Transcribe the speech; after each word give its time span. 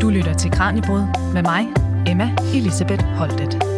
Du 0.00 0.10
lytter 0.10 0.34
til 0.38 0.50
Kranjebrud 0.50 1.32
med 1.34 1.42
mig, 1.42 1.68
Emma 2.06 2.30
Elisabeth 2.54 3.04
Holtet. 3.04 3.73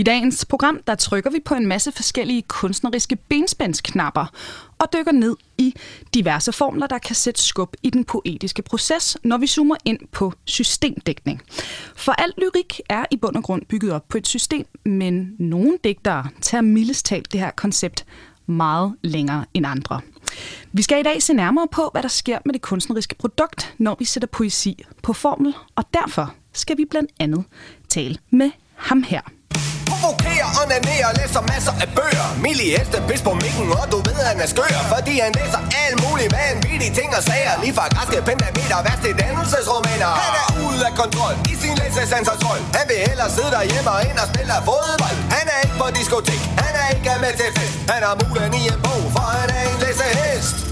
I 0.00 0.02
dagens 0.02 0.44
program, 0.44 0.80
der 0.86 0.94
trykker 0.94 1.30
vi 1.30 1.40
på 1.44 1.54
en 1.54 1.66
masse 1.66 1.92
forskellige 1.92 2.42
kunstneriske 2.42 3.16
benspændsknapper 3.16 4.26
og 4.78 4.92
dykker 4.92 5.12
ned 5.12 5.36
i 5.58 5.74
diverse 6.14 6.52
formler, 6.52 6.86
der 6.86 6.98
kan 6.98 7.16
sætte 7.16 7.42
skub 7.42 7.76
i 7.82 7.90
den 7.90 8.04
poetiske 8.04 8.62
proces, 8.62 9.16
når 9.24 9.38
vi 9.38 9.46
zoomer 9.46 9.76
ind 9.84 9.98
på 10.12 10.32
systemdækning. 10.44 11.42
For 11.96 12.12
al 12.12 12.32
lyrik 12.38 12.80
er 12.88 13.04
i 13.10 13.16
bund 13.16 13.36
og 13.36 13.42
grund 13.42 13.62
bygget 13.66 13.92
op 13.92 14.08
på 14.08 14.18
et 14.18 14.26
system, 14.26 14.66
men 14.84 15.34
nogle 15.38 15.78
digtere 15.84 16.26
tager 16.40 16.62
mildest 16.62 17.06
talt 17.06 17.32
det 17.32 17.40
her 17.40 17.50
koncept 17.50 18.06
meget 18.46 18.94
længere 19.02 19.44
end 19.54 19.66
andre. 19.66 20.00
Vi 20.72 20.82
skal 20.82 21.00
i 21.00 21.02
dag 21.02 21.22
se 21.22 21.34
nærmere 21.34 21.68
på, 21.72 21.88
hvad 21.92 22.02
der 22.02 22.08
sker 22.08 22.38
med 22.44 22.52
det 22.52 22.62
kunstneriske 22.62 23.14
produkt, 23.14 23.74
når 23.78 23.96
vi 23.98 24.04
sætter 24.04 24.28
poesi 24.28 24.84
på 25.02 25.12
formel, 25.12 25.54
og 25.76 25.84
derfor 25.94 26.34
skal 26.52 26.78
vi 26.78 26.84
blandt 26.84 27.10
andet 27.18 27.44
tale 27.88 28.18
med 28.30 28.50
ham 28.74 29.02
her. 29.02 29.20
Provokerer, 29.90 30.48
onanerer, 30.62 31.10
læser 31.18 31.42
masser 31.52 31.74
af 31.82 31.88
bøger. 31.98 32.26
Milli 32.44 32.66
heste, 32.74 32.98
pis 33.08 33.22
på 33.28 33.32
mikken, 33.42 33.66
og 33.80 33.86
du 33.92 33.98
ved, 34.06 34.18
han 34.30 34.38
er 34.44 34.48
skør. 34.54 34.72
Fordi 34.94 35.14
han 35.24 35.32
læser 35.40 35.62
alt 35.82 35.96
muligt 36.04 36.30
vanvittige 36.36 36.92
ting 36.98 37.10
og 37.18 37.22
sager. 37.28 37.54
Lige 37.62 37.74
fra 37.78 37.86
græske 37.94 38.18
pentameter, 38.28 38.78
værst 38.86 39.04
i 39.10 39.12
dannelsesromaner. 39.20 40.10
Han 40.24 40.32
er 40.42 40.48
ude 40.66 40.82
af 40.88 40.94
kontrol 41.02 41.34
i 41.52 41.54
sin 41.62 41.74
læsesensortrol 41.80 42.60
Han 42.76 42.84
vil 42.90 42.98
hellere 43.08 43.30
sidde 43.36 43.50
derhjemme 43.56 43.90
og 43.96 44.00
ind 44.08 44.18
og 44.22 44.26
spille 44.32 44.54
fodbold. 44.68 45.18
Han 45.36 45.44
er 45.54 45.58
ikke 45.64 45.76
på 45.82 45.86
diskotek, 45.98 46.42
han 46.64 46.72
er 46.82 46.86
ikke 46.94 47.12
med 47.24 47.32
til 47.40 47.50
fest. 47.56 47.74
Han 47.92 48.00
har 48.06 48.14
mulen 48.22 48.52
i 48.60 48.62
en 48.72 48.78
bog, 48.86 49.02
for 49.14 49.24
han 49.38 49.48
er 49.58 49.62
en 49.70 49.76
læsehest. 49.82 50.69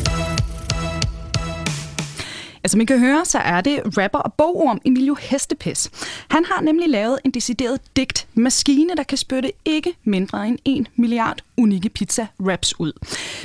Altså, 2.68 2.78
man 2.78 2.86
kan 2.86 2.98
høre, 2.98 3.24
så 3.24 3.38
er 3.38 3.60
det 3.60 3.98
rapper 3.98 4.18
og 4.18 4.32
bogorm 4.32 4.80
Emilio 4.84 5.16
Hestepes. 5.20 5.90
Han 6.30 6.44
har 6.44 6.60
nemlig 6.60 6.88
lavet 6.88 7.18
en 7.24 7.30
decideret 7.30 7.80
digtmaskine, 7.96 8.96
der 8.96 9.02
kan 9.02 9.18
spytte 9.18 9.52
ikke 9.64 9.94
mindre 10.04 10.48
end 10.48 10.58
1 10.64 10.86
milliard 10.96 11.38
unikke 11.56 11.90
pizza-raps 11.98 12.72
ud. 12.78 12.92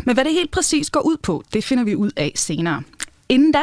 Men 0.05 0.15
hvad 0.15 0.25
det 0.25 0.33
helt 0.33 0.51
præcis 0.51 0.89
går 0.89 0.99
ud 0.99 1.17
på, 1.17 1.43
det 1.53 1.63
finder 1.63 1.83
vi 1.83 1.95
ud 1.95 2.11
af 2.15 2.31
senere. 2.35 2.83
Inden 3.29 3.51
da, 3.51 3.61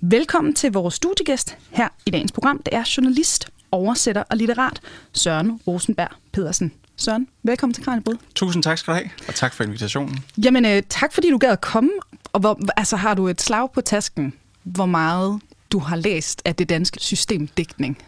velkommen 0.00 0.54
til 0.54 0.72
vores 0.72 0.94
studiegæst 0.94 1.56
her 1.70 1.88
i 2.06 2.10
dagens 2.10 2.32
program. 2.32 2.62
Det 2.62 2.74
er 2.74 2.94
journalist, 2.96 3.48
oversætter 3.72 4.22
og 4.30 4.36
litterat 4.36 4.80
Søren 5.12 5.60
Rosenberg 5.66 6.10
Pedersen. 6.32 6.72
Søren, 6.96 7.28
velkommen 7.42 7.74
til 7.74 7.84
Kranjebrud. 7.84 8.16
Tusind 8.34 8.62
tak 8.62 8.78
skal 8.78 8.94
du 8.94 8.98
have, 8.98 9.10
og 9.28 9.34
tak 9.34 9.54
for 9.54 9.64
invitationen. 9.64 10.24
Jamen, 10.44 10.64
øh, 10.64 10.82
tak 10.88 11.12
fordi 11.12 11.30
du 11.30 11.38
gad 11.38 11.50
at 11.50 11.60
komme. 11.60 11.90
Og 12.32 12.40
hvor, 12.40 12.60
altså, 12.76 12.96
har 12.96 13.14
du 13.14 13.28
et 13.28 13.42
slag 13.42 13.72
på 13.72 13.80
tasken? 13.80 14.34
Hvor 14.62 14.86
meget 14.86 15.40
du 15.72 15.78
har 15.78 15.96
læst 15.96 16.42
af 16.44 16.54
det 16.54 16.68
danske 16.68 17.00
systemdækning? 17.00 17.98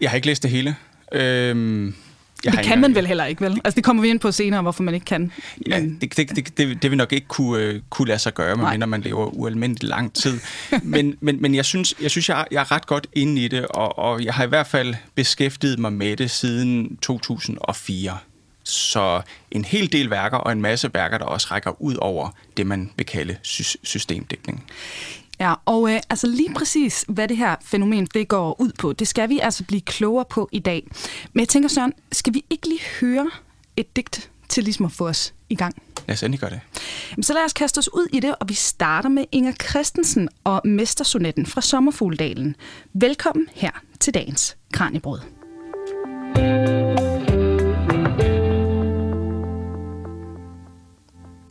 Jeg 0.00 0.10
har 0.10 0.16
ikke 0.16 0.26
læst 0.26 0.42
det 0.42 0.50
hele. 0.50 0.76
Øhm, 1.12 1.94
jeg 2.44 2.52
det 2.52 2.64
kan 2.64 2.80
man 2.80 2.94
vel 2.94 3.06
heller 3.06 3.24
ikke, 3.24 3.40
vel? 3.40 3.60
Altså, 3.64 3.76
det 3.76 3.84
kommer 3.84 4.02
vi 4.02 4.08
ind 4.08 4.20
på 4.20 4.32
senere, 4.32 4.62
hvorfor 4.62 4.82
man 4.82 4.94
ikke 4.94 5.06
kan. 5.06 5.32
Ja, 5.66 5.80
men... 5.80 5.98
det, 6.00 6.16
det, 6.16 6.36
det, 6.36 6.58
det, 6.58 6.82
det 6.82 6.90
vil 6.90 6.98
nok 6.98 7.12
ikke 7.12 7.26
kunne, 7.28 7.74
uh, 7.74 7.80
kunne 7.90 8.08
lade 8.08 8.18
sig 8.18 8.34
gøre, 8.34 8.56
medmindre 8.56 8.86
man 8.86 9.00
lever 9.00 9.26
ualmindeligt 9.26 9.82
lang 9.82 10.12
tid. 10.12 10.40
men, 10.82 11.14
men, 11.20 11.42
men 11.42 11.54
jeg 11.54 11.64
synes, 11.64 11.94
jeg, 12.02 12.10
synes 12.10 12.28
jeg, 12.28 12.46
jeg 12.50 12.60
er 12.60 12.72
ret 12.72 12.86
godt 12.86 13.06
inde 13.12 13.44
i 13.44 13.48
det, 13.48 13.66
og, 13.66 13.98
og 13.98 14.24
jeg 14.24 14.34
har 14.34 14.44
i 14.44 14.48
hvert 14.48 14.66
fald 14.66 14.94
beskæftiget 15.14 15.78
mig 15.78 15.92
med 15.92 16.16
det 16.16 16.30
siden 16.30 16.96
2004. 16.96 18.18
Så 18.64 19.22
en 19.50 19.64
hel 19.64 19.92
del 19.92 20.10
værker 20.10 20.36
og 20.36 20.52
en 20.52 20.62
masse 20.62 20.90
værker, 20.94 21.18
der 21.18 21.24
også 21.24 21.46
rækker 21.50 21.82
ud 21.82 21.96
over 21.96 22.30
det, 22.56 22.66
man 22.66 22.90
vil 22.96 23.06
kalde 23.06 23.36
sy- 23.42 23.76
systemdækning. 23.82 24.64
Ja, 25.44 25.54
og 25.64 25.90
øh, 25.90 26.00
altså 26.10 26.26
lige 26.26 26.54
præcis, 26.54 27.04
hvad 27.08 27.28
det 27.28 27.36
her 27.36 27.56
fænomen 27.62 28.06
det 28.14 28.28
går 28.28 28.60
ud 28.60 28.72
på, 28.78 28.92
det 28.92 29.08
skal 29.08 29.28
vi 29.28 29.38
altså 29.38 29.64
blive 29.64 29.80
klogere 29.80 30.24
på 30.30 30.48
i 30.52 30.58
dag. 30.58 30.86
Men 31.32 31.40
jeg 31.40 31.48
tænker, 31.48 31.68
Søren, 31.68 31.92
skal 32.12 32.34
vi 32.34 32.44
ikke 32.50 32.68
lige 32.68 32.80
høre 33.00 33.30
et 33.76 33.96
digt 33.96 34.30
til 34.48 34.64
ligesom 34.64 34.86
at 34.86 34.92
få 34.92 35.08
os 35.08 35.34
i 35.48 35.54
gang? 35.54 35.74
Lad 36.06 36.14
os 36.14 36.22
endelig 36.22 36.40
gøre 36.40 36.50
det. 36.50 36.60
Så 37.26 37.34
lad 37.34 37.44
os 37.44 37.52
kaste 37.52 37.78
os 37.78 37.92
ud 37.92 38.06
i 38.12 38.20
det, 38.20 38.34
og 38.40 38.48
vi 38.48 38.54
starter 38.54 39.08
med 39.08 39.24
Inger 39.32 39.52
Christensen 39.52 40.28
og 40.44 40.60
Mestersonetten 40.64 41.46
fra 41.46 41.60
Sommerfugldalen. 41.60 42.56
Velkommen 42.92 43.48
her 43.54 43.70
til 44.00 44.14
dagens 44.14 44.56
Kranjebrød. 44.72 45.20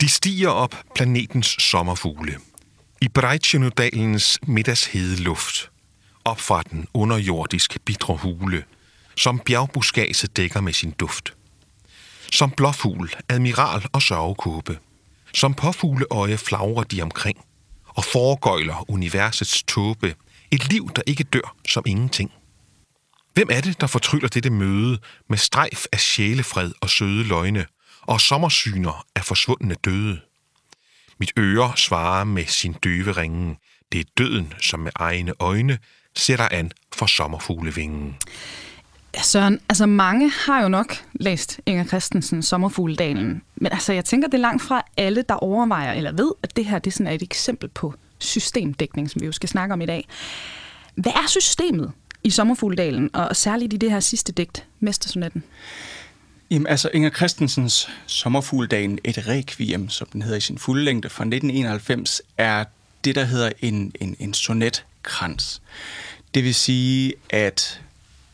De 0.00 0.08
stiger 0.08 0.48
op 0.48 0.74
planetens 0.94 1.46
sommerfugle– 1.46 2.36
i 3.04 3.08
Breitschenudalens 3.08 4.38
middagshede 4.46 5.16
luft, 5.16 5.70
op 6.24 6.40
fra 6.40 6.62
den 6.62 6.86
underjordiske 6.94 7.78
bitre 7.78 8.16
hule, 8.16 8.64
som 9.16 9.38
bjergbuskaget 9.38 10.36
dækker 10.36 10.60
med 10.60 10.72
sin 10.72 10.90
duft. 10.90 11.34
Som 12.32 12.50
blåfugl, 12.50 13.14
admiral 13.28 13.86
og 13.92 14.02
sørgekåbe. 14.02 14.78
Som 15.34 15.54
påfugleøje 15.54 16.38
flagrer 16.38 16.82
de 16.82 17.02
omkring, 17.02 17.38
og 17.86 18.04
foregøjler 18.04 18.90
universets 18.90 19.62
tåbe, 19.62 20.14
et 20.50 20.72
liv, 20.72 20.90
der 20.96 21.02
ikke 21.06 21.24
dør 21.24 21.56
som 21.68 21.82
ingenting. 21.86 22.32
Hvem 23.34 23.48
er 23.50 23.60
det, 23.60 23.80
der 23.80 23.86
fortryller 23.86 24.28
dette 24.28 24.50
møde 24.50 24.98
med 25.28 25.38
strejf 25.38 25.84
af 25.92 26.00
sjælefred 26.00 26.72
og 26.80 26.90
søde 26.90 27.24
løgne, 27.24 27.66
og 28.00 28.20
sommersyner 28.20 29.06
af 29.16 29.24
forsvundne 29.24 29.74
døde? 29.74 30.20
Mit 31.20 31.32
øre 31.38 31.72
svarer 31.76 32.24
med 32.24 32.44
sin 32.46 32.72
døve 32.72 33.12
ringen. 33.12 33.56
Det 33.92 34.00
er 34.00 34.04
døden, 34.18 34.52
som 34.60 34.80
med 34.80 34.92
egne 34.94 35.32
øjne 35.40 35.78
sætter 36.16 36.48
an 36.50 36.70
for 36.92 37.06
sommerfuglevingen. 37.06 38.16
Ja, 39.14 39.22
Søren, 39.22 39.60
altså 39.68 39.86
mange 39.86 40.30
har 40.30 40.62
jo 40.62 40.68
nok 40.68 40.94
læst 41.12 41.60
Inger 41.66 41.84
Christensen 41.84 42.42
Sommerfugledalen, 42.42 43.42
men 43.56 43.72
altså 43.72 43.92
jeg 43.92 44.04
tænker, 44.04 44.28
det 44.28 44.34
er 44.34 44.40
langt 44.40 44.62
fra 44.62 44.82
alle, 44.96 45.24
der 45.28 45.34
overvejer 45.34 45.92
eller 45.92 46.12
ved, 46.12 46.32
at 46.42 46.56
det 46.56 46.64
her 46.64 46.78
det 46.78 46.92
sådan 46.92 47.06
er 47.06 47.12
et 47.12 47.22
eksempel 47.22 47.68
på 47.68 47.94
systemdækning, 48.18 49.10
som 49.10 49.20
vi 49.20 49.26
jo 49.26 49.32
skal 49.32 49.48
snakke 49.48 49.72
om 49.72 49.80
i 49.80 49.86
dag. 49.86 50.08
Hvad 50.94 51.12
er 51.12 51.28
systemet 51.28 51.92
i 52.24 52.30
Sommerfugledalen, 52.30 53.10
og 53.14 53.36
særligt 53.36 53.72
i 53.72 53.76
det 53.76 53.90
her 53.90 54.00
sidste 54.00 54.32
digt, 54.32 54.66
Mestersonetten? 54.80 55.44
Jamen, 56.50 56.66
altså 56.66 56.90
Inger 56.94 57.10
Christensens 57.10 57.88
Sommerfugledagen, 58.06 58.98
et 59.04 59.28
requiem, 59.28 59.88
som 59.88 60.08
den 60.12 60.22
hedder 60.22 60.36
i 60.36 60.40
sin 60.40 60.58
fulde 60.58 60.84
længde 60.84 61.08
fra 61.08 61.24
1991, 61.24 62.22
er 62.38 62.64
det, 63.04 63.14
der 63.14 63.24
hedder 63.24 63.52
en, 63.60 63.92
en, 64.00 64.16
en 64.18 64.34
sonetkrans. 64.34 65.62
Det 66.34 66.44
vil 66.44 66.54
sige, 66.54 67.12
at 67.30 67.80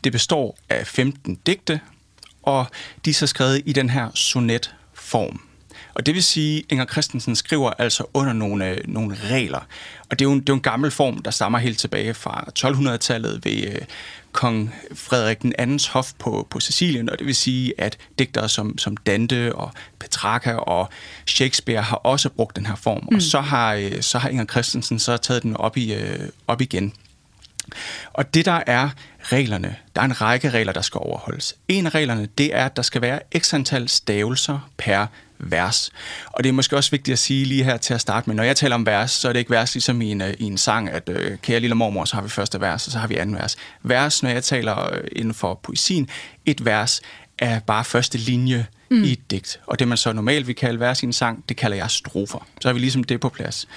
det 0.03 0.11
består 0.11 0.57
af 0.69 0.87
15 0.87 1.39
digte, 1.45 1.79
og 2.43 2.65
de 3.05 3.09
er 3.09 3.13
så 3.13 3.27
skrevet 3.27 3.61
i 3.65 3.73
den 3.73 3.89
her 3.89 4.11
sonetform. 4.13 5.41
Og 5.93 6.05
det 6.05 6.15
vil 6.15 6.23
sige, 6.23 6.57
at 6.57 6.65
Inger 6.69 6.85
Christensen 6.85 7.35
skriver 7.35 7.71
altså 7.77 8.03
under 8.13 8.33
nogle, 8.33 8.81
nogle 8.85 9.15
regler. 9.23 9.59
Og 10.09 10.19
det 10.19 10.25
er, 10.25 10.29
jo 10.29 10.33
en, 10.33 10.39
det 10.39 10.49
er 10.49 10.53
jo 10.53 10.55
en 10.55 10.61
gammel 10.61 10.91
form, 10.91 11.21
der 11.21 11.31
stammer 11.31 11.59
helt 11.59 11.79
tilbage 11.79 12.13
fra 12.13 12.49
1200-tallet 12.59 13.45
ved 13.45 13.67
øh, 13.67 13.81
kong 14.31 14.75
Frederik 14.93 15.41
den 15.41 15.53
andens 15.57 15.87
hof 15.87 16.13
på, 16.19 16.47
på 16.49 16.59
Sicilien, 16.59 17.09
og 17.09 17.19
det 17.19 17.27
vil 17.27 17.35
sige, 17.35 17.73
at 17.77 17.97
digtere 18.19 18.49
som, 18.49 18.77
som 18.77 18.97
Dante 18.97 19.55
og 19.55 19.71
Petrarca 19.99 20.53
og 20.53 20.89
Shakespeare 21.27 21.81
har 21.81 21.95
også 21.95 22.29
brugt 22.29 22.55
den 22.55 22.65
her 22.65 22.75
form, 22.75 23.07
mm. 23.11 23.15
og 23.15 23.21
så 23.21 23.41
har, 23.41 23.73
øh, 23.73 24.01
så 24.01 24.17
har 24.17 24.29
Inger 24.29 24.45
Christensen 24.45 24.99
så 24.99 25.17
taget 25.17 25.43
den 25.43 25.57
op, 25.57 25.77
i, 25.77 25.93
øh, 25.93 26.29
op 26.47 26.61
igen. 26.61 26.93
Og 28.13 28.33
det 28.33 28.45
der 28.45 28.63
er 28.67 28.89
reglerne, 29.23 29.75
der 29.95 30.01
er 30.01 30.05
en 30.05 30.21
række 30.21 30.49
regler, 30.49 30.73
der 30.73 30.81
skal 30.81 30.99
overholdes. 30.99 31.55
En 31.67 31.85
af 31.85 31.95
reglerne, 31.95 32.27
det 32.37 32.55
er, 32.55 32.65
at 32.65 32.75
der 32.75 32.81
skal 32.81 33.01
være 33.01 33.19
x 33.37 33.53
antal 33.53 33.89
stavelser 33.89 34.69
per 34.77 35.07
vers. 35.43 35.91
Og 36.25 36.43
det 36.43 36.49
er 36.49 36.53
måske 36.53 36.77
også 36.77 36.91
vigtigt 36.91 37.13
at 37.13 37.19
sige 37.19 37.45
lige 37.45 37.63
her 37.63 37.77
til 37.77 37.93
at 37.93 38.01
starte 38.01 38.29
med, 38.29 38.35
når 38.35 38.43
jeg 38.43 38.55
taler 38.55 38.75
om 38.75 38.85
vers, 38.85 39.11
så 39.11 39.29
er 39.29 39.33
det 39.33 39.39
ikke 39.39 39.51
vers 39.51 39.75
ligesom 39.75 40.01
i 40.01 40.11
en, 40.11 40.21
øh, 40.21 40.33
i 40.39 40.43
en 40.43 40.57
sang, 40.57 40.89
at 40.89 41.09
øh, 41.09 41.37
kære 41.37 41.59
lille 41.59 41.75
mormor, 41.75 42.05
så 42.05 42.15
har 42.15 42.23
vi 42.23 42.29
første 42.29 42.61
vers, 42.61 42.87
og 42.87 42.91
så 42.91 42.99
har 42.99 43.07
vi 43.07 43.15
anden 43.15 43.35
vers. 43.35 43.57
Vers, 43.83 44.23
når 44.23 44.29
jeg 44.29 44.43
taler 44.43 44.93
øh, 44.93 45.03
inden 45.11 45.33
for 45.33 45.59
poesien, 45.63 46.09
et 46.45 46.65
vers 46.65 47.01
er 47.37 47.59
bare 47.59 47.85
første 47.85 48.17
linje 48.17 48.65
mm. 48.91 49.03
i 49.03 49.11
et 49.11 49.31
digt. 49.31 49.59
Og 49.67 49.79
det 49.79 49.87
man 49.87 49.97
så 49.97 50.13
normalt 50.13 50.47
vil 50.47 50.55
kalde 50.55 50.79
vers 50.79 51.03
i 51.03 51.05
en 51.05 51.13
sang, 51.13 51.43
det 51.49 51.57
kalder 51.57 51.77
jeg 51.77 51.91
strofer. 51.91 52.47
Så 52.61 52.67
har 52.67 52.73
vi 52.73 52.79
ligesom 52.79 53.03
det 53.03 53.19
på 53.19 53.29
plads. 53.29 53.67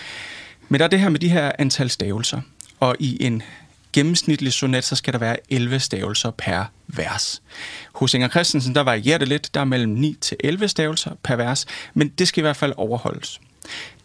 Men 0.69 0.78
der 0.78 0.84
er 0.84 0.88
det 0.88 1.00
her 1.00 1.08
med 1.08 1.20
de 1.20 1.28
her 1.28 1.52
antal 1.58 1.90
stavelser. 1.90 2.40
Og 2.81 2.96
i 2.99 3.25
en 3.25 3.43
gennemsnitlig 3.94 4.52
sonet, 4.52 4.85
så 4.85 4.96
skal 4.96 5.12
der 5.12 5.19
være 5.19 5.37
11 5.50 5.81
stavelser 5.81 6.31
per 6.31 6.64
vers. 6.87 7.43
Hos 7.94 8.14
Inger 8.14 8.29
Christensen, 8.29 8.75
der 8.75 8.81
varierer 8.81 9.19
det 9.19 9.29
lidt. 9.29 9.55
Der 9.55 9.61
er 9.61 9.64
mellem 9.64 9.93
9 9.93 10.17
til 10.20 10.37
11 10.41 10.69
stavelser 10.69 11.11
per 11.23 11.37
vers, 11.37 11.67
men 11.94 12.08
det 12.08 12.29
skal 12.29 12.41
i 12.41 12.43
hvert 12.43 12.56
fald 12.56 12.73
overholdes. 12.76 13.41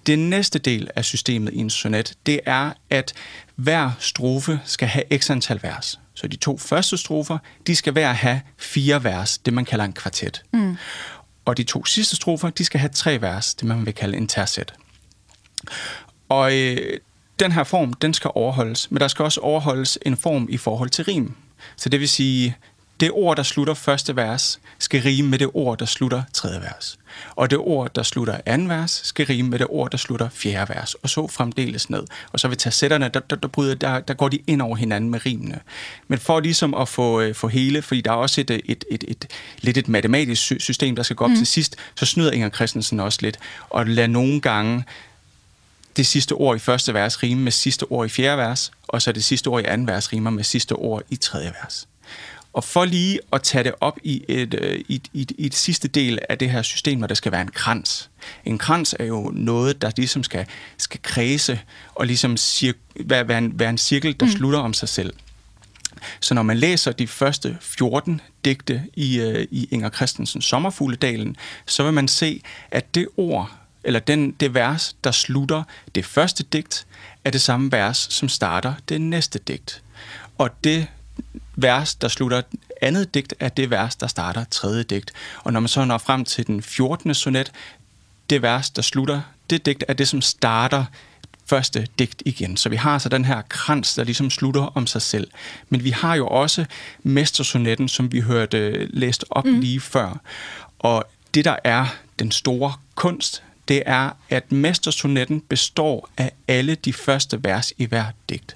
Det 0.06 0.20
næste 0.20 0.60
del 0.60 0.90
af 0.96 1.06
systemet 1.06 1.54
i 1.54 1.58
en 1.58 1.70
sonet, 1.70 2.14
det 2.26 2.40
er, 2.46 2.72
at 2.90 3.14
hver 3.56 3.92
strofe 4.00 4.60
skal 4.66 4.88
have 4.88 5.04
x 5.18 5.30
antal 5.30 5.60
vers. 5.64 6.00
Så 6.14 6.28
de 6.28 6.36
to 6.36 6.58
første 6.58 6.98
strofer, 6.98 7.38
de 7.68 7.76
skal 7.76 7.94
hver 7.94 8.14
have 8.14 8.42
fire 8.58 9.04
vers, 9.04 9.38
det 9.38 9.54
man 9.54 9.66
kalder 9.66 9.86
en 9.86 9.94
kvartet. 9.94 10.44
Mm. 10.54 10.78
Og 11.46 11.58
de 11.58 11.64
to 11.64 11.86
sidste 11.86 12.16
strofer, 12.16 12.50
de 12.50 12.66
skal 12.66 12.80
have 12.80 12.90
tre 12.90 13.22
vers, 13.22 13.56
det 13.56 13.68
man 13.68 13.86
vil 13.86 13.94
kalde 13.94 14.18
en 14.18 14.28
tercet. 14.28 14.74
Og 16.30 16.58
øh, 16.58 17.00
den 17.40 17.52
her 17.52 17.64
form, 17.64 17.94
den 17.94 18.14
skal 18.14 18.32
overholdes, 18.36 18.92
men 18.92 19.00
der 19.00 19.08
skal 19.08 19.24
også 19.24 19.42
overholdes 19.42 19.98
en 20.06 20.18
form 20.18 20.48
i 20.50 20.58
forhold 20.58 20.90
til 20.90 21.06
rim. 21.06 21.34
Så 21.76 21.90
det 21.90 22.00
vil 22.00 22.10
sige, 22.10 22.56
det 23.00 23.12
ord, 23.14 23.38
der 23.38 23.44
slutter 23.44 23.74
første 23.74 24.16
vers, 24.16 24.60
skal 24.80 25.02
rime 25.02 25.30
med 25.30 25.40
det 25.40 25.50
ord, 25.54 25.78
der 25.78 25.86
slutter 25.86 26.24
tredje 26.34 26.62
vers. 26.62 27.00
Og 27.36 27.50
det 27.50 27.58
ord, 27.58 27.94
der 27.96 28.04
slutter 28.04 28.38
anden 28.46 28.70
vers, 28.70 29.02
skal 29.04 29.26
rime 29.26 29.50
med 29.50 29.60
det 29.60 29.68
ord, 29.70 29.92
der 29.92 29.98
slutter 29.98 30.30
fjerde 30.30 30.74
vers. 30.76 30.94
Og 30.94 31.10
så 31.10 31.28
fremdeles 31.28 31.90
ned. 31.90 32.04
Og 32.32 32.40
så 32.40 32.48
vil 32.48 32.60
sætterne, 32.60 33.10
der, 33.14 33.20
der, 33.20 33.36
der, 33.36 33.48
bryder, 33.48 33.76
der, 33.76 34.00
der 34.00 34.14
går 34.14 34.30
de 34.30 34.40
ind 34.48 34.62
over 34.62 34.76
hinanden 34.76 35.10
med 35.10 35.26
rimene. 35.26 35.60
Men 36.08 36.20
for 36.20 36.40
ligesom 36.40 36.74
at 36.74 36.88
få, 36.88 37.22
øh, 37.22 37.36
få 37.36 37.48
hele, 37.48 37.82
fordi 37.82 38.02
der 38.02 38.12
er 38.12 38.16
også 38.16 38.42
et, 38.42 38.52
et, 38.52 38.62
et, 38.66 38.86
et, 38.92 39.04
et 39.08 39.28
lidt 39.62 39.78
et 39.78 39.88
matematisk 39.88 40.42
system, 40.60 40.96
der 40.96 41.04
skal 41.04 41.16
gå 41.16 41.24
op 41.24 41.30
mm. 41.30 41.38
til 41.38 41.48
sidst, 41.48 41.76
så 41.96 42.06
snyder 42.06 42.32
Inger 42.32 42.50
Christensen 42.50 43.00
også 43.00 43.20
lidt. 43.22 43.38
Og 43.70 43.88
lader 43.88 44.08
nogle 44.08 44.42
gange 44.42 44.84
det 45.98 46.08
sidste 46.08 46.34
ord 46.34 46.56
i 46.56 46.60
første 46.60 46.94
vers 46.94 47.24
rime 47.24 47.42
med 47.42 47.52
sidste 47.52 47.84
ord 47.84 48.06
i 48.06 48.10
fjerde 48.10 48.38
vers, 48.38 48.72
og 48.88 49.02
så 49.02 49.12
det 49.12 49.24
sidste 49.24 49.48
ord 49.48 49.62
i 49.62 49.66
anden 49.66 49.88
vers 49.88 50.14
rimer 50.14 50.30
med 50.30 50.44
sidste 50.44 50.74
ord 50.74 51.04
i 51.10 51.16
tredje 51.16 51.54
vers. 51.62 51.88
Og 52.54 52.64
for 52.64 52.86
lige 52.86 53.20
at 53.34 53.44
tage 53.44 53.64
det 53.64 53.74
op 53.82 53.98
i 54.04 54.24
et, 54.28 54.54
øh, 54.54 54.80
i, 54.88 55.02
i, 55.14 55.28
i 55.38 55.46
et 55.46 55.56
sidste 55.56 55.88
del 55.88 56.20
af 56.30 56.38
det 56.38 56.50
her 56.50 56.62
system, 56.62 56.98
hvor 56.98 57.08
der 57.08 57.16
skal 57.16 57.32
være 57.32 57.42
en 57.42 57.52
krans. 57.52 58.10
En 58.46 58.58
krans 58.58 58.96
er 59.00 59.06
jo 59.06 59.32
noget, 59.36 59.82
der 59.82 59.92
ligesom 59.98 60.24
skal, 60.24 60.46
skal 60.78 61.00
kredse 61.04 61.60
og 61.96 62.06
ligesom 62.06 62.34
cir- 62.40 63.04
være, 63.06 63.28
være, 63.28 63.38
en, 63.38 63.60
være 63.60 63.70
en 63.70 63.78
cirkel, 63.78 64.20
der 64.20 64.26
mm. 64.26 64.32
slutter 64.32 64.60
om 64.60 64.74
sig 64.74 64.90
selv. 64.90 65.14
Så 66.20 66.34
når 66.34 66.44
man 66.44 66.58
læser 66.58 66.92
de 66.92 67.08
første 67.08 67.58
14 67.62 68.22
digte 68.46 68.84
i, 68.94 69.22
uh, 69.22 69.42
i 69.52 69.68
Inger 69.72 69.90
Christensens 69.90 70.46
Sommerfugledalen, 70.46 71.36
så 71.66 71.84
vil 71.84 71.94
man 71.94 72.08
se, 72.08 72.42
at 72.72 72.96
det 72.96 73.08
ord, 73.18 73.52
eller 73.84 74.00
den, 74.00 74.32
det 74.32 74.54
vers, 74.54 74.96
der 75.04 75.12
slutter 75.12 75.64
det 75.96 76.06
første 76.06 76.44
digt, 76.44 76.88
er 77.24 77.32
det 77.32 77.42
samme 77.42 77.72
vers, 77.72 78.08
som 78.12 78.30
starter 78.30 78.74
det 78.90 79.02
næste 79.02 79.40
digt. 79.40 79.84
Og 80.38 80.64
det 80.64 80.88
vers, 81.56 81.96
der 81.96 82.08
slutter 82.08 82.42
andet 82.82 83.14
digt, 83.14 83.34
er 83.40 83.50
det 83.50 83.70
vers, 83.70 83.96
der 83.96 84.08
starter 84.08 84.44
tredje 84.52 84.84
digt. 84.84 85.14
Og 85.44 85.54
når 85.54 85.60
man 85.60 85.68
så 85.68 85.86
når 85.86 85.98
frem 85.98 86.26
til 86.26 86.48
den 86.48 86.62
14. 86.62 87.14
sonet, 87.14 87.52
det 88.30 88.42
vers, 88.42 88.70
der 88.70 88.82
slutter 88.82 89.22
det 89.50 89.66
digt, 89.66 89.84
er 89.88 89.94
det, 89.94 90.08
som 90.08 90.22
starter 90.22 90.86
første 91.46 91.88
digt 92.00 92.24
igen. 92.26 92.58
Så 92.58 92.70
vi 92.70 92.76
har 92.76 92.94
altså 92.94 93.10
den 93.10 93.26
her 93.26 93.42
krans, 93.50 93.96
der 93.96 94.04
ligesom 94.04 94.30
slutter 94.30 94.62
om 94.62 94.88
sig 94.88 95.02
selv. 95.02 95.28
Men 95.70 95.84
vi 95.84 95.90
har 95.90 96.16
jo 96.16 96.28
også 96.28 96.66
mestersonetten, 97.04 97.88
som 97.88 98.12
vi 98.12 98.20
hørte 98.20 98.86
læst 98.86 99.26
op 99.30 99.46
mm. 99.46 99.60
lige 99.60 99.80
før. 99.80 100.20
Og 100.80 101.04
det, 101.34 101.46
der 101.46 101.56
er 101.64 101.86
den 102.20 102.32
store 102.32 102.74
kunst, 102.96 103.44
det 103.70 103.84
er, 103.86 104.10
at 104.30 104.52
mestersonetten 104.52 105.42
består 105.42 106.10
af 106.18 106.32
alle 106.48 106.76
de 106.76 106.94
første 106.94 107.44
vers 107.44 107.74
i 107.78 107.86
hver 107.86 108.06
digt. 108.30 108.56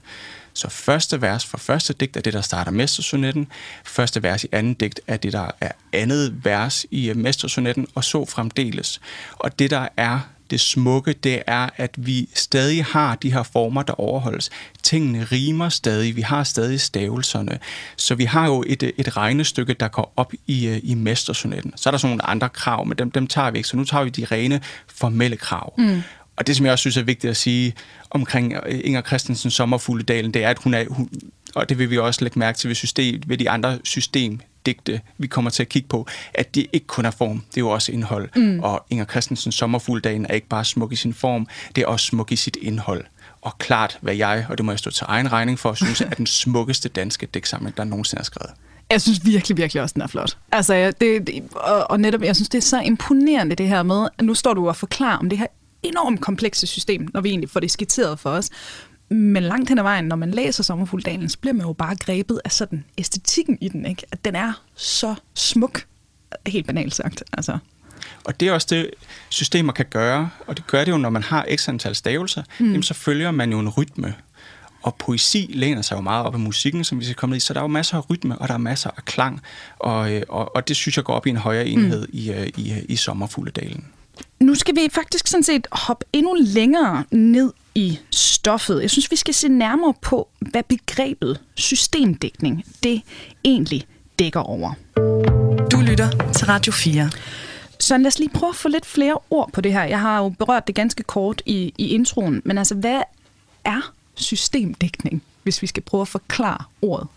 Så 0.54 0.70
første 0.70 1.22
vers 1.22 1.46
for 1.46 1.58
første 1.58 1.94
digt 1.94 2.18
er 2.18 2.22
det, 2.22 2.34
der 2.34 2.42
starter 2.42 2.72
mestersonetten. 2.72 3.48
Første 3.84 4.24
vers 4.24 4.44
i 4.44 4.48
anden 4.52 4.74
digt 4.74 5.00
er 5.08 5.18
det, 5.18 5.34
der 5.34 5.52
er 5.62 5.72
andet 5.94 6.46
vers 6.46 6.86
i 6.92 7.14
mestersonetten, 7.16 7.88
og 7.96 8.04
så 8.04 8.26
fremdeles. 8.26 9.02
Og 9.34 9.60
det, 9.60 9.72
der 9.72 9.88
er 9.98 10.20
det 10.54 10.62
smukke, 10.62 11.14
det 11.14 11.42
er, 11.48 11.70
at 11.78 11.92
vi 11.98 12.30
stadig 12.34 12.86
har 12.86 13.16
de 13.16 13.34
her 13.34 13.44
former, 13.44 13.82
der 13.82 13.94
overholdes. 13.94 14.50
Tingene 14.84 15.24
rimer 15.24 15.70
stadig, 15.70 16.16
vi 16.16 16.22
har 16.22 16.44
stadig 16.44 16.82
stavelserne. 16.82 17.60
Så 17.98 18.16
vi 18.16 18.24
har 18.24 18.48
jo 18.48 18.64
et, 18.68 18.84
et 18.98 19.18
regnestykke, 19.18 19.74
der 19.74 19.88
går 19.88 20.14
op 20.18 20.34
i, 20.48 20.68
øh, 20.68 20.80
i 20.84 20.94
mestersonetten. 20.94 21.74
Så 21.76 21.90
er 21.90 21.92
der 21.92 21.98
sådan 21.98 22.10
nogle 22.10 22.26
andre 22.26 22.50
krav, 22.50 22.86
men 22.86 22.98
dem, 22.98 23.12
dem 23.12 23.28
tager 23.28 23.52
vi 23.52 23.58
ikke. 23.58 23.70
Så 23.70 23.78
nu 23.78 23.84
tager 23.84 24.04
vi 24.04 24.10
de 24.10 24.26
rene 24.26 24.62
formelle 24.88 25.38
krav. 25.38 25.74
Mm. 25.78 26.02
Og 26.36 26.48
det, 26.48 26.56
som 26.56 26.66
jeg 26.66 26.72
også 26.72 26.82
synes 26.82 26.98
er 26.98 27.04
vigtigt 27.04 27.32
at 27.32 27.38
sige 27.38 27.74
omkring 28.10 28.54
Inger 28.70 29.02
Christensen 29.02 29.52
Sommerfugledalen, 29.52 30.34
det 30.34 30.44
er, 30.44 30.50
at 30.50 30.58
hun 30.64 30.74
er, 30.74 30.86
hun, 30.90 31.10
og 31.56 31.70
det 31.70 31.80
vil 31.80 31.90
vi 31.90 31.98
også 31.98 32.24
lægge 32.24 32.40
mærke 32.40 32.58
til 32.58 32.68
ved, 32.68 32.76
system, 32.76 33.22
ved 33.28 33.38
de 33.38 33.50
andre 33.50 33.80
systemdigte, 34.64 35.02
vi 35.18 35.28
kommer 35.28 35.52
til 35.52 35.64
at 35.64 35.70
kigge 35.70 35.88
på, 35.88 36.08
at 36.34 36.56
det 36.56 36.68
ikke 36.74 36.88
kun 36.88 37.06
er 37.06 37.12
form, 37.12 37.44
det 37.50 37.58
er 37.58 37.62
jo 37.62 37.70
også 37.70 37.92
indhold. 37.92 38.30
Mm. 38.36 38.60
Og 38.60 38.86
Inger 38.90 39.06
Christensens 39.06 39.56
Sommerfugledalen 39.56 40.26
er 40.30 40.34
ikke 40.34 40.48
bare 40.48 40.66
smuk 40.66 40.92
i 40.92 40.96
sin 40.96 41.14
form, 41.14 41.48
det 41.76 41.82
er 41.82 41.88
også 41.88 42.06
smuk 42.06 42.32
i 42.32 42.36
sit 42.36 42.58
indhold. 42.62 43.06
Og 43.42 43.58
klart, 43.58 43.98
hvad 44.02 44.16
jeg, 44.16 44.46
og 44.50 44.58
det 44.58 44.66
må 44.66 44.72
jeg 44.72 44.80
stå 44.80 44.92
til 44.92 45.06
egen 45.08 45.32
regning 45.32 45.60
for, 45.60 45.74
synes 45.74 46.02
er 46.02 46.10
den 46.10 46.28
smukkeste 46.44 46.90
danske 46.90 47.28
digtsamling, 47.34 47.78
der 47.78 47.84
nogensinde 47.84 48.20
er 48.20 48.26
skrevet. 48.26 48.52
Jeg 48.90 49.02
synes 49.02 49.26
virkelig, 49.26 49.58
virkelig 49.58 49.82
også, 49.84 49.94
den 49.94 50.02
er 50.02 50.08
flot. 50.08 50.38
Altså, 50.52 50.94
det, 51.02 51.28
det, 51.28 51.44
og, 51.56 51.92
og 51.92 52.00
netop, 52.00 52.22
jeg 52.22 52.36
synes, 52.36 52.50
det 52.50 52.58
er 52.58 52.62
så 52.62 52.82
imponerende, 52.82 53.56
det 53.56 53.68
her 53.68 53.84
med, 53.84 54.08
at 54.18 54.26
nu 54.26 54.34
står 54.34 54.54
du 54.54 54.68
og 54.68 54.76
forklarer 54.76 55.18
om 55.18 55.30
det 55.30 55.38
her 55.38 55.48
enormt 55.84 56.22
komplekse 56.22 56.68
system, 56.68 57.08
når 57.14 57.22
vi 57.22 57.30
egentlig 57.30 57.50
får 57.50 57.60
det 57.60 57.72
skitseret 57.72 58.20
for 58.20 58.30
os. 58.30 58.50
Men 59.10 59.44
langt 59.44 59.70
hen 59.70 59.78
ad 59.78 59.84
vejen, 59.84 60.06
når 60.06 60.16
man 60.16 60.32
læser 60.32 60.64
Sommerfugldalen, 60.64 61.30
så 61.30 61.40
bliver 61.40 61.54
man 61.54 61.66
jo 61.66 61.74
bare 61.74 61.96
grebet 61.96 62.42
af 62.46 62.52
sådan 62.52 62.86
æstetikken 62.98 63.58
i 63.62 63.70
den, 63.70 63.86
ikke? 63.86 64.04
At 64.12 64.26
den 64.26 64.36
er 64.36 64.64
så 64.76 65.16
smuk, 65.34 65.86
helt 66.48 66.68
banalt 66.68 66.96
sagt. 66.96 67.24
Altså. 67.34 67.58
Og 68.24 68.40
det 68.40 68.48
er 68.48 68.52
også 68.52 68.68
det, 68.70 68.90
systemer 69.30 69.74
kan 69.74 69.86
gøre, 69.90 70.30
og 70.48 70.58
det 70.58 70.68
gør 70.68 70.84
det 70.84 70.92
jo, 70.92 70.98
når 70.98 71.10
man 71.10 71.24
har 71.24 71.48
x 71.56 71.70
antal 71.70 71.96
stavelser, 71.96 72.44
mm. 72.60 72.66
jamen, 72.66 72.84
så 72.84 72.94
følger 72.94 73.32
man 73.32 73.52
jo 73.52 73.60
en 73.60 73.70
rytme. 73.70 74.16
Og 74.82 74.96
poesi 74.96 75.52
læner 75.54 75.82
sig 75.82 75.96
jo 75.96 76.02
meget 76.02 76.26
op 76.26 76.34
af 76.34 76.40
musikken, 76.40 76.84
som 76.84 77.00
vi 77.00 77.06
skal 77.06 77.16
komme 77.16 77.32
ned 77.32 77.38
i, 77.38 77.40
så 77.40 77.54
der 77.54 77.60
er 77.60 77.64
jo 77.64 77.68
masser 77.68 77.98
af 77.98 78.10
rytme, 78.10 78.38
og 78.38 78.48
der 78.48 78.54
er 78.54 78.58
masser 78.58 78.90
af 78.98 79.06
klang, 79.06 79.42
og, 79.80 80.14
øh, 80.14 80.22
og, 80.30 80.56
og 80.56 80.68
det 80.68 80.76
synes 80.76 80.98
jeg 80.98 81.06
går 81.06 81.14
op 81.14 81.28
i 81.28 81.30
en 81.30 81.38
højere 81.38 81.68
enhed 81.68 82.08
mm. 82.08 82.20
i, 82.20 82.32
øh, 82.32 82.48
i, 82.58 82.74
i 82.90 82.96
Sommerfugledalen. 82.96 83.86
Nu 84.40 84.56
skal 84.56 84.76
vi 84.76 84.90
faktisk 84.92 85.28
sådan 85.28 85.44
set 85.44 85.68
hoppe 85.72 86.06
endnu 86.14 86.38
længere 86.40 87.04
ned 87.12 87.54
i 87.76 88.00
stoffet. 88.12 88.82
Jeg 88.82 88.90
synes, 88.90 89.12
vi 89.12 89.16
skal 89.16 89.34
se 89.34 89.48
nærmere 89.48 89.94
på, 90.02 90.28
hvad 90.40 90.64
begrebet 90.64 91.40
systemdækning 91.56 92.66
det 92.84 93.02
egentlig 93.44 93.86
dækker 94.20 94.40
over. 94.40 94.74
Du 95.72 95.80
lytter 95.80 96.32
til 96.34 96.48
Radio 96.48 96.72
4. 96.72 97.10
Så 97.80 97.98
lad 97.98 98.08
os 98.08 98.20
lige 98.20 98.30
prøve 98.30 98.50
at 98.50 98.56
få 98.56 98.68
lidt 98.68 98.86
flere 98.86 99.18
ord 99.30 99.52
på 99.54 99.62
det 99.62 99.74
her. 99.74 99.84
Jeg 99.84 100.00
har 100.00 100.18
jo 100.18 100.30
berørt 100.30 100.68
det 100.68 100.76
ganske 100.76 101.04
kort 101.04 101.42
i, 101.46 101.74
i 101.78 101.88
introen, 101.88 102.42
men 102.46 102.58
altså, 102.58 102.76
hvad 102.76 103.02
er 103.64 103.94
systemdækning, 104.16 105.24
hvis 105.44 105.62
vi 105.62 105.68
skal 105.68 105.84
prøve 105.84 106.02
at 106.02 106.08
forklare 106.08 106.64
ordet? 106.82 107.08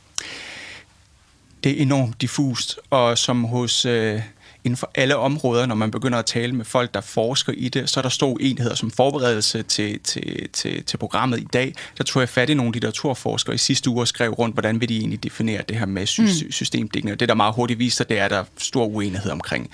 Det 1.64 1.72
er 1.78 1.82
enormt 1.82 2.20
diffust, 2.20 2.78
og 2.90 3.18
som 3.18 3.44
hos 3.44 3.84
øh, 3.84 4.20
inden 4.66 4.76
for 4.76 4.90
alle 4.94 5.16
områder, 5.16 5.66
når 5.66 5.74
man 5.74 5.90
begynder 5.90 6.18
at 6.18 6.26
tale 6.26 6.52
med 6.52 6.64
folk, 6.64 6.94
der 6.94 7.00
forsker 7.00 7.52
i 7.56 7.68
det, 7.68 7.90
så 7.90 8.00
er 8.00 8.02
der 8.02 8.08
stor 8.08 8.38
enheder 8.40 8.74
som 8.74 8.90
forberedelse 8.90 9.62
til, 9.62 10.00
til, 10.00 10.48
til, 10.52 10.84
til 10.84 10.96
programmet 10.96 11.40
i 11.40 11.46
dag. 11.52 11.74
Der 11.98 12.04
tog 12.04 12.20
jeg 12.20 12.28
fat 12.28 12.50
i 12.50 12.54
nogle 12.54 12.72
litteraturforskere 12.72 13.54
i 13.54 13.58
sidste 13.58 13.90
uge 13.90 14.00
og 14.00 14.08
skrev 14.08 14.32
rundt, 14.32 14.54
hvordan 14.54 14.80
vil 14.80 14.88
de 14.88 14.98
egentlig 14.98 15.24
definere 15.24 15.62
det 15.68 15.76
her 15.76 15.86
med 15.86 16.06
sy- 16.06 16.20
mm. 16.20 16.52
systemdækning. 16.52 17.12
Og 17.12 17.20
det, 17.20 17.28
der 17.28 17.34
meget 17.34 17.54
hurtigt 17.54 17.78
viser, 17.78 18.04
det 18.04 18.18
er, 18.18 18.24
at 18.24 18.30
der 18.30 18.38
er 18.38 18.44
stor 18.58 18.84
uenighed 18.84 19.30
omkring. 19.30 19.70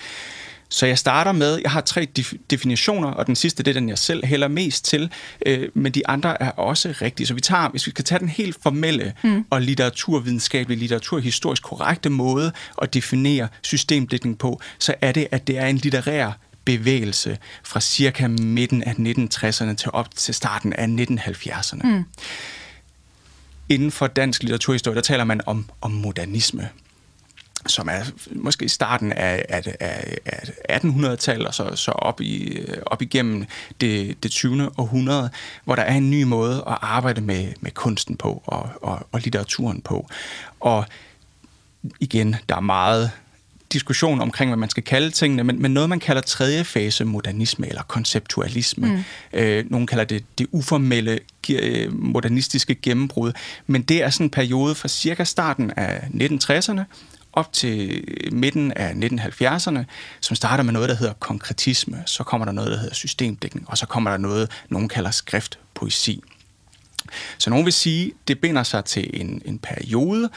Så 0.73 0.85
jeg 0.85 0.97
starter 0.97 1.31
med, 1.31 1.59
jeg 1.63 1.71
har 1.71 1.81
tre 1.81 2.07
definitioner, 2.49 3.07
og 3.07 3.27
den 3.27 3.35
sidste, 3.35 3.63
det 3.63 3.71
er 3.71 3.79
den, 3.79 3.89
jeg 3.89 3.97
selv 3.97 4.25
hælder 4.25 4.47
mest 4.47 4.85
til, 4.85 5.11
øh, 5.45 5.69
men 5.73 5.91
de 5.91 6.07
andre 6.07 6.41
er 6.41 6.49
også 6.49 6.93
rigtige. 7.01 7.27
Så 7.27 7.33
vi 7.33 7.41
tager, 7.41 7.69
hvis 7.69 7.87
vi 7.87 7.91
skal 7.91 8.05
tage 8.05 8.19
den 8.19 8.29
helt 8.29 8.57
formelle 8.63 9.13
mm. 9.23 9.45
og 9.49 9.61
litteraturvidenskabelige, 9.61 10.79
litteraturhistorisk 10.79 11.63
korrekte 11.63 12.09
måde 12.09 12.51
at 12.81 12.93
definere 12.93 13.47
systemdækning 13.61 14.37
på, 14.37 14.61
så 14.79 14.93
er 15.01 15.11
det, 15.11 15.27
at 15.31 15.47
det 15.47 15.57
er 15.57 15.65
en 15.65 15.77
litterær 15.77 16.31
bevægelse 16.65 17.37
fra 17.63 17.81
cirka 17.81 18.27
midten 18.27 18.83
af 18.83 18.93
1960'erne 18.93 19.73
til 19.73 19.89
op 19.93 20.15
til 20.15 20.33
starten 20.33 20.73
af 20.73 20.85
1970'erne. 20.85 21.87
Mm. 21.87 22.03
Inden 23.69 23.91
for 23.91 24.07
dansk 24.07 24.43
litteraturhistorie, 24.43 24.95
der 24.95 25.01
taler 25.01 25.23
man 25.23 25.41
om, 25.45 25.69
om 25.81 25.91
modernisme 25.91 26.69
som 27.67 27.89
er 27.91 28.01
måske 28.31 28.69
starten 28.69 29.11
af, 29.11 29.45
af, 29.49 29.75
af, 29.79 30.17
af 30.69 30.79
1800-tallet 30.79 31.47
og 31.47 31.53
så, 31.53 31.75
så 31.75 31.91
op, 31.91 32.21
i, 32.21 32.59
op 32.85 33.01
igennem 33.01 33.45
det, 33.81 34.23
det 34.23 34.31
20. 34.31 34.69
århundrede, 34.77 35.29
hvor 35.63 35.75
der 35.75 35.83
er 35.83 35.95
en 35.95 36.11
ny 36.11 36.23
måde 36.23 36.63
at 36.67 36.77
arbejde 36.81 37.21
med, 37.21 37.53
med 37.61 37.71
kunsten 37.71 38.17
på 38.17 38.43
og, 38.45 38.69
og, 38.81 39.07
og 39.11 39.19
litteraturen 39.19 39.81
på. 39.81 40.07
Og 40.59 40.85
igen, 41.99 42.35
der 42.49 42.55
er 42.55 42.59
meget 42.59 43.11
diskussion 43.73 44.21
omkring, 44.21 44.49
hvad 44.49 44.57
man 44.57 44.69
skal 44.69 44.83
kalde 44.83 45.11
tingene, 45.11 45.43
men, 45.43 45.61
men 45.61 45.71
noget, 45.73 45.89
man 45.89 45.99
kalder 45.99 46.21
tredje 46.21 46.63
fase 46.63 47.05
modernisme 47.05 47.67
eller 47.67 47.83
konceptualisme. 47.83 48.87
Mm. 48.87 49.03
Øh, 49.39 49.65
nogle 49.71 49.87
kalder 49.87 50.03
det 50.03 50.25
det 50.37 50.47
uformelle 50.51 51.19
øh, 51.51 51.93
modernistiske 51.93 52.75
gennembrud, 52.75 53.31
men 53.67 53.81
det 53.81 54.03
er 54.03 54.09
sådan 54.09 54.25
en 54.25 54.29
periode 54.29 54.75
fra 54.75 54.87
cirka 54.87 55.23
starten 55.23 55.71
af 55.71 55.99
1960'erne 56.13 56.81
op 57.33 57.53
til 57.53 58.03
midten 58.31 58.71
af 58.71 58.91
1970'erne, 58.91 59.83
som 60.21 60.35
starter 60.35 60.63
med 60.63 60.73
noget, 60.73 60.89
der 60.89 60.95
hedder 60.95 61.13
konkretisme, 61.13 62.03
så 62.05 62.23
kommer 62.23 62.45
der 62.45 62.51
noget, 62.51 62.71
der 62.71 62.77
hedder 62.77 62.95
systemdækning, 62.95 63.69
og 63.69 63.77
så 63.77 63.85
kommer 63.85 64.09
der 64.09 64.17
noget, 64.17 64.51
nogen 64.69 64.89
kalder 64.89 65.11
skriftpoesi. 65.11 66.23
Så 67.37 67.49
nogen 67.49 67.65
vil 67.65 67.73
sige, 67.73 68.11
det 68.27 68.39
binder 68.39 68.63
sig 68.63 68.85
til 68.85 69.21
en, 69.21 69.41
en 69.45 69.59
periode, 69.59 70.29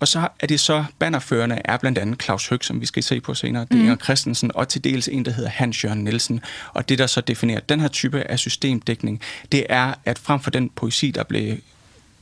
Og 0.00 0.08
så 0.08 0.28
er 0.40 0.46
det 0.46 0.60
så, 0.60 0.84
bannerførende 0.98 1.60
er 1.64 1.76
blandt 1.76 1.98
andet 1.98 2.22
Claus 2.22 2.48
Høg, 2.48 2.64
som 2.64 2.80
vi 2.80 2.86
skal 2.86 3.02
se 3.02 3.20
på 3.20 3.34
senere, 3.34 3.66
det 3.70 3.76
er 3.76 3.80
Inger 3.80 3.96
Christensen, 3.96 4.50
og 4.54 4.68
til 4.68 4.84
dels 4.84 5.08
en, 5.08 5.24
der 5.24 5.30
hedder 5.30 5.50
Hans 5.50 5.84
Jørgen 5.84 6.04
Nielsen. 6.04 6.40
Og 6.72 6.88
det, 6.88 6.98
der 6.98 7.06
så 7.06 7.20
definerer 7.20 7.60
den 7.60 7.80
her 7.80 7.88
type 7.88 8.22
af 8.22 8.38
systemdækning, 8.38 9.20
det 9.52 9.66
er, 9.68 9.94
at 10.04 10.18
frem 10.18 10.40
for 10.40 10.50
den 10.50 10.70
poesi, 10.70 11.10
der 11.10 11.22
blev 11.24 11.56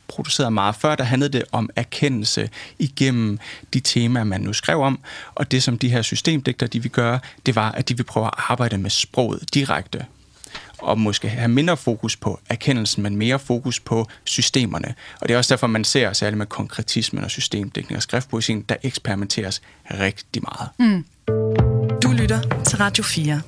produceret 0.08 0.52
meget 0.52 0.74
før, 0.74 0.94
der 0.94 1.04
handlede 1.04 1.32
det 1.32 1.44
om 1.52 1.70
erkendelse 1.76 2.50
igennem 2.78 3.38
de 3.74 3.80
temaer, 3.80 4.24
man 4.24 4.40
nu 4.40 4.52
skrev 4.52 4.80
om. 4.80 4.98
Og 5.34 5.50
det, 5.50 5.62
som 5.62 5.78
de 5.78 5.88
her 5.88 6.02
systemdigter, 6.02 6.66
de 6.66 6.82
vil 6.82 6.90
gøre, 6.90 7.20
det 7.46 7.56
var, 7.56 7.72
at 7.72 7.88
de 7.88 7.96
vil 7.96 8.04
prøve 8.04 8.26
at 8.26 8.34
arbejde 8.36 8.78
med 8.78 8.90
sproget 8.90 9.54
direkte 9.54 10.06
og 10.78 10.98
måske 10.98 11.28
have 11.28 11.48
mindre 11.48 11.76
fokus 11.76 12.16
på 12.16 12.40
erkendelsen, 12.48 13.02
men 13.02 13.16
mere 13.16 13.38
fokus 13.38 13.80
på 13.80 14.06
systemerne. 14.24 14.94
Og 15.20 15.28
det 15.28 15.34
er 15.34 15.38
også 15.38 15.54
derfor, 15.54 15.66
man 15.66 15.84
ser 15.84 16.12
særligt 16.12 16.38
med 16.38 16.46
konkretismen 16.46 17.24
og 17.24 17.30
systemdækning 17.30 17.96
og 17.96 18.02
skriftpoesien, 18.02 18.62
der 18.68 18.76
eksperimenteres 18.82 19.62
rigtig 19.90 20.42
meget. 20.42 20.68
Mm. 20.78 21.04
Du 22.02 22.12
lytter 22.12 22.62
til 22.66 22.78
Radio 22.78 23.04
4. 23.04 23.40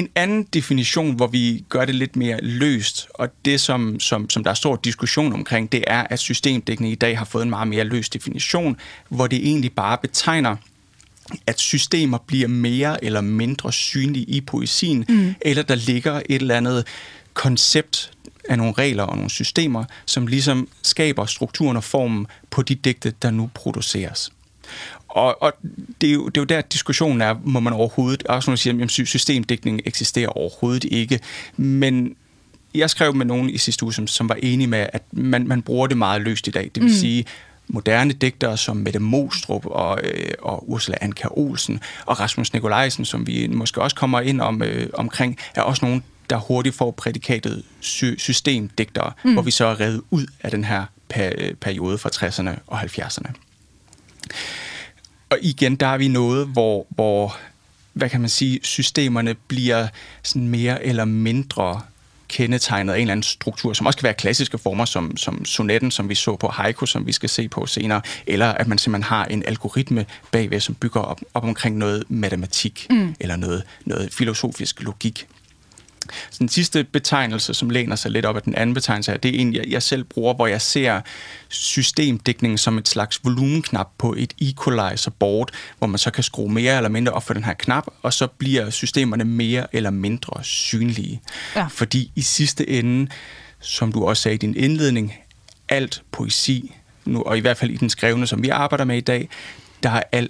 En 0.00 0.08
anden 0.14 0.42
definition, 0.42 1.14
hvor 1.14 1.26
vi 1.26 1.64
gør 1.68 1.84
det 1.84 1.94
lidt 1.94 2.16
mere 2.16 2.38
løst, 2.42 3.08
og 3.14 3.28
det 3.44 3.60
som, 3.60 4.00
som, 4.00 4.30
som 4.30 4.44
der 4.44 4.50
er 4.50 4.54
stor 4.54 4.76
diskussion 4.76 5.32
omkring, 5.32 5.72
det 5.72 5.84
er, 5.86 6.06
at 6.10 6.18
systemdækning 6.18 6.92
i 6.92 6.94
dag 6.94 7.18
har 7.18 7.24
fået 7.24 7.42
en 7.42 7.50
meget 7.50 7.68
mere 7.68 7.84
løs 7.84 8.08
definition, 8.08 8.76
hvor 9.08 9.26
det 9.26 9.38
egentlig 9.38 9.72
bare 9.72 9.98
betegner, 10.02 10.56
at 11.46 11.60
systemer 11.60 12.18
bliver 12.18 12.48
mere 12.48 13.04
eller 13.04 13.20
mindre 13.20 13.72
synlige 13.72 14.24
i 14.24 14.40
poesien, 14.40 15.04
mm. 15.08 15.34
eller 15.40 15.62
der 15.62 15.74
ligger 15.74 16.22
et 16.28 16.40
eller 16.40 16.56
andet 16.56 16.86
koncept 17.34 18.12
af 18.48 18.58
nogle 18.58 18.72
regler 18.72 19.02
og 19.02 19.16
nogle 19.16 19.30
systemer, 19.30 19.84
som 20.06 20.26
ligesom 20.26 20.68
skaber 20.82 21.26
strukturen 21.26 21.76
og 21.76 21.84
formen 21.84 22.26
på 22.50 22.62
de 22.62 22.74
digte, 22.74 23.12
der 23.22 23.30
nu 23.30 23.50
produceres. 23.54 24.32
Og, 25.10 25.42
og 25.42 25.52
det, 26.00 26.08
er 26.08 26.14
jo, 26.14 26.28
det 26.28 26.36
er 26.36 26.40
jo 26.40 26.44
der, 26.44 26.60
diskussionen 26.60 27.20
er, 27.20 27.34
må 27.44 27.60
man 27.60 27.72
overhovedet, 27.72 28.22
også 28.22 28.50
når 28.50 28.56
siger, 28.56 28.84
at 28.84 28.90
systemdækning 28.90 29.80
eksisterer 29.84 30.28
overhovedet 30.28 30.84
ikke, 30.84 31.20
men 31.56 32.16
jeg 32.74 32.90
skrev 32.90 33.14
med 33.14 33.26
nogen 33.26 33.50
i 33.50 33.58
sidste 33.58 33.84
uge, 33.84 33.94
som, 33.94 34.06
som 34.06 34.28
var 34.28 34.34
enige 34.42 34.66
med, 34.66 34.86
at 34.92 35.02
man, 35.12 35.48
man 35.48 35.62
bruger 35.62 35.86
det 35.86 35.96
meget 35.96 36.22
løst 36.22 36.48
i 36.48 36.50
dag. 36.50 36.70
Det 36.74 36.82
vil 36.82 36.90
mm. 36.90 36.96
sige, 36.96 37.24
moderne 37.68 38.12
digtere 38.12 38.56
som 38.56 38.76
Mette 38.76 38.98
Mostrup 38.98 39.66
og, 39.66 40.00
øh, 40.04 40.30
og 40.38 40.70
Ursula 40.70 40.98
Anker 41.00 41.38
Olsen 41.38 41.80
og 42.06 42.20
Rasmus 42.20 42.52
Nikolajsen, 42.52 43.04
som 43.04 43.26
vi 43.26 43.46
måske 43.46 43.82
også 43.82 43.96
kommer 43.96 44.20
ind 44.20 44.40
om, 44.40 44.62
øh, 44.62 44.86
omkring, 44.94 45.38
er 45.54 45.62
også 45.62 45.84
nogle, 45.84 46.02
der 46.30 46.36
hurtigt 46.36 46.74
får 46.74 46.90
prædikatet 46.90 47.62
sy- 47.80 48.18
systemdigtere, 48.18 49.12
mm. 49.24 49.32
hvor 49.32 49.42
vi 49.42 49.50
så 49.50 49.66
er 49.66 49.80
reddet 49.80 50.02
ud 50.10 50.26
af 50.40 50.50
den 50.50 50.64
her 50.64 50.84
per- 51.08 51.54
periode 51.60 51.98
fra 51.98 52.10
60'erne 52.14 52.58
og 52.66 52.80
70'erne. 52.80 53.32
Og 55.30 55.38
igen, 55.42 55.76
der 55.76 55.86
er 55.86 55.98
vi 55.98 56.08
noget, 56.08 56.46
hvor, 56.46 56.86
hvor 56.88 57.36
hvad 57.92 58.10
kan 58.10 58.20
man 58.20 58.30
sige, 58.30 58.60
systemerne 58.62 59.34
bliver 59.34 59.88
sådan 60.22 60.48
mere 60.48 60.84
eller 60.84 61.04
mindre 61.04 61.80
kendetegnet 62.28 62.92
af 62.92 62.96
en 62.96 63.00
eller 63.00 63.12
anden 63.12 63.22
struktur, 63.22 63.72
som 63.72 63.86
også 63.86 63.96
kan 63.98 64.04
være 64.04 64.14
klassiske 64.14 64.58
former, 64.58 64.84
som, 64.84 65.16
som 65.16 65.44
sonetten, 65.44 65.90
som 65.90 66.08
vi 66.08 66.14
så 66.14 66.36
på 66.36 66.48
haiku, 66.48 66.86
som 66.86 67.06
vi 67.06 67.12
skal 67.12 67.28
se 67.28 67.48
på 67.48 67.66
senere, 67.66 68.00
eller 68.26 68.46
at 68.46 68.68
man 68.68 68.78
simpelthen 68.78 69.08
har 69.08 69.24
en 69.24 69.42
algoritme 69.46 70.06
bagved, 70.32 70.60
som 70.60 70.74
bygger 70.74 71.00
op, 71.00 71.20
op 71.34 71.44
omkring 71.44 71.76
noget 71.76 72.04
matematik, 72.08 72.86
mm. 72.90 73.14
eller 73.20 73.36
noget, 73.36 73.62
noget 73.84 74.14
filosofisk 74.14 74.82
logik. 74.82 75.26
Så 76.30 76.36
den 76.38 76.48
sidste 76.48 76.84
betegnelse, 76.84 77.54
som 77.54 77.70
læner 77.70 77.96
sig 77.96 78.10
lidt 78.10 78.26
op 78.26 78.36
af 78.36 78.42
den 78.42 78.54
anden 78.54 78.74
betegnelse, 78.74 79.16
det 79.16 79.36
er 79.36 79.40
en, 79.40 79.54
jeg, 79.54 79.64
jeg 79.68 79.82
selv 79.82 80.04
bruger, 80.04 80.34
hvor 80.34 80.46
jeg 80.46 80.60
ser 80.60 81.00
systemdækningen 81.48 82.58
som 82.58 82.78
et 82.78 82.88
slags 82.88 83.20
volumenknap 83.24 83.88
på 83.98 84.14
et 84.18 84.34
equalizer 84.38 85.10
board, 85.10 85.50
hvor 85.78 85.86
man 85.86 85.98
så 85.98 86.10
kan 86.10 86.22
skrue 86.22 86.52
mere 86.52 86.76
eller 86.76 86.90
mindre 86.90 87.12
op 87.12 87.26
for 87.26 87.34
den 87.34 87.44
her 87.44 87.54
knap, 87.54 87.86
og 88.02 88.12
så 88.12 88.26
bliver 88.26 88.70
systemerne 88.70 89.24
mere 89.24 89.66
eller 89.72 89.90
mindre 89.90 90.44
synlige. 90.44 91.22
Ja. 91.56 91.66
Fordi 91.66 92.12
i 92.16 92.22
sidste 92.22 92.68
ende, 92.68 93.10
som 93.60 93.92
du 93.92 94.04
også 94.04 94.22
sagde 94.22 94.34
i 94.34 94.38
din 94.38 94.56
indledning, 94.56 95.14
alt 95.68 96.02
poesi, 96.12 96.74
nu, 97.04 97.22
og 97.22 97.38
i 97.38 97.40
hvert 97.40 97.56
fald 97.56 97.70
i 97.70 97.76
den 97.76 97.90
skrevne, 97.90 98.26
som 98.26 98.42
vi 98.42 98.48
arbejder 98.48 98.84
med 98.84 98.96
i 98.96 99.00
dag, 99.00 99.28
der 99.82 99.90
er 99.90 100.02
al 100.12 100.28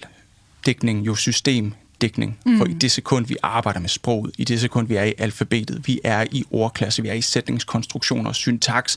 dækning 0.67 1.07
jo 1.07 1.15
system 1.15 1.73
dækning. 2.01 2.39
Mm. 2.47 2.59
For 2.59 2.65
i 2.65 2.73
det 2.73 2.91
sekund, 2.91 3.27
vi 3.27 3.37
arbejder 3.43 3.81
med 3.81 3.89
sproget, 3.89 4.35
i 4.39 4.45
det 4.45 4.61
sekund, 4.61 4.89
vi 4.89 4.95
er 4.95 5.05
i 5.05 5.15
alfabetet, 5.19 5.87
vi 5.87 6.01
er 6.05 6.27
i 6.31 6.45
ordklasse, 6.51 7.03
vi 7.03 7.09
er 7.09 7.15
i 7.15 7.21
sætningskonstruktioner, 7.21 8.33
syntaks, 8.33 8.97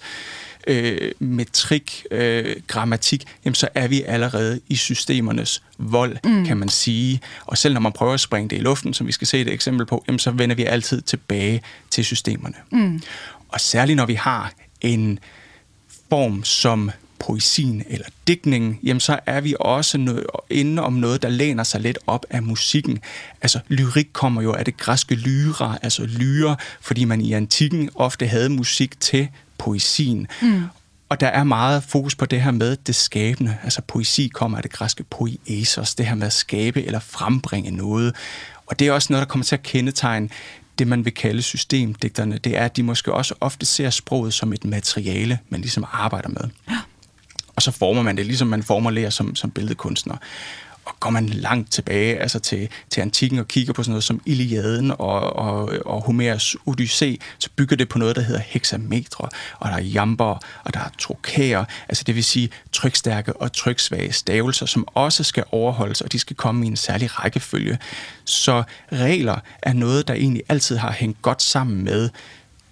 øh, 0.67 1.11
metrik, 1.19 2.05
øh, 2.11 2.55
grammatik, 2.67 3.23
jamen 3.45 3.55
så 3.55 3.67
er 3.75 3.87
vi 3.87 4.01
allerede 4.01 4.59
i 4.67 4.75
systemernes 4.75 5.63
vold, 5.77 6.17
mm. 6.23 6.45
kan 6.45 6.57
man 6.57 6.69
sige. 6.69 7.21
Og 7.45 7.57
selv 7.57 7.73
når 7.73 7.81
man 7.81 7.91
prøver 7.91 8.13
at 8.13 8.19
springe 8.19 8.49
det 8.49 8.55
i 8.55 8.59
luften, 8.59 8.93
som 8.93 9.07
vi 9.07 9.11
skal 9.11 9.27
se 9.27 9.41
et 9.41 9.53
eksempel 9.53 9.85
på, 9.85 10.03
jamen 10.07 10.19
så 10.19 10.31
vender 10.31 10.55
vi 10.55 10.63
altid 10.63 11.01
tilbage 11.01 11.61
til 11.89 12.05
systemerne. 12.05 12.55
Mm. 12.71 13.01
Og 13.49 13.61
særligt 13.61 13.97
når 13.97 14.05
vi 14.05 14.13
har 14.13 14.53
en 14.81 15.19
form 16.09 16.43
som 16.43 16.91
poesien 17.23 17.83
eller 17.87 18.05
digtningen, 18.27 18.79
jamen 18.83 18.99
så 18.99 19.19
er 19.25 19.41
vi 19.41 19.55
også 19.59 19.97
noget, 19.97 20.25
inde 20.49 20.81
om 20.81 20.93
noget, 20.93 21.21
der 21.21 21.29
læner 21.29 21.63
sig 21.63 21.81
lidt 21.81 21.99
op 22.07 22.25
af 22.29 22.43
musikken. 22.43 22.99
Altså, 23.41 23.59
lyrik 23.67 24.07
kommer 24.13 24.41
jo 24.41 24.53
af 24.53 24.65
det 24.65 24.77
græske 24.77 25.15
lyra, 25.15 25.77
altså 25.81 26.05
lyre, 26.05 26.55
fordi 26.81 27.05
man 27.05 27.21
i 27.21 27.33
antikken 27.33 27.89
ofte 27.95 28.27
havde 28.27 28.49
musik 28.49 28.99
til 28.99 29.27
poesien. 29.57 30.27
Mm. 30.41 30.63
Og 31.09 31.19
der 31.19 31.27
er 31.27 31.43
meget 31.43 31.83
fokus 31.83 32.15
på 32.15 32.25
det 32.25 32.41
her 32.41 32.51
med 32.51 32.77
det 32.87 32.95
skabende. 32.95 33.57
Altså 33.63 33.81
poesi 33.81 34.27
kommer 34.33 34.57
af 34.57 34.63
det 34.63 34.71
græske 34.71 35.03
poiesos, 35.03 35.95
det 35.95 36.05
her 36.05 36.15
med 36.15 36.27
at 36.27 36.33
skabe 36.33 36.83
eller 36.85 36.99
frembringe 36.99 37.71
noget. 37.71 38.15
Og 38.65 38.79
det 38.79 38.87
er 38.87 38.91
også 38.91 39.13
noget, 39.13 39.27
der 39.27 39.31
kommer 39.31 39.45
til 39.45 39.55
at 39.55 39.63
kendetegne 39.63 40.29
det, 40.79 40.87
man 40.87 41.05
vil 41.05 41.13
kalde 41.13 41.41
systemdigterne. 41.41 42.37
Det 42.37 42.57
er, 42.57 42.65
at 42.65 42.77
de 42.77 42.83
måske 42.83 43.13
også 43.13 43.33
ofte 43.41 43.65
ser 43.65 43.89
sproget 43.89 44.33
som 44.33 44.53
et 44.53 44.65
materiale, 44.65 45.39
man 45.49 45.61
ligesom 45.61 45.85
arbejder 45.91 46.29
med. 46.29 46.49
Ja 46.69 46.77
og 47.55 47.61
så 47.61 47.71
former 47.71 48.01
man 48.01 48.17
det, 48.17 48.25
ligesom 48.25 48.47
man 48.47 48.63
formulerer 48.63 49.09
som, 49.09 49.35
som 49.35 49.51
billedkunstner. 49.51 50.15
Og 50.85 50.99
går 50.99 51.09
man 51.09 51.29
langt 51.29 51.71
tilbage 51.71 52.19
altså 52.19 52.39
til, 52.39 52.69
til 52.89 53.01
antikken 53.01 53.39
og 53.39 53.47
kigger 53.47 53.73
på 53.73 53.83
sådan 53.83 53.91
noget 53.91 54.03
som 54.03 54.21
Iliaden 54.25 54.91
og, 54.91 55.35
og, 55.35 55.71
og 55.85 56.01
Homers 56.01 56.55
Odyssé, 56.69 57.17
så 57.39 57.49
bygger 57.55 57.75
det 57.75 57.89
på 57.89 57.99
noget, 57.99 58.15
der 58.15 58.21
hedder 58.21 58.41
hexametre, 58.45 59.29
og 59.59 59.69
der 59.69 59.75
er 59.75 59.81
jamber, 59.81 60.39
og 60.63 60.73
der 60.73 60.79
er 60.79 60.89
trokærer, 60.99 61.65
altså 61.89 62.03
det 62.03 62.15
vil 62.15 62.23
sige 62.23 62.49
trykstærke 62.71 63.33
og 63.33 63.53
tryksvage 63.53 64.13
stavelser, 64.13 64.65
som 64.65 64.87
også 64.93 65.23
skal 65.23 65.43
overholdes, 65.51 66.01
og 66.01 66.11
de 66.11 66.19
skal 66.19 66.35
komme 66.35 66.65
i 66.65 66.67
en 66.67 66.77
særlig 66.77 67.23
rækkefølge. 67.23 67.77
Så 68.25 68.63
regler 68.91 69.39
er 69.61 69.73
noget, 69.73 70.07
der 70.07 70.13
egentlig 70.13 70.43
altid 70.49 70.77
har 70.77 70.91
hængt 70.91 71.21
godt 71.21 71.41
sammen 71.41 71.83
med 71.83 72.09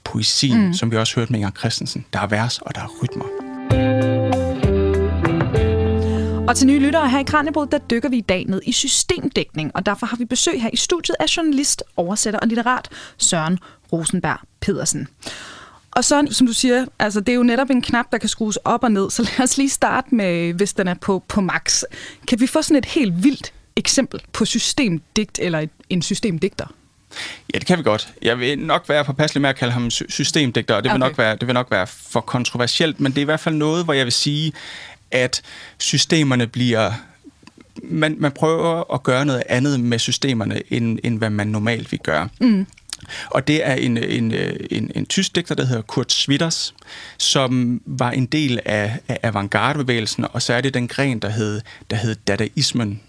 poesien, 0.03 0.67
mm. 0.67 0.73
som 0.73 0.91
vi 0.91 0.97
også 0.97 1.15
hørte 1.15 1.31
med 1.31 1.39
Inger 1.39 1.51
Christensen. 1.51 2.05
Der 2.13 2.19
er 2.19 2.27
vers, 2.27 2.59
og 2.59 2.75
der 2.75 2.81
er 2.81 2.87
rytmer. 3.03 3.50
Og 6.51 6.57
til 6.57 6.67
nye 6.67 6.79
lyttere 6.79 7.09
her 7.09 7.19
i 7.19 7.23
Kranjebrud, 7.23 7.67
der 7.67 7.77
dykker 7.77 8.09
vi 8.09 8.17
i 8.17 8.21
dag 8.21 8.45
ned 8.45 8.61
i 8.65 8.71
systemdækning, 8.71 9.71
og 9.73 9.85
derfor 9.85 10.05
har 10.05 10.17
vi 10.17 10.25
besøg 10.25 10.61
her 10.61 10.69
i 10.73 10.75
studiet 10.75 11.15
af 11.19 11.37
journalist, 11.37 11.83
oversætter 11.97 12.39
og 12.39 12.47
litterat 12.47 12.89
Søren 13.17 13.59
Rosenberg 13.93 14.37
Pedersen. 14.59 15.07
Og 15.91 16.03
så, 16.03 16.27
som 16.31 16.47
du 16.47 16.53
siger, 16.53 16.85
altså, 16.99 17.19
det 17.19 17.29
er 17.29 17.35
jo 17.35 17.43
netop 17.43 17.69
en 17.69 17.81
knap, 17.81 18.05
der 18.11 18.17
kan 18.17 18.29
skrues 18.29 18.55
op 18.55 18.83
og 18.83 18.91
ned, 18.91 19.09
så 19.09 19.21
lad 19.21 19.43
os 19.43 19.57
lige 19.57 19.69
starte 19.69 20.15
med, 20.15 20.53
hvis 20.53 20.73
den 20.73 20.87
er 20.87 20.93
på, 20.93 21.23
på 21.27 21.41
max. 21.41 21.83
Kan 22.27 22.39
vi 22.39 22.47
få 22.47 22.61
sådan 22.61 22.77
et 22.77 22.85
helt 22.85 23.23
vildt 23.23 23.53
eksempel 23.75 24.21
på 24.33 24.45
systemdigt 24.45 25.39
eller 25.41 25.67
en 25.89 26.01
systemdigter? 26.01 26.65
Ja, 27.53 27.59
det 27.59 27.67
kan 27.67 27.77
vi 27.77 27.83
godt. 27.83 28.13
Jeg 28.21 28.39
vil 28.39 28.59
nok 28.59 28.89
være 28.89 29.05
påpasselig 29.05 29.41
med 29.41 29.49
at 29.49 29.55
kalde 29.55 29.73
ham 29.73 29.89
systemdigter, 29.89 30.75
og 30.75 30.83
det, 30.83 30.91
okay. 30.91 30.95
vil 30.95 30.99
nok 30.99 31.17
være, 31.17 31.35
det 31.35 31.47
vil 31.47 31.53
nok 31.53 31.71
være 31.71 31.87
for 31.87 32.21
kontroversielt, 32.21 32.99
men 32.99 33.11
det 33.11 33.17
er 33.17 33.21
i 33.21 33.25
hvert 33.25 33.39
fald 33.39 33.55
noget, 33.55 33.85
hvor 33.85 33.93
jeg 33.93 34.05
vil 34.05 34.13
sige, 34.13 34.53
at 35.11 35.41
systemerne 35.77 36.47
bliver 36.47 36.91
man, 37.83 38.15
man 38.19 38.31
prøver 38.31 38.93
at 38.93 39.03
gøre 39.03 39.25
noget 39.25 39.43
andet 39.49 39.79
med 39.79 39.99
systemerne, 39.99 40.61
end, 40.69 40.99
end 41.03 41.17
hvad 41.17 41.29
man 41.29 41.47
normalt 41.47 41.91
vil 41.91 41.99
gøre. 41.99 42.29
Mm. 42.41 42.67
Og 43.29 43.47
det 43.47 43.67
er 43.67 43.73
en, 43.73 43.97
en, 43.97 44.33
en, 44.71 44.91
en 44.95 45.05
tysk 45.05 45.35
digter, 45.35 45.55
der 45.55 45.65
hedder 45.65 45.81
Kurt 45.81 46.11
Schwitters, 46.11 46.73
som 47.17 47.81
var 47.85 48.11
en 48.11 48.25
del 48.25 48.59
af, 48.65 48.99
af 49.07 49.19
avantgardebevægelsen, 49.23 50.25
og 50.33 50.41
særligt 50.41 50.73
den 50.73 50.87
gren, 50.87 51.19
der 51.19 51.29
hed, 51.29 51.61
der 51.89 51.95
hed 51.95 52.15
dadaismen, 52.15 53.01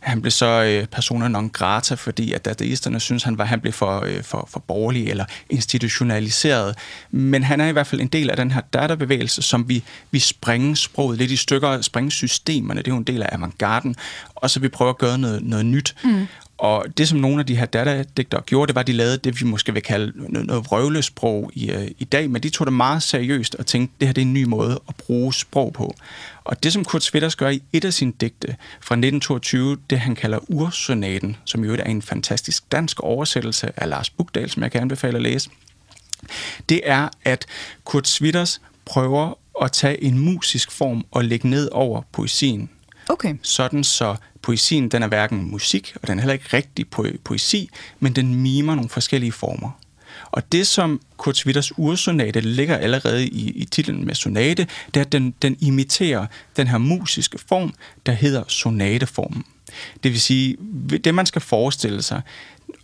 han 0.00 0.20
blev 0.20 0.30
så 0.30 0.46
øh, 0.46 0.86
persona 0.86 1.28
non 1.28 1.50
grata, 1.50 1.94
fordi 1.94 2.32
at 2.32 2.44
dadaisterne 2.44 3.00
synes, 3.00 3.22
han 3.22 3.38
var 3.38 3.44
han 3.44 3.60
blev 3.60 3.72
for, 3.72 4.00
øh, 4.00 4.22
for, 4.22 4.48
for 4.50 4.60
borgerlig 4.60 5.08
eller 5.08 5.24
institutionaliseret. 5.50 6.76
Men 7.10 7.42
han 7.42 7.60
er 7.60 7.66
i 7.66 7.72
hvert 7.72 7.86
fald 7.86 8.00
en 8.00 8.08
del 8.08 8.30
af 8.30 8.36
den 8.36 8.50
her 8.50 8.60
databevægelse, 8.60 9.42
som 9.42 9.68
vi, 9.68 9.84
vi 10.10 10.18
springer 10.18 10.74
sproget 10.74 11.18
lidt 11.18 11.30
i 11.30 11.36
stykker, 11.36 11.80
springer 11.80 12.10
systemerne, 12.10 12.82
det 12.82 12.88
er 12.88 12.94
jo 12.94 12.98
en 12.98 13.04
del 13.04 13.22
af 13.22 13.28
avantgarden, 13.32 13.96
og 14.34 14.50
så 14.50 14.60
vi 14.60 14.68
prøver 14.68 14.90
at 14.90 14.98
gøre 14.98 15.18
noget, 15.18 15.42
noget 15.42 15.66
nyt. 15.66 15.94
Mm. 16.04 16.26
Og 16.60 16.86
det, 16.96 17.08
som 17.08 17.18
nogle 17.18 17.40
af 17.40 17.46
de 17.46 17.56
her 17.56 17.66
datadigtere 17.66 18.40
gjorde, 18.40 18.66
det 18.66 18.74
var, 18.74 18.80
at 18.80 18.86
de 18.86 18.92
lavede 18.92 19.16
det, 19.16 19.40
vi 19.40 19.46
måske 19.46 19.72
vil 19.72 19.82
kalde 19.82 20.12
noget, 20.16 20.46
noget 20.46 20.64
vrøvlesprog 20.64 21.50
i, 21.54 21.72
uh, 21.74 21.82
i 21.98 22.04
dag, 22.04 22.30
men 22.30 22.42
de 22.42 22.50
tog 22.50 22.66
det 22.66 22.72
meget 22.72 23.02
seriøst 23.02 23.54
og 23.54 23.66
tænkte, 23.66 23.94
det 24.00 24.08
her 24.08 24.12
det 24.12 24.22
er 24.22 24.26
en 24.26 24.32
ny 24.32 24.44
måde 24.44 24.80
at 24.88 24.94
bruge 24.94 25.34
sprog 25.34 25.72
på. 25.72 25.94
Og 26.44 26.62
det, 26.62 26.72
som 26.72 26.84
Kurt 26.84 27.02
Switters 27.02 27.36
gør 27.36 27.48
i 27.48 27.62
et 27.72 27.84
af 27.84 27.92
sine 27.92 28.12
digte 28.20 28.56
fra 28.80 28.94
1922, 28.94 29.76
det 29.90 30.00
han 30.00 30.14
kalder 30.14 30.38
Ursonaten, 30.48 31.36
som 31.44 31.64
jo 31.64 31.72
er 31.72 31.84
en 31.84 32.02
fantastisk 32.02 32.72
dansk 32.72 33.00
oversættelse 33.00 33.72
af 33.76 33.88
Lars 33.88 34.10
Bugdal, 34.10 34.50
som 34.50 34.62
jeg 34.62 34.72
kan 34.72 34.80
anbefale 34.80 35.16
at 35.16 35.22
læse, 35.22 35.50
det 36.68 36.80
er, 36.84 37.08
at 37.24 37.46
Kurt 37.84 38.08
Switters 38.08 38.60
prøver 38.84 39.38
at 39.62 39.72
tage 39.72 40.04
en 40.04 40.18
musisk 40.18 40.70
form 40.70 41.04
og 41.10 41.24
lægge 41.24 41.48
ned 41.48 41.68
over 41.72 42.02
poesien. 42.12 42.70
Okay. 43.08 43.34
Sådan 43.42 43.84
så 43.84 44.16
poesien, 44.42 44.88
den 44.88 45.02
er 45.02 45.08
hverken 45.08 45.50
musik, 45.50 45.92
og 46.02 46.08
den 46.08 46.18
er 46.18 46.22
heller 46.22 46.32
ikke 46.32 46.56
rigtig 46.56 46.86
po- 46.96 47.18
poesi, 47.24 47.70
men 48.00 48.12
den 48.12 48.34
mimer 48.34 48.74
nogle 48.74 48.90
forskellige 48.90 49.32
former. 49.32 49.70
Og 50.30 50.52
det, 50.52 50.66
som 50.66 51.00
Kurt 51.16 51.36
Switters 51.36 51.78
ursonate 51.78 52.40
ligger 52.40 52.76
allerede 52.76 53.26
i, 53.26 53.50
i 53.50 53.64
titlen 53.64 54.06
med 54.06 54.14
sonate, 54.14 54.66
det 54.94 54.96
er, 54.96 55.04
at 55.04 55.12
den, 55.12 55.34
den 55.42 55.56
imiterer 55.60 56.26
den 56.56 56.66
her 56.66 56.78
musiske 56.78 57.38
form, 57.48 57.74
der 58.06 58.12
hedder 58.12 58.42
sonateformen. 58.48 59.44
Det 60.02 60.12
vil 60.12 60.20
sige, 60.20 60.56
det 61.04 61.14
man 61.14 61.26
skal 61.26 61.42
forestille 61.42 62.02
sig, 62.02 62.22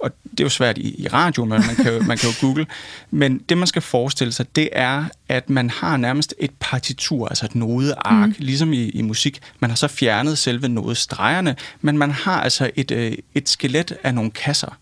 og 0.00 0.10
det 0.30 0.40
er 0.40 0.44
jo 0.44 0.48
svært 0.48 0.78
i, 0.78 1.02
i 1.02 1.08
radio, 1.08 1.44
men 1.44 1.62
man 1.66 1.76
kan, 1.76 1.92
jo, 1.92 2.02
man 2.02 2.18
kan 2.18 2.28
jo 2.28 2.34
google, 2.46 2.66
men 3.10 3.38
det 3.38 3.58
man 3.58 3.66
skal 3.66 3.82
forestille 3.82 4.32
sig, 4.32 4.56
det 4.56 4.68
er, 4.72 5.04
at 5.28 5.50
man 5.50 5.70
har 5.70 5.96
nærmest 5.96 6.34
et 6.38 6.50
partitur, 6.60 7.28
altså 7.28 7.44
et 7.44 7.54
nodeark, 7.54 8.28
mm. 8.28 8.34
ligesom 8.38 8.72
i, 8.72 8.88
i 8.88 9.02
musik. 9.02 9.40
Man 9.60 9.70
har 9.70 9.76
så 9.76 9.88
fjernet 9.88 10.38
selve 10.38 10.68
nodestregerne, 10.68 11.56
men 11.80 11.98
man 11.98 12.10
har 12.10 12.40
altså 12.40 12.70
et, 12.76 12.90
øh, 12.90 13.12
et 13.34 13.48
skelet 13.48 13.96
af 14.02 14.14
nogle 14.14 14.30
kasser, 14.30 14.78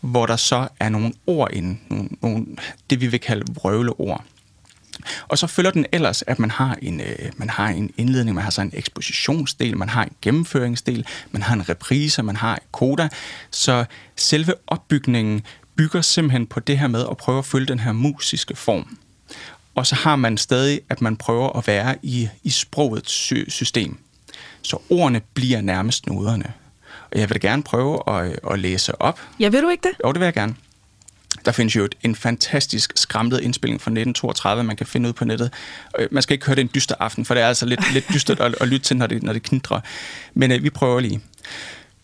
hvor 0.00 0.26
der 0.26 0.36
så 0.36 0.68
er 0.80 0.88
nogle 0.88 1.12
ord 1.26 1.50
inde, 1.52 1.78
nogle, 1.88 2.08
nogle, 2.22 2.46
det 2.90 3.00
vi 3.00 3.06
vil 3.06 3.20
kalde 3.20 3.44
vrøvleord. 3.54 4.24
Og 5.28 5.38
så 5.38 5.46
følger 5.46 5.70
den 5.70 5.86
ellers, 5.92 6.22
at 6.26 6.38
man 6.38 6.50
har 6.50 6.78
en, 6.82 7.00
øh, 7.00 7.30
man 7.36 7.50
har 7.50 7.68
en 7.68 7.90
indledning, 7.96 8.34
man 8.34 8.44
har 8.44 8.50
så 8.50 8.62
en 8.62 8.70
ekspositionsdel, 8.74 9.76
man 9.76 9.88
har 9.88 10.04
en 10.04 10.12
gennemføringsdel, 10.22 11.06
man 11.30 11.42
har 11.42 11.54
en 11.54 11.68
reprise, 11.68 12.22
man 12.22 12.36
har 12.36 12.54
en 12.54 12.60
koda. 12.72 13.08
Så 13.50 13.84
selve 14.16 14.54
opbygningen 14.66 15.42
bygger 15.76 16.00
simpelthen 16.00 16.46
på 16.46 16.60
det 16.60 16.78
her 16.78 16.88
med 16.88 17.04
at 17.10 17.16
prøve 17.16 17.38
at 17.38 17.44
følge 17.44 17.66
den 17.66 17.78
her 17.80 17.92
musiske 17.92 18.56
form. 18.56 18.98
Og 19.74 19.86
så 19.86 19.94
har 19.94 20.16
man 20.16 20.38
stadig, 20.38 20.80
at 20.88 21.00
man 21.02 21.16
prøver 21.16 21.58
at 21.58 21.66
være 21.66 21.96
i, 22.02 22.28
i 22.42 22.50
sprogets 22.50 23.12
sy- 23.12 23.48
system. 23.48 23.98
Så 24.62 24.78
ordene 24.90 25.20
bliver 25.34 25.60
nærmest 25.60 26.06
noderne. 26.06 26.52
Og 27.10 27.18
jeg 27.20 27.28
vil 27.30 27.42
da 27.42 27.48
gerne 27.48 27.62
prøve 27.62 28.02
at, 28.08 28.38
at 28.50 28.58
læse 28.58 29.00
op. 29.00 29.20
Ja, 29.40 29.48
vil 29.48 29.62
du 29.62 29.68
ikke 29.68 29.82
det? 29.88 29.92
Jo, 30.04 30.12
det 30.12 30.20
vil 30.20 30.26
jeg 30.26 30.34
gerne. 30.34 30.54
Der 31.44 31.52
findes 31.52 31.76
jo 31.76 31.84
et, 31.84 31.94
en 32.02 32.14
fantastisk 32.14 32.92
skræmtet 32.96 33.40
indspilling 33.40 33.80
fra 33.80 33.90
1932, 33.90 34.64
man 34.64 34.76
kan 34.76 34.86
finde 34.86 35.08
ud 35.08 35.12
på 35.12 35.24
nettet. 35.24 35.52
Man 36.10 36.22
skal 36.22 36.34
ikke 36.34 36.46
høre 36.46 36.56
det 36.56 36.60
en 36.60 36.70
dyster 36.74 36.94
aften, 37.00 37.24
for 37.24 37.34
det 37.34 37.42
er 37.42 37.48
altså 37.48 37.66
lidt, 37.66 37.92
lidt 37.92 38.04
dystert 38.14 38.40
at, 38.40 38.54
at 38.60 38.68
lytte 38.68 38.86
til, 38.86 38.96
når 38.96 39.06
det, 39.06 39.22
når 39.22 39.32
det 39.32 39.42
knitrer. 39.42 39.80
Men 40.34 40.52
øh, 40.52 40.62
vi 40.62 40.70
prøver 40.70 41.00
lige. 41.00 41.20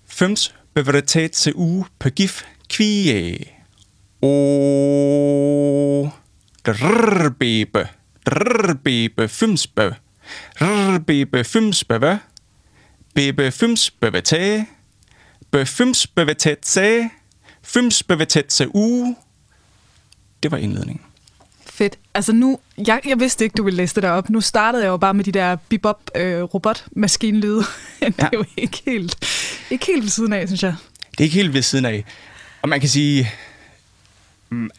Fems 0.09 0.54
bevrtet 0.75 1.33
til 1.33 1.52
uge 1.54 1.85
på 1.99 2.11
gif 2.11 2.42
kvie. 2.68 3.38
O 4.23 6.09
drrbebe. 6.66 7.88
Drrbebe 8.26 9.28
fymsbe. 9.28 9.95
Drrbebe 10.61 11.45
fymsbe. 11.45 12.18
Bebe 13.14 13.50
fymsbe 13.50 14.12
vete. 14.12 14.66
Befymsbe 15.50 16.26
vetetse. 17.66 17.73
Fymsbe 17.73 18.18
vetetse 18.18 18.75
uge. 18.75 19.16
Det 20.42 20.50
var 20.50 20.56
indledningen. 20.56 21.02
Fedt. 21.66 21.99
Altså 22.14 22.32
nu, 22.32 22.58
jeg, 22.87 23.00
jeg 23.06 23.20
vidste 23.20 23.44
ikke, 23.44 23.54
du 23.54 23.62
ville 23.62 23.76
læse 23.76 23.94
det 23.94 24.02
der 24.02 24.11
op. 24.11 24.30
Nu 24.30 24.40
startede 24.40 24.82
jeg 24.85 24.88
jo 24.88 24.96
bare 24.96 25.14
med 25.14 25.25
de 25.25 25.32
der 25.32 25.56
bebop 25.68 26.11
øh, 26.14 26.42
robot-maskinlyde. 26.42 27.56
det 28.00 28.14
er 28.18 28.23
Ja. 28.23 28.28
jo 28.32 28.44
ikke 28.56 28.82
helt, 28.87 29.16
ikke 29.70 29.87
helt 29.87 30.02
ved 30.02 30.11
siden 30.11 30.32
af, 30.32 30.49
synes 30.49 30.62
jeg. 30.62 30.75
Det 31.11 31.20
er 31.20 31.25
ikke 31.25 31.35
helt 31.37 31.52
ved 31.54 31.62
siden 31.62 31.85
af. 31.85 32.04
Og 32.62 32.68
man 32.68 32.80
kan 32.80 32.88
sige, 32.88 33.30
mm, 34.50 34.71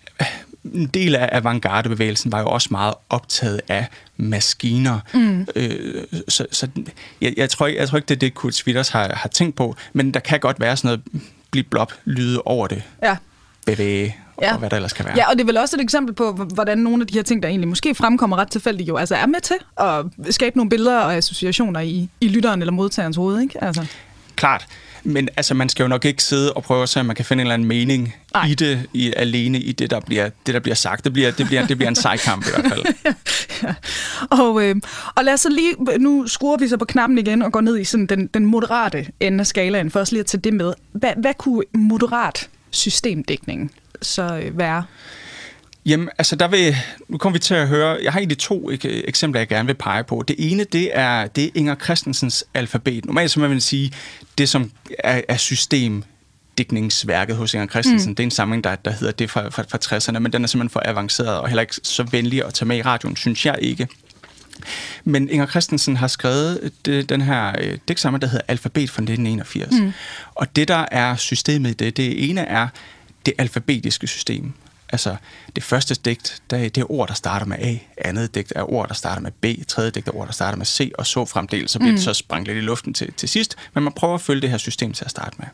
en 0.73 0.88
del 0.88 1.15
af 1.15 1.29
avantgardebevægelsen 1.31 2.31
var 2.31 2.39
jo 2.39 2.47
også 2.47 2.67
meget 2.71 2.93
optaget 3.09 3.62
af 3.67 3.85
maskiner. 4.17 4.99
Mm. 5.13 5.47
Øh, 5.55 6.03
så 6.27 6.45
så 6.51 6.67
jeg, 7.21 7.33
jeg, 7.38 7.49
tror 7.49 7.67
ikke, 7.67 7.79
jeg 7.79 7.88
tror 7.89 7.97
ikke, 7.97 8.07
det 8.07 8.15
er 8.15 8.19
det, 8.19 8.33
Kurt 8.33 8.55
Switters 8.55 8.89
har, 8.89 9.15
har 9.15 9.29
tænkt 9.29 9.55
på, 9.55 9.75
men 9.93 10.13
der 10.13 10.19
kan 10.19 10.39
godt 10.39 10.59
være 10.59 10.77
sådan 10.77 10.99
noget 11.13 11.23
blip-blop 11.51 11.93
lyde 12.05 12.41
over 12.45 12.67
det. 12.67 12.83
Ja. 13.03 13.17
Bevæge 13.65 14.15
Ja. 14.41 14.53
og 14.53 14.60
hvad 14.60 14.69
der 14.69 14.75
ellers 14.75 14.93
kan 14.93 15.05
være. 15.05 15.13
Ja, 15.17 15.29
og 15.29 15.36
det 15.36 15.41
er 15.41 15.45
vel 15.45 15.57
også 15.57 15.75
et 15.75 15.81
eksempel 15.81 16.15
på, 16.15 16.31
hvordan 16.31 16.77
nogle 16.77 17.01
af 17.01 17.07
de 17.07 17.13
her 17.13 17.23
ting, 17.23 17.43
der 17.43 17.49
egentlig 17.49 17.67
måske 17.67 17.95
fremkommer 17.95 18.38
ret 18.38 18.51
tilfældigt, 18.51 18.89
jo 18.89 18.97
altså 18.97 19.15
er 19.15 19.25
med 19.25 19.41
til 19.41 19.55
at 19.77 20.05
skabe 20.33 20.57
nogle 20.57 20.69
billeder 20.69 20.99
og 20.99 21.15
associationer 21.15 21.79
i, 21.79 22.10
i 22.21 22.27
lytteren 22.27 22.62
eller 22.62 22.71
modtagerens 22.71 23.17
hoved, 23.17 23.41
ikke? 23.41 23.63
Altså. 23.63 23.86
Klart. 24.36 24.67
Men 25.07 25.29
altså, 25.37 25.53
man 25.53 25.69
skal 25.69 25.83
jo 25.83 25.87
nok 25.87 26.05
ikke 26.05 26.23
sidde 26.23 26.53
og 26.53 26.63
prøve 26.63 26.83
at 26.83 26.89
se, 26.89 26.99
om 26.99 27.05
man 27.05 27.15
kan 27.15 27.25
finde 27.25 27.41
en 27.41 27.45
eller 27.47 27.53
anden 27.53 27.67
mening 27.67 28.15
Nej. 28.33 28.45
i 28.47 28.53
det, 28.53 28.89
i, 28.93 29.13
alene 29.15 29.59
i 29.59 29.71
det 29.71 29.91
der, 29.91 29.99
bliver, 29.99 30.29
det, 30.45 30.53
der 30.53 30.59
bliver 30.59 30.75
sagt. 30.75 31.03
Det 31.03 31.13
bliver, 31.13 31.31
det 31.31 31.47
bliver, 31.47 31.67
det 31.67 31.77
bliver 31.77 31.89
en 31.89 31.95
sejkamp 31.95 32.45
i 32.47 32.49
hvert 32.49 32.71
fald. 32.71 32.85
Og, 34.43 34.63
øh, 34.63 34.75
og 35.15 35.23
lad 35.23 35.33
os 35.33 35.39
så 35.39 35.49
lige, 35.49 35.99
nu 35.99 36.27
skruer 36.27 36.57
vi 36.57 36.67
så 36.67 36.77
på 36.77 36.85
knappen 36.85 37.17
igen 37.17 37.41
og 37.41 37.51
går 37.51 37.61
ned 37.61 37.77
i 37.77 37.83
sådan 37.83 38.05
den, 38.05 38.27
den 38.27 38.45
moderate 38.45 39.07
ende 39.19 39.39
af 39.39 39.47
skalaen, 39.47 39.91
for 39.91 39.99
også 39.99 40.13
lige 40.13 40.19
at 40.19 40.25
tage 40.25 40.41
det 40.41 40.53
med. 40.53 40.73
Hvad, 40.91 41.13
hvad 41.17 41.33
kunne 41.37 41.63
moderat 41.73 42.49
systemdækning 42.71 43.71
så 44.01 44.41
øh, 44.43 44.57
være? 44.57 44.83
Jamen, 45.88 46.10
altså 46.17 46.36
der 46.36 46.47
vil, 46.47 46.76
nu 47.08 47.17
kommer 47.17 47.34
vi 47.34 47.39
til 47.39 47.54
at 47.54 47.67
høre, 47.67 47.97
jeg 48.04 48.12
har 48.12 48.19
egentlig 48.19 48.38
to 48.38 48.71
ek- 48.71 49.08
eksempler, 49.08 49.39
jeg 49.41 49.47
gerne 49.47 49.65
vil 49.67 49.73
pege 49.73 50.04
på. 50.04 50.23
Det 50.28 50.36
ene, 50.39 50.63
det 50.63 50.89
er, 50.93 51.28
det 51.28 51.43
er 51.43 51.50
Inger 51.56 51.76
Christensens 51.76 52.45
alfabet. 52.54 53.06
Normalt 53.06 53.32
så 53.32 53.39
man 53.39 53.50
vil 53.50 53.62
sige, 53.62 53.91
det 54.38 54.50
som 54.50 54.71
er, 55.00 55.21
er 55.28 55.38
systemdækningsværket 55.38 57.36
hos 57.36 57.54
Inger 57.54 57.67
Christensen, 57.67 58.12
mm. 58.12 58.15
det 58.15 58.23
er 58.23 58.28
en 58.28 58.32
samling, 58.32 58.63
der, 58.63 58.76
der 58.76 58.91
hedder 58.91 59.12
det 59.12 59.30
fra, 59.30 59.50
fra, 59.50 59.63
fra 59.63 59.97
60'erne, 59.97 60.19
men 60.19 60.34
den 60.34 60.43
er 60.43 60.47
simpelthen 60.47 60.69
for 60.69 60.82
avanceret 60.86 61.39
og 61.39 61.47
heller 61.47 61.62
ikke 61.62 61.76
så 61.84 62.04
venlig 62.04 62.45
at 62.45 62.54
tage 62.54 62.67
med 62.67 62.78
i 62.78 62.82
radioen, 62.82 63.15
synes 63.15 63.45
jeg 63.45 63.56
ikke. 63.62 63.88
Men 65.04 65.30
Inger 65.30 65.47
Christensen 65.47 65.97
har 65.97 66.08
skrevet 66.08 66.71
det, 66.86 67.10
den 67.10 67.21
her 67.21 67.56
øh, 67.62 67.78
digtsamling, 67.88 68.21
der 68.21 68.28
hedder 68.28 68.45
Alfabet 68.47 68.89
fra 68.89 69.02
1981. 69.02 69.80
Mm. 69.80 69.93
Og 70.36 70.56
det, 70.56 70.67
der 70.67 70.86
er 70.91 71.15
systemet 71.15 71.69
i 71.69 71.73
det, 71.73 71.97
det 71.97 72.30
ene 72.30 72.41
er 72.41 72.67
det 73.26 73.34
alfabetiske 73.38 74.08
system. 74.08 74.54
Altså, 74.89 75.15
det 75.56 75.63
første 75.63 75.95
digt, 75.95 76.41
der, 76.50 76.58
det 76.58 76.78
er 76.78 76.91
ord, 76.91 77.08
der 77.08 77.13
starter 77.13 77.45
med 77.45 77.58
A. 77.60 77.78
Andet 77.97 78.36
digt 78.36 78.54
er 78.56 78.71
ord, 78.71 78.88
der 78.88 78.93
starter 78.93 79.21
med 79.21 79.32
B. 79.32 79.67
Tredje 79.67 79.91
digt 79.91 80.08
er 80.08 80.15
ord, 80.15 80.28
der 80.28 80.34
starter 80.34 80.58
med 80.58 80.65
C. 80.65 80.91
Og 80.97 81.08
så 81.08 81.26
fremdeles, 81.26 81.71
så 81.71 81.80
bliver 81.80 81.91
mm. 81.91 81.95
det 81.95 82.04
så 82.04 82.13
sprængt 82.13 82.47
lidt 82.47 82.58
i 82.58 82.62
luften 82.62 82.93
til, 82.93 83.13
til 83.13 83.30
sidst. 83.30 83.56
Men 83.73 83.84
man 83.84 83.93
prøver 83.93 84.15
at 84.15 84.21
følge 84.21 84.41
det 84.41 84.50
her 84.50 84.58
system 84.58 84.93
til 84.93 85.06
at 85.06 85.12
starte 85.12 85.36
med. 85.39 85.47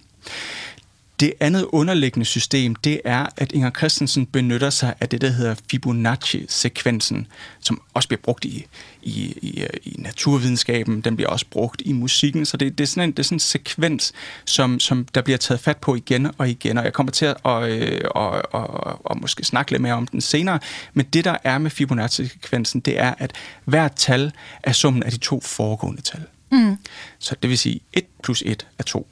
Det 1.24 1.34
andet 1.40 1.66
underliggende 1.72 2.26
system, 2.26 2.76
det 2.76 3.02
er, 3.06 3.26
at 3.38 3.52
Inger 3.52 3.72
Christensen 3.72 4.26
benytter 4.26 4.70
sig 4.70 4.94
af 5.00 5.10
det, 5.10 5.22
der 5.22 5.30
hedder 5.30 5.56
Fibonacci-sekvensen, 5.72 7.28
som 7.60 7.82
også 7.94 8.10
bliver 8.10 8.22
brugt 8.24 8.46
i, 8.46 8.66
i, 9.02 9.14
i, 9.42 9.66
i 9.84 9.96
naturvidenskaben, 9.98 11.02
den 11.02 11.16
bliver 11.16 11.30
også 11.30 11.46
brugt 11.52 11.82
i 11.86 11.92
musikken, 11.92 12.46
så 12.46 12.58
det, 12.58 12.78
det, 12.78 12.84
er, 12.84 12.88
sådan 12.88 13.10
en, 13.10 13.12
det 13.12 13.20
er 13.20 13.24
sådan 13.24 13.36
en 13.36 13.40
sekvens, 13.40 14.14
som, 14.46 14.80
som 14.80 15.06
der 15.16 15.22
bliver 15.22 15.38
taget 15.38 15.60
fat 15.60 15.78
på 15.78 15.96
igen 15.96 16.32
og 16.38 16.50
igen, 16.50 16.78
og 16.78 16.84
jeg 16.84 16.94
kommer 16.94 17.12
til 17.12 17.26
at 17.26 17.36
og, 17.44 17.70
og, 18.16 18.54
og, 18.54 19.06
og 19.06 19.22
måske 19.22 19.44
snakke 19.44 19.72
lidt 19.72 19.82
mere 19.82 19.94
om 19.94 20.08
den 20.08 20.22
senere, 20.22 20.60
men 20.94 21.06
det, 21.06 21.26
der 21.26 21.38
er 21.44 21.58
med 21.58 21.72
Fibonacci-sekvensen, 21.72 22.82
det 22.82 23.00
er, 23.00 23.14
at 23.18 23.32
hvert 23.66 23.96
tal 23.96 24.32
er 24.64 24.72
summen 24.72 25.04
af 25.04 25.12
de 25.12 25.18
to 25.18 25.42
foregående 25.42 26.02
tal. 26.02 26.24
Mm. 26.52 26.78
Så 27.20 27.36
det 27.42 27.50
vil 27.50 27.58
sige, 27.58 27.80
1 27.94 28.06
plus 28.24 28.44
1 28.46 28.68
er 28.80 28.84
2, 28.84 29.08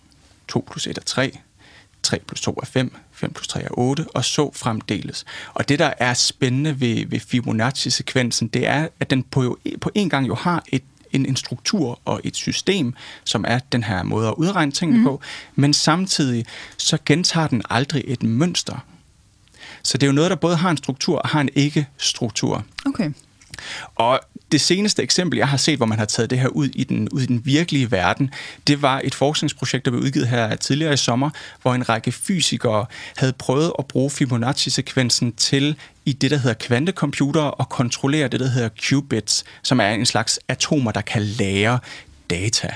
2 0.47 0.67
plus 0.71 0.88
1 0.88 0.97
er 0.97 1.02
3, 1.06 1.39
3 2.04 2.20
plus 2.28 2.42
2 2.42 2.60
er 2.62 2.66
5, 2.66 2.96
5 3.12 3.34
plus 3.34 3.48
3 3.48 3.62
er 3.62 3.68
8, 3.72 4.06
og 4.14 4.26
så 4.26 4.52
fremdeles. 4.54 5.26
Og 5.54 5.70
det, 5.70 5.80
der 5.80 5.94
er 5.98 6.14
spændende 6.14 6.82
ved, 6.82 7.06
ved 7.08 7.20
Fibonacci-sekvensen, 7.20 8.48
det 8.48 8.68
er, 8.68 8.88
at 9.00 9.10
den 9.10 9.24
på, 9.24 9.60
på 9.82 9.92
en 9.96 10.10
gang 10.10 10.28
jo 10.28 10.36
har 10.36 10.64
et 10.68 10.84
en, 11.14 11.26
en 11.26 11.36
struktur 11.36 12.00
og 12.06 12.22
et 12.24 12.36
system, 12.36 12.94
som 13.24 13.46
er 13.48 13.60
den 13.72 13.84
her 13.84 14.04
måde 14.04 14.28
at 14.28 14.34
udregne 14.38 14.72
tingene 14.72 14.98
mm. 14.98 15.04
på, 15.04 15.22
men 15.56 15.74
samtidig 15.74 16.46
så 16.78 16.98
gentager 17.06 17.48
den 17.48 17.62
aldrig 17.70 18.04
et 18.08 18.24
mønster. 18.24 18.86
Så 19.84 19.98
det 19.98 20.04
er 20.04 20.08
jo 20.08 20.14
noget, 20.14 20.30
der 20.30 20.36
både 20.36 20.56
har 20.56 20.70
en 20.70 20.78
struktur 20.78 21.18
og 21.18 21.30
har 21.30 21.42
en 21.42 21.50
ikke-struktur. 21.56 22.66
Okay. 22.86 23.12
Og 23.96 24.20
det 24.52 24.62
seneste 24.62 25.04
eksempel, 25.04 25.38
jeg 25.38 25.48
har 25.48 25.58
set, 25.58 25.78
hvor 25.78 25.86
man 25.86 26.00
har 26.00 26.06
taget 26.06 26.30
det 26.30 26.40
her 26.40 26.48
ud 26.48 26.70
i 26.74 26.84
den, 26.84 27.10
ud 27.10 27.22
i 27.22 27.26
den 27.26 27.42
virkelige 27.46 27.92
verden, 27.92 28.30
det 28.68 28.82
var 28.82 29.02
et 29.04 29.16
forskningsprojekt, 29.16 29.86
der 29.86 29.92
blev 29.92 30.04
udgivet 30.04 30.28
her 30.28 30.56
tidligere 30.56 30.94
i 30.94 30.98
sommer, 30.98 31.30
hvor 31.62 31.74
en 31.74 31.90
række 31.90 32.12
fysikere 32.12 32.86
havde 33.18 33.34
prøvet 33.34 33.74
at 33.80 33.86
bruge 33.86 34.10
Fibonacci-sekvensen 34.10 35.32
til 35.34 35.76
i 36.06 36.14
det, 36.14 36.32
der 36.32 36.38
hedder 36.38 36.54
kvantecomputere, 36.54 37.52
og 37.52 37.70
kontrollere 37.70 38.28
det, 38.28 38.40
der 38.40 38.48
hedder 38.48 38.70
qubits, 38.82 39.44
som 39.64 39.80
er 39.80 39.90
en 39.90 40.06
slags 40.06 40.40
atomer, 40.48 40.92
der 40.92 41.02
kan 41.02 41.22
lære 41.22 41.80
data. 42.30 42.70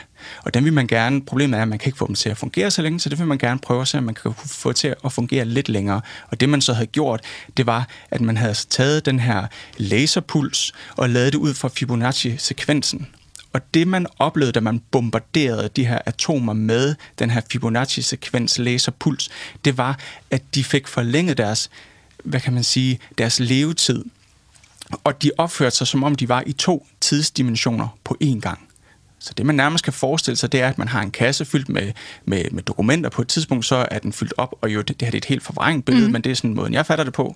Og 0.44 0.54
den 0.54 0.66
vil 0.66 0.74
man 0.74 0.88
gerne, 0.88 1.26
problemet 1.26 1.58
er, 1.58 1.62
at 1.62 1.68
man 1.68 1.80
kan 1.80 1.88
ikke 1.88 1.98
få 1.98 2.08
dem 2.08 2.16
til 2.16 2.30
at 2.30 2.38
fungere 2.38 2.72
så 2.72 2.82
længe, 2.82 3.00
så 3.00 3.10
det 3.10 3.20
vil 3.20 3.28
man 3.28 3.38
gerne 3.38 3.60
prøve 3.60 3.82
at 3.82 3.88
se, 3.88 3.98
om 3.98 4.04
man 4.04 4.16
kan 4.16 4.34
få 4.46 4.74
til 4.74 4.96
at 5.06 5.12
fungere 5.12 5.46
lidt 5.46 5.70
længere. 5.70 6.02
Og 6.28 6.40
det 6.40 6.50
man 6.50 6.62
så 6.62 6.74
havde 6.74 6.88
gjort, 6.88 7.22
det 7.58 7.66
var, 7.66 7.88
at 8.12 8.22
man 8.22 8.38
havde 8.38 8.54
taget 8.54 9.06
den 9.06 9.20
her 9.20 9.48
laserpuls 9.78 10.74
og 10.96 11.10
lavet 11.10 11.34
det 11.34 11.40
ud 11.40 11.54
fra 11.54 11.70
Fibonacci-sekvensen. 11.70 13.08
Og 13.54 13.62
det 13.74 13.88
man 13.88 14.08
oplevede, 14.20 14.52
da 14.52 14.60
man 14.60 14.82
bombarderede 14.92 15.70
de 15.76 15.86
her 15.86 16.00
atomer 16.06 16.54
med 16.54 16.96
den 17.20 17.30
her 17.30 17.42
Fibonacci-sekvens 17.52 18.60
laserpuls, 18.60 19.30
det 19.66 19.78
var, 19.78 20.00
at 20.32 20.42
de 20.56 20.64
fik 20.64 20.88
forlænget 20.88 21.38
deres, 21.38 21.70
hvad 22.24 22.40
kan 22.40 22.54
man 22.54 22.64
sige, 22.64 23.00
deres 23.18 23.40
levetid. 23.40 24.06
Og 25.04 25.24
de 25.24 25.32
opførte 25.38 25.76
sig, 25.76 25.88
som 25.88 26.04
om 26.04 26.16
de 26.16 26.30
var 26.30 26.44
i 26.46 26.54
to 26.54 26.88
tidsdimensioner 27.02 27.88
på 28.04 28.18
én 28.24 28.40
gang. 28.40 28.60
Så 29.26 29.34
det, 29.38 29.46
man 29.46 29.56
nærmest 29.56 29.84
kan 29.84 29.94
forestille 29.94 30.38
sig, 30.38 30.52
det 30.52 30.62
er, 30.62 30.68
at 30.68 30.78
man 30.78 30.88
har 30.88 31.02
en 31.02 31.12
kasse 31.12 31.46
fyldt 31.46 31.70
med, 31.70 31.92
med, 32.26 32.44
med 32.52 32.64
dokumenter. 32.64 33.10
På 33.10 33.22
et 33.22 33.28
tidspunkt, 33.28 33.66
så 33.66 33.88
er 33.92 34.00
den 34.00 34.14
fyldt 34.14 34.34
op, 34.38 34.56
og 34.62 34.74
jo, 34.74 34.82
det, 34.82 35.00
det 35.00 35.02
her 35.02 35.12
det 35.12 35.18
er 35.18 35.22
et 35.22 35.26
helt 35.26 35.44
forvrængt 35.44 35.86
billede, 35.86 36.08
mm. 36.08 36.14
men 36.14 36.22
det 36.22 36.32
er 36.32 36.36
sådan 36.36 36.54
måden, 36.54 36.74
jeg 36.74 36.86
fatter 36.86 37.04
det 37.04 37.14
på. 37.14 37.36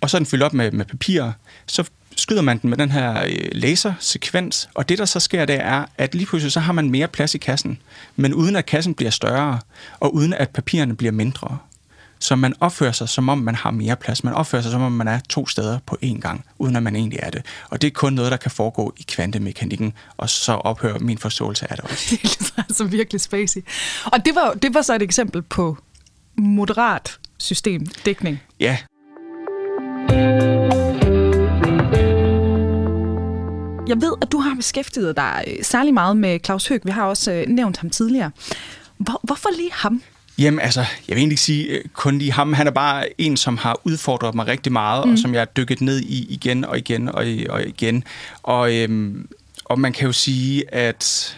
Og 0.00 0.10
så 0.10 0.16
er 0.16 0.18
den 0.18 0.26
fyldt 0.26 0.42
op 0.42 0.52
med, 0.52 0.70
med 0.70 0.84
papir. 0.84 1.30
Så 1.66 1.84
skyder 2.16 2.42
man 2.42 2.58
den 2.58 2.70
med 2.70 2.78
den 2.78 2.90
her 2.90 3.24
øh, 3.24 3.48
lasersekvens, 3.52 4.68
og 4.74 4.88
det, 4.88 4.98
der 4.98 5.04
så 5.04 5.20
sker, 5.20 5.44
det 5.44 5.60
er, 5.60 5.84
at 5.98 6.14
lige 6.14 6.26
pludselig 6.26 6.52
så 6.52 6.60
har 6.60 6.72
man 6.72 6.90
mere 6.90 7.08
plads 7.08 7.34
i 7.34 7.38
kassen, 7.38 7.78
men 8.16 8.34
uden 8.34 8.56
at 8.56 8.66
kassen 8.66 8.94
bliver 8.94 9.10
større, 9.10 9.60
og 10.00 10.14
uden 10.14 10.34
at 10.34 10.50
papirerne 10.50 10.96
bliver 10.96 11.12
mindre. 11.12 11.58
Så 12.22 12.36
man 12.36 12.54
opfører 12.60 12.92
sig, 12.92 13.08
som 13.08 13.28
om 13.28 13.38
man 13.38 13.54
har 13.54 13.70
mere 13.70 13.96
plads. 13.96 14.24
Man 14.24 14.34
opfører 14.34 14.62
sig, 14.62 14.72
som 14.72 14.82
om 14.82 14.92
man 14.92 15.08
er 15.08 15.20
to 15.28 15.46
steder 15.46 15.78
på 15.86 15.98
én 16.04 16.20
gang, 16.20 16.44
uden 16.58 16.76
at 16.76 16.82
man 16.82 16.96
egentlig 16.96 17.18
er 17.22 17.30
det. 17.30 17.42
Og 17.70 17.82
det 17.82 17.86
er 17.86 17.90
kun 17.90 18.12
noget, 18.12 18.30
der 18.30 18.36
kan 18.36 18.50
foregå 18.50 18.94
i 18.96 19.04
kvantemekanikken, 19.08 19.92
og 20.16 20.30
så 20.30 20.52
ophører 20.52 20.98
min 20.98 21.18
forståelse 21.18 21.70
af 21.70 21.76
det 21.76 21.84
også. 21.84 22.16
Det 22.22 22.52
er 22.56 22.62
altså 22.62 22.84
virkelig 22.84 23.20
spacey. 23.20 23.60
Og 24.04 24.24
det 24.24 24.34
var, 24.34 24.54
det 24.62 24.74
var 24.74 24.82
så 24.82 24.94
et 24.94 25.02
eksempel 25.02 25.42
på 25.42 25.78
moderat 26.36 27.18
systemdækning. 27.38 28.42
Ja. 28.60 28.78
Jeg 33.88 34.00
ved, 34.00 34.12
at 34.22 34.32
du 34.32 34.38
har 34.38 34.54
beskæftiget 34.54 35.16
dig 35.16 35.44
øh, 35.46 35.64
særlig 35.64 35.94
meget 35.94 36.16
med 36.16 36.38
Claus 36.44 36.68
Høg. 36.68 36.80
Vi 36.84 36.90
har 36.90 37.04
også 37.04 37.32
øh, 37.32 37.48
nævnt 37.48 37.76
ham 37.76 37.90
tidligere. 37.90 38.30
Hvor, 38.98 39.20
hvorfor 39.22 39.48
lige 39.56 39.72
ham? 39.72 40.02
Jamen 40.38 40.60
altså, 40.60 40.80
jeg 40.80 41.14
vil 41.14 41.18
egentlig 41.18 41.38
sige 41.38 41.64
øh, 41.66 41.84
kun 41.92 42.18
lige 42.18 42.32
ham. 42.32 42.52
Han 42.52 42.66
er 42.66 42.70
bare 42.70 43.20
en, 43.20 43.36
som 43.36 43.56
har 43.56 43.80
udfordret 43.84 44.34
mig 44.34 44.46
rigtig 44.46 44.72
meget, 44.72 45.06
mm. 45.06 45.12
og 45.12 45.18
som 45.18 45.32
jeg 45.34 45.40
har 45.40 45.46
dykket 45.46 45.80
ned 45.80 46.00
i 46.00 46.26
igen 46.28 46.64
og 46.64 46.78
igen 46.78 47.08
og, 47.08 47.24
og 47.48 47.66
igen. 47.66 48.04
Og, 48.42 48.74
øhm, 48.74 49.28
og 49.64 49.80
man 49.80 49.92
kan 49.92 50.06
jo 50.06 50.12
sige, 50.12 50.74
at 50.74 51.36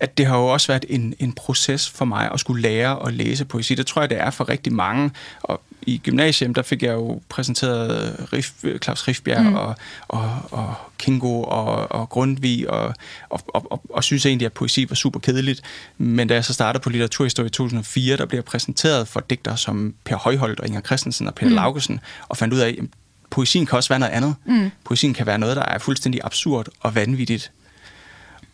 at 0.00 0.18
det 0.18 0.26
har 0.26 0.38
jo 0.38 0.46
også 0.46 0.66
været 0.66 0.84
en, 0.88 1.14
en 1.18 1.32
proces 1.32 1.90
for 1.90 2.04
mig 2.04 2.30
at 2.32 2.40
skulle 2.40 2.62
lære 2.62 3.06
at 3.06 3.14
læse 3.14 3.44
poesi. 3.44 3.74
Det 3.74 3.86
tror 3.86 4.02
jeg, 4.02 4.10
det 4.10 4.20
er 4.20 4.30
for 4.30 4.48
rigtig 4.48 4.72
mange. 4.72 5.10
Og 5.42 5.62
i 5.86 5.98
gymnasiet, 6.04 6.56
der 6.56 6.62
fik 6.62 6.82
jeg 6.82 6.92
jo 6.92 7.20
præsenteret 7.28 8.26
Rif, 8.32 8.52
Claus 8.82 9.08
Rifbjerg 9.08 9.42
mm. 9.42 9.54
og, 9.54 9.74
og, 10.08 10.30
og 10.50 10.74
Kingo 10.98 11.42
og, 11.42 11.92
og 11.92 12.08
Grundtvig, 12.08 12.70
og, 12.70 12.94
og, 13.28 13.40
og, 13.46 13.72
og, 13.72 13.82
og 13.90 14.04
synes 14.04 14.26
egentlig, 14.26 14.46
at 14.46 14.52
poesi 14.52 14.86
var 14.88 14.94
super 14.94 15.20
kedeligt. 15.20 15.62
Men 15.98 16.28
da 16.28 16.34
jeg 16.34 16.44
så 16.44 16.52
startede 16.52 16.82
på 16.82 16.90
litteraturhistorie 16.90 17.46
i 17.46 17.50
2004, 17.50 18.16
der 18.16 18.26
blev 18.26 18.36
jeg 18.36 18.44
præsenteret 18.44 19.08
for 19.08 19.20
digtere 19.20 19.56
som 19.56 19.94
Per 20.04 20.16
Højholdt 20.16 20.60
og 20.60 20.66
Inger 20.66 20.80
Christensen 20.80 21.26
og 21.26 21.34
Peter 21.34 21.50
mm. 21.50 21.54
Laugesen, 21.54 22.00
og 22.28 22.36
fandt 22.36 22.54
ud 22.54 22.58
af, 22.58 22.68
at 22.68 22.84
poesien 23.30 23.66
kan 23.66 23.76
også 23.76 23.88
være 23.88 23.98
noget 23.98 24.12
andet. 24.12 24.34
Mm. 24.44 24.70
Poesien 24.84 25.14
kan 25.14 25.26
være 25.26 25.38
noget, 25.38 25.56
der 25.56 25.64
er 25.64 25.78
fuldstændig 25.78 26.20
absurd 26.24 26.68
og 26.80 26.94
vanvittigt 26.94 27.52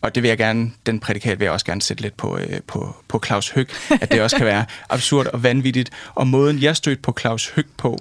og 0.01 0.15
det 0.15 0.23
vil 0.23 0.29
jeg 0.29 0.37
gerne, 0.37 0.71
den 0.85 0.99
prædikat 0.99 1.39
vil 1.39 1.45
jeg 1.45 1.53
også 1.53 1.65
gerne 1.65 1.81
sætte 1.81 2.03
lidt 2.03 2.17
på, 2.17 2.37
øh, 2.37 2.59
på, 2.67 2.95
på 3.07 3.21
Claus 3.25 3.49
Høg, 3.49 3.67
at 4.01 4.11
det 4.11 4.21
også 4.21 4.37
kan 4.37 4.45
være 4.45 4.65
absurd 4.89 5.27
og 5.27 5.43
vanvittigt. 5.43 5.89
Og 6.15 6.27
måden, 6.27 6.61
jeg 6.61 6.75
stødte 6.75 7.01
på 7.01 7.15
Claus 7.19 7.49
Høg 7.49 7.65
på, 7.77 7.99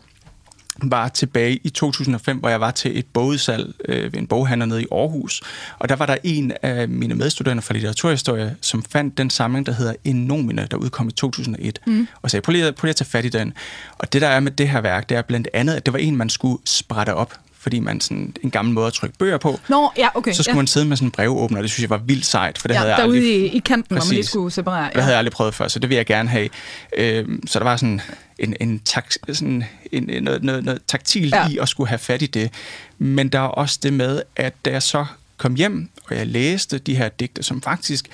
var 0.83 1.09
tilbage 1.09 1.61
i 1.65 1.71
2005, 1.71 2.39
hvor 2.39 2.49
jeg 2.49 2.61
var 2.61 2.71
til 2.71 2.99
et 2.99 3.07
bogudsalg 3.07 3.75
øh, 3.89 4.13
ved 4.13 4.21
en 4.21 4.27
boghandler 4.27 4.67
nede 4.67 4.83
i 4.83 4.87
Aarhus. 4.93 5.43
Og 5.79 5.89
der 5.89 5.97
var 5.97 6.07
der 6.07 6.17
en 6.25 6.53
af 6.63 6.89
mine 6.89 7.15
medstuderende 7.15 7.63
fra 7.63 7.75
litteraturhistorie, 7.75 8.57
som 8.61 8.83
fandt 8.83 9.19
den 9.19 9.31
samling, 9.31 9.67
der 9.67 9.73
hedder 9.73 9.95
Enomine, 10.05 10.67
der 10.71 10.77
udkom 10.77 11.09
i 11.09 11.13
2001, 11.13 11.79
mm. 11.87 12.09
og 12.23 12.31
sagde, 12.31 12.43
prøv 12.43 12.53
lige, 12.53 12.73
prøv 12.73 12.87
lige 12.87 12.91
at 12.91 12.97
tage 12.97 13.09
fat 13.09 13.25
i 13.25 13.29
den. 13.29 13.53
Og 13.99 14.13
det 14.13 14.23
der 14.23 14.29
er 14.29 14.41
med 14.41 14.53
det 14.53 14.69
her 14.69 14.81
værk, 14.81 15.09
det 15.09 15.17
er 15.17 15.23
blandt 15.23 15.49
andet, 15.53 15.75
at 15.75 15.87
det 15.87 15.93
var 15.93 15.99
en, 15.99 16.17
man 16.17 16.31
skulle 16.31 16.63
sprætte 16.65 17.15
op 17.15 17.35
fordi 17.61 17.79
man 17.81 18.01
sådan 18.01 18.37
en 18.43 18.51
gammel 18.51 18.75
måde 18.75 18.87
at 18.87 18.93
trykke 18.93 19.19
bøger 19.19 19.39
på. 19.39 19.61
Nå, 19.69 19.91
ja, 19.97 20.09
okay. 20.15 20.33
Så 20.33 20.43
skulle 20.43 20.55
ja. 20.55 20.57
man 20.57 20.67
sidde 20.67 20.87
med 20.87 20.97
sådan 20.97 21.07
en 21.07 21.11
brevåbner, 21.11 21.61
det 21.61 21.71
synes 21.71 21.83
jeg 21.83 21.91
var 21.91 21.97
vildt 21.97 22.27
sejt, 22.27 22.59
for 22.59 22.69
det 22.69 22.75
ja, 22.75 22.79
havde 22.79 22.91
jeg 22.91 22.99
derude 22.99 23.17
aldrig... 23.17 23.53
i, 23.53 23.57
i 23.57 23.59
kanten, 23.59 23.97
præcis, 23.97 24.09
hvor 24.09 24.13
man 24.13 24.15
lige 24.15 24.27
skulle 24.27 24.51
separere. 24.51 24.85
Ja. 24.85 24.91
Det 24.91 25.03
havde 25.03 25.13
jeg 25.13 25.19
aldrig 25.19 25.33
prøvet 25.33 25.55
før, 25.55 25.69
så 25.69 25.79
det 25.79 25.89
vil 25.91 25.97
jeg 25.97 26.07
gerne 26.07 26.29
have. 26.29 26.49
Øh, 26.97 27.27
så 27.47 27.59
der 27.59 27.65
var 27.65 27.77
sådan 27.77 28.01
en, 28.39 28.57
en, 28.61 28.79
tak, 28.79 29.13
sådan 29.33 29.65
en, 29.93 30.11
en 30.11 30.23
noget, 30.23 30.43
noget, 30.43 30.65
noget 30.65 30.81
taktilt 30.87 31.35
ja. 31.35 31.49
i 31.49 31.59
at 31.59 31.69
skulle 31.69 31.89
have 31.89 31.99
fat 31.99 32.23
i 32.23 32.27
det. 32.27 32.51
Men 32.99 33.29
der 33.29 33.39
er 33.39 33.43
også 33.43 33.79
det 33.83 33.93
med, 33.93 34.23
at 34.37 34.55
da 34.65 34.71
jeg 34.71 34.83
så 34.83 35.07
kom 35.37 35.55
hjem, 35.55 35.89
og 36.05 36.17
jeg 36.17 36.27
læste 36.27 36.79
de 36.79 36.97
her 36.97 37.09
digte, 37.09 37.43
som 37.43 37.63
faktisk 37.63 38.09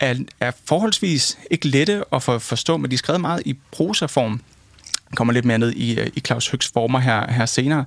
er, 0.00 0.14
er 0.40 0.50
forholdsvis 0.64 1.38
ikke 1.50 1.68
lette 1.68 2.04
at 2.12 2.22
for, 2.22 2.38
forstå, 2.38 2.76
men 2.76 2.90
de 2.90 2.94
er 2.94 2.98
skrevet 2.98 3.20
meget 3.20 3.42
i 3.44 3.56
prosaform, 3.70 4.40
kommer 5.14 5.32
lidt 5.34 5.44
mere 5.44 5.58
ned 5.58 5.72
i, 5.72 6.00
i 6.14 6.20
Claus 6.20 6.48
Høgs 6.48 6.68
former 6.68 6.98
her, 6.98 7.32
her 7.32 7.46
senere. 7.46 7.84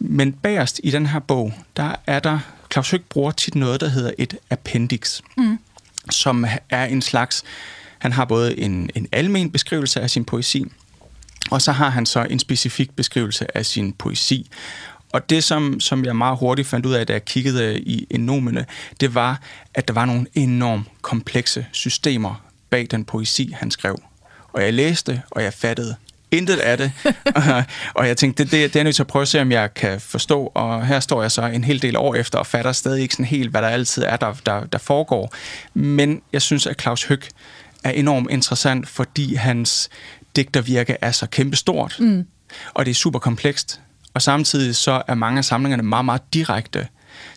Men 0.00 0.32
bagerst 0.32 0.80
i 0.84 0.90
den 0.90 1.06
her 1.06 1.18
bog, 1.18 1.52
der 1.76 1.94
er 2.06 2.20
der, 2.20 2.38
Claus 2.72 2.90
Høg 2.90 3.04
bruger 3.08 3.30
tit 3.30 3.54
noget, 3.54 3.80
der 3.80 3.88
hedder 3.88 4.10
et 4.18 4.36
appendix, 4.50 5.20
mm. 5.36 5.58
som 6.10 6.46
er 6.70 6.84
en 6.84 7.02
slags, 7.02 7.42
han 7.98 8.12
har 8.12 8.24
både 8.24 8.58
en, 8.58 8.90
en 8.94 9.08
almen 9.12 9.50
beskrivelse 9.50 10.00
af 10.00 10.10
sin 10.10 10.24
poesi, 10.24 10.64
og 11.50 11.62
så 11.62 11.72
har 11.72 11.88
han 11.88 12.06
så 12.06 12.26
en 12.30 12.38
specifik 12.38 12.96
beskrivelse 12.96 13.56
af 13.56 13.66
sin 13.66 13.92
poesi. 13.92 14.50
Og 15.12 15.30
det, 15.30 15.44
som, 15.44 15.80
som 15.80 16.04
jeg 16.04 16.16
meget 16.16 16.38
hurtigt 16.38 16.68
fandt 16.68 16.86
ud 16.86 16.92
af, 16.92 17.06
da 17.06 17.12
jeg 17.12 17.24
kiggede 17.24 17.80
i 17.80 18.06
enomene, 18.10 18.66
det 19.00 19.14
var, 19.14 19.40
at 19.74 19.88
der 19.88 19.94
var 19.94 20.04
nogle 20.04 20.26
enormt 20.34 20.88
komplekse 21.02 21.66
systemer 21.72 22.44
bag 22.70 22.86
den 22.90 23.04
poesi, 23.04 23.52
han 23.56 23.70
skrev. 23.70 24.02
Og 24.52 24.62
jeg 24.62 24.74
læste, 24.74 25.22
og 25.30 25.42
jeg 25.42 25.54
fattede 25.54 25.96
intet 26.30 26.56
af 26.56 26.78
det. 26.78 26.92
og 27.94 28.08
jeg 28.08 28.16
tænkte, 28.16 28.44
det, 28.44 28.52
det, 28.52 28.74
det 28.74 28.80
er 28.80 28.84
nødt 28.84 28.96
til 28.96 29.02
at 29.02 29.06
prøve 29.06 29.22
at 29.22 29.28
se, 29.28 29.40
om 29.40 29.52
jeg 29.52 29.74
kan 29.74 30.00
forstå. 30.00 30.52
Og 30.54 30.86
her 30.86 31.00
står 31.00 31.22
jeg 31.22 31.32
så 31.32 31.46
en 31.46 31.64
hel 31.64 31.82
del 31.82 31.96
år 31.96 32.14
efter 32.14 32.38
og 32.38 32.46
fatter 32.46 32.72
stadig 32.72 33.02
ikke 33.02 33.14
sådan 33.14 33.26
helt, 33.26 33.50
hvad 33.50 33.62
der 33.62 33.68
altid 33.68 34.02
er, 34.02 34.16
der, 34.16 34.32
der, 34.46 34.64
der 34.64 34.78
foregår. 34.78 35.34
Men 35.74 36.22
jeg 36.32 36.42
synes, 36.42 36.66
at 36.66 36.80
Claus 36.80 37.04
Høg 37.04 37.20
er 37.84 37.90
enormt 37.90 38.30
interessant, 38.30 38.88
fordi 38.88 39.34
hans 39.34 39.88
digtervirke 40.36 40.96
er 41.00 41.10
så 41.10 41.26
kæmpestort. 41.26 41.96
Mm. 41.98 42.26
Og 42.74 42.84
det 42.84 42.90
er 42.90 42.94
super 42.94 43.18
komplekst. 43.18 43.80
Og 44.14 44.22
samtidig 44.22 44.76
så 44.76 45.02
er 45.08 45.14
mange 45.14 45.38
af 45.38 45.44
samlingerne 45.44 45.82
meget, 45.82 46.04
meget 46.04 46.22
direkte. 46.34 46.88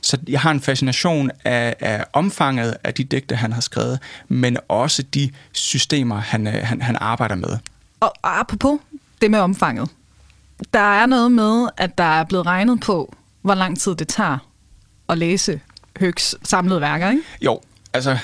Så 0.02 0.18
jeg 0.28 0.42
har 0.42 0.52
en 0.52 0.62
fascination 0.62 1.32
af, 1.46 1.76
af 1.80 2.06
omfanget 2.14 2.78
af 2.84 2.94
de 2.94 3.04
digte, 3.04 3.36
han 3.36 3.54
har 3.54 3.62
skrevet, 3.62 4.00
men 4.28 4.58
også 4.68 5.04
de 5.04 5.32
systemer, 5.52 6.16
han, 6.16 6.48
han, 6.48 6.82
han 6.82 6.98
arbejder 7.00 7.36
med. 7.36 7.58
Og 8.04 8.40
apropos 8.40 8.80
det 9.22 9.32
med 9.32 9.40
omfanget. 9.40 9.90
Der 10.74 10.80
er 10.80 11.06
noget 11.06 11.32
med, 11.32 11.68
at 11.78 11.98
der 11.98 12.04
er 12.04 12.24
blevet 12.24 12.46
regnet 12.46 12.80
på, 12.80 13.16
hvor 13.42 13.56
lang 13.56 13.80
tid 13.80 13.96
det 13.96 14.08
tager 14.08 14.38
at 15.10 15.18
læse 15.18 15.62
Høgs 16.00 16.36
samlede 16.44 16.82
værker, 16.82 17.10
ikke? 17.10 17.24
Jo, 17.42 17.60
altså, 17.94 18.18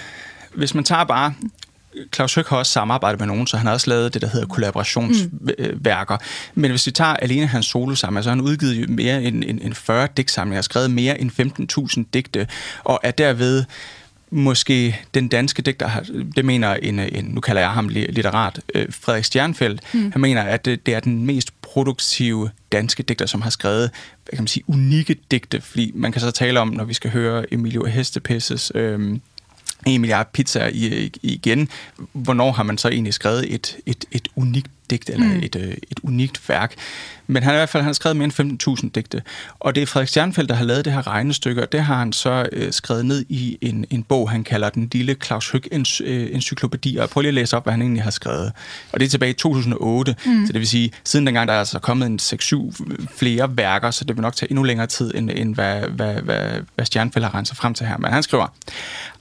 hvis 0.55 0.75
man 0.75 0.83
tager 0.83 1.03
bare... 1.03 1.33
Claus 2.15 2.35
Høg 2.35 2.45
har 2.49 2.57
også 2.57 2.71
samarbejdet 2.71 3.19
med 3.19 3.27
nogen, 3.27 3.47
så 3.47 3.57
han 3.57 3.65
har 3.65 3.73
også 3.73 3.89
lavet 3.89 4.13
det, 4.13 4.21
der 4.21 4.27
hedder 4.27 4.47
kollaborationsværker. 4.47 6.17
Mm. 6.17 6.61
Men 6.61 6.71
hvis 6.71 6.85
vi 6.85 6.91
tager 6.91 7.13
alene 7.13 7.47
hans 7.47 7.65
solosamling, 7.65 8.23
så 8.23 8.29
har 8.29 8.35
han 8.35 8.45
udgivet 8.45 8.89
mere 8.89 9.23
end, 9.23 9.43
end, 9.43 9.59
end 9.61 9.73
40 9.73 10.07
digtsamlinger, 10.17 10.61
skrevet 10.61 10.91
mere 10.91 11.21
end 11.21 11.31
15.000 12.01 12.03
digte, 12.13 12.47
og 12.83 12.99
er 13.03 13.11
derved 13.11 13.65
måske 14.31 14.99
den 15.13 15.27
danske 15.27 15.61
digter, 15.61 15.89
det 16.35 16.45
mener 16.45 16.73
en, 16.73 16.99
en 16.99 17.25
nu 17.25 17.41
kalder 17.41 17.61
jeg 17.61 17.71
ham 17.71 17.87
litterat, 17.87 18.59
øh, 18.75 18.85
Frederik 18.89 19.23
Stjernfeldt, 19.23 19.81
mm. 19.93 20.11
han 20.11 20.21
mener, 20.21 20.41
at 20.41 20.65
det, 20.65 20.85
det 20.85 20.93
er 20.93 20.99
den 20.99 21.25
mest 21.25 21.61
produktive 21.61 22.49
danske 22.71 23.03
digter, 23.03 23.25
som 23.25 23.41
har 23.41 23.49
skrevet, 23.49 23.91
hvad 24.23 24.31
kan 24.31 24.41
man 24.41 24.47
sige, 24.47 24.63
unikke 24.67 25.15
digte, 25.31 25.61
fordi 25.61 25.91
man 25.95 26.11
kan 26.11 26.21
så 26.21 26.31
tale 26.31 26.59
om, 26.59 26.67
når 26.67 26.83
vi 26.83 26.93
skal 26.93 27.11
høre 27.11 27.53
Emilio 27.53 27.85
Hestepisses 27.85 28.71
øh, 28.75 29.19
en 29.85 30.01
milliard 30.01 30.31
pizza 30.33 30.69
i, 30.73 31.11
igen. 31.23 31.69
Hvornår 32.13 32.51
har 32.51 32.63
man 32.63 32.77
så 32.77 32.87
egentlig 32.89 33.13
skrevet 33.13 33.53
et, 33.53 33.77
et, 33.85 34.05
et 34.11 34.27
unikt 34.35 34.71
digt, 34.89 35.09
eller 35.09 35.27
mm. 35.27 35.39
et, 35.43 35.55
øh, 35.55 35.73
et 35.91 35.99
unikt 36.03 36.49
værk? 36.49 36.75
Men 37.27 37.43
han 37.43 37.53
i 37.53 37.57
hvert 37.57 37.69
fald 37.69 37.83
han 37.83 37.87
har 37.87 37.93
skrevet 37.93 38.17
mere 38.17 38.25
end 38.39 38.79
15.000 38.83 38.89
digte. 38.95 39.21
Og 39.59 39.75
det 39.75 39.83
er 39.83 39.87
Frederik 39.87 40.09
Stjernfeldt, 40.09 40.49
der 40.49 40.55
har 40.55 40.65
lavet 40.65 40.85
det 40.85 40.93
her 40.93 41.07
regnestykke, 41.07 41.61
og 41.61 41.71
det 41.71 41.81
har 41.81 41.99
han 41.99 42.13
så 42.13 42.49
øh, 42.51 42.73
skrevet 42.73 43.05
ned 43.05 43.25
i 43.29 43.57
en, 43.61 43.85
en 43.89 44.03
bog, 44.03 44.29
han 44.29 44.43
kalder 44.43 44.69
Den 44.69 44.89
Lille 44.91 45.15
Claus 45.25 45.49
Høg 45.49 45.63
øh, 45.71 46.29
Encyklopædi. 46.31 46.97
Og 46.97 47.09
prøv 47.09 47.21
lige 47.21 47.27
at 47.27 47.33
læse 47.33 47.57
op, 47.57 47.63
hvad 47.63 47.73
han 47.73 47.81
egentlig 47.81 48.03
har 48.03 48.11
skrevet. 48.11 48.51
Og 48.91 48.99
det 48.99 49.05
er 49.05 49.09
tilbage 49.09 49.29
i 49.29 49.33
2008, 49.33 50.15
mm. 50.25 50.45
så 50.47 50.53
det 50.53 50.59
vil 50.59 50.67
sige, 50.67 50.91
siden 51.03 51.25
dengang 51.25 51.47
der 51.47 51.53
er 51.53 51.59
altså 51.59 51.79
kommet 51.79 52.05
en 52.05 52.19
6-7 52.21 53.15
flere 53.17 53.57
værker, 53.57 53.91
så 53.91 54.05
det 54.05 54.15
vil 54.15 54.21
nok 54.21 54.35
tage 54.35 54.51
endnu 54.51 54.63
længere 54.63 54.87
tid, 54.87 55.11
end, 55.15 55.29
end 55.35 55.55
hvad, 55.55 55.81
hvad, 55.81 56.13
hvad, 56.13 56.61
hvad 56.75 56.85
Stjernfeldt 56.85 57.27
har 57.27 57.35
renset 57.35 57.57
frem 57.57 57.73
til 57.73 57.85
her. 57.85 57.97
Men 57.97 58.11
han 58.11 58.23
skriver, 58.23 58.47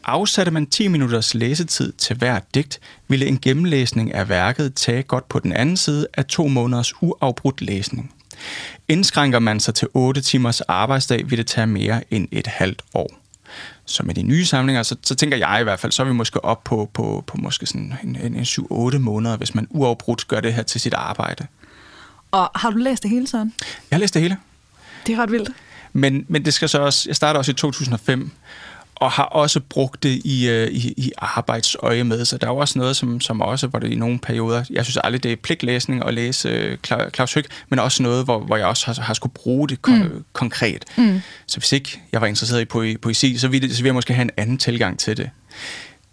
afsatte 0.09 0.53
man 0.53 0.66
10 0.66 0.88
minutters 0.88 1.35
læsetid 1.35 1.92
til 1.92 2.16
hver 2.16 2.40
digt, 2.55 2.81
ville 3.09 3.27
en 3.27 3.38
gennemlæsning 3.38 4.14
af 4.14 4.29
værket 4.29 4.75
tage 4.75 5.03
godt 5.03 5.29
på 5.29 5.38
den 5.38 5.53
anden 5.53 5.77
side 5.77 6.07
af 6.14 6.25
to 6.25 6.49
måneders 6.49 7.03
uafbrudt 7.03 7.61
læsning. 7.61 8.14
Indskrænker 8.88 9.38
man 9.38 9.61
sig 9.61 9.75
til 9.75 9.88
8 9.94 10.21
timers 10.21 10.61
arbejdsdag, 10.61 11.31
vil 11.31 11.38
det 11.38 11.47
tage 11.47 11.66
mere 11.66 12.03
end 12.11 12.29
et 12.33 12.47
halvt 12.47 12.83
år. 12.94 13.18
Så 13.85 14.03
med 14.03 14.14
de 14.14 14.23
nye 14.23 14.44
samlinger, 14.44 14.83
så, 14.83 14.97
så 15.03 15.14
tænker 15.14 15.37
jeg 15.37 15.59
i 15.61 15.62
hvert 15.62 15.81
fald, 15.81 15.92
så 15.92 16.03
er 16.03 16.07
vi 16.07 16.12
måske 16.12 16.44
op 16.44 16.64
på, 16.64 16.90
på, 16.94 17.25
på 17.27 17.37
måske 17.37 17.66
sådan 17.66 17.94
en, 18.03 18.16
en, 18.16 18.35
en 18.35 18.42
7-8 18.42 18.99
måneder, 18.99 19.37
hvis 19.37 19.55
man 19.55 19.66
uafbrudt 19.71 20.29
gør 20.29 20.40
det 20.40 20.55
her 20.55 20.62
til 20.62 20.81
sit 20.81 20.94
arbejde. 20.94 21.47
Og 22.31 22.51
har 22.55 22.71
du 22.71 22.77
læst 22.77 23.03
det 23.03 23.11
hele, 23.11 23.27
Søren? 23.27 23.55
Jeg 23.90 23.97
har 23.97 24.01
læst 24.01 24.14
det 24.14 24.23
hele. 24.23 24.37
Det 25.07 25.14
er 25.14 25.23
ret 25.23 25.33
vildt. 25.33 25.51
Men, 25.92 26.25
men 26.29 26.44
det 26.44 26.55
skal 26.55 26.68
så 26.68 26.79
også, 26.79 27.09
jeg 27.09 27.16
starter 27.16 27.38
også 27.38 27.51
i 27.51 27.55
2005, 27.55 28.31
og 29.00 29.11
har 29.11 29.24
også 29.24 29.61
brugt 29.61 30.02
det 30.02 30.20
i, 30.24 30.48
øh, 30.48 30.68
i, 30.68 30.94
i 30.96 31.12
arbejdsøje 31.18 32.04
med. 32.04 32.24
Så 32.24 32.38
der 32.38 32.46
er 32.46 32.50
jo 32.50 32.56
også 32.56 32.78
noget, 32.78 32.96
som, 32.96 33.20
som 33.20 33.40
også, 33.40 33.66
hvor 33.66 33.78
det 33.78 33.92
i 33.92 33.94
nogle 33.94 34.18
perioder, 34.18 34.64
jeg 34.70 34.84
synes 34.84 34.98
aldrig, 35.04 35.22
det 35.22 35.32
er 35.32 35.37
pligtlæsning 35.37 36.06
at 36.06 36.14
læse 36.14 36.48
øh, 36.48 36.78
Claus 37.14 37.34
Høg, 37.34 37.44
men 37.68 37.78
også 37.78 38.02
noget, 38.02 38.24
hvor, 38.24 38.38
hvor 38.38 38.56
jeg 38.56 38.66
også 38.66 38.87
har, 38.87 39.02
har 39.02 39.14
skulle 39.14 39.32
bruge 39.34 39.68
det 39.68 39.78
kon- 39.88 40.08
mm. 40.08 40.24
konkret. 40.32 40.84
Mm. 40.96 41.20
Så 41.46 41.58
hvis 41.58 41.72
ikke 41.72 42.00
jeg 42.12 42.20
var 42.20 42.26
interesseret 42.26 42.61
i 42.61 42.96
poesi, 42.96 43.38
så 43.38 43.48
ville, 43.48 43.70
så 43.74 43.76
ville 43.76 43.87
jeg 43.87 43.94
måske 43.94 44.14
have 44.14 44.22
en 44.22 44.30
anden 44.37 44.58
tilgang 44.58 44.98
til 44.98 45.16
det. 45.16 45.30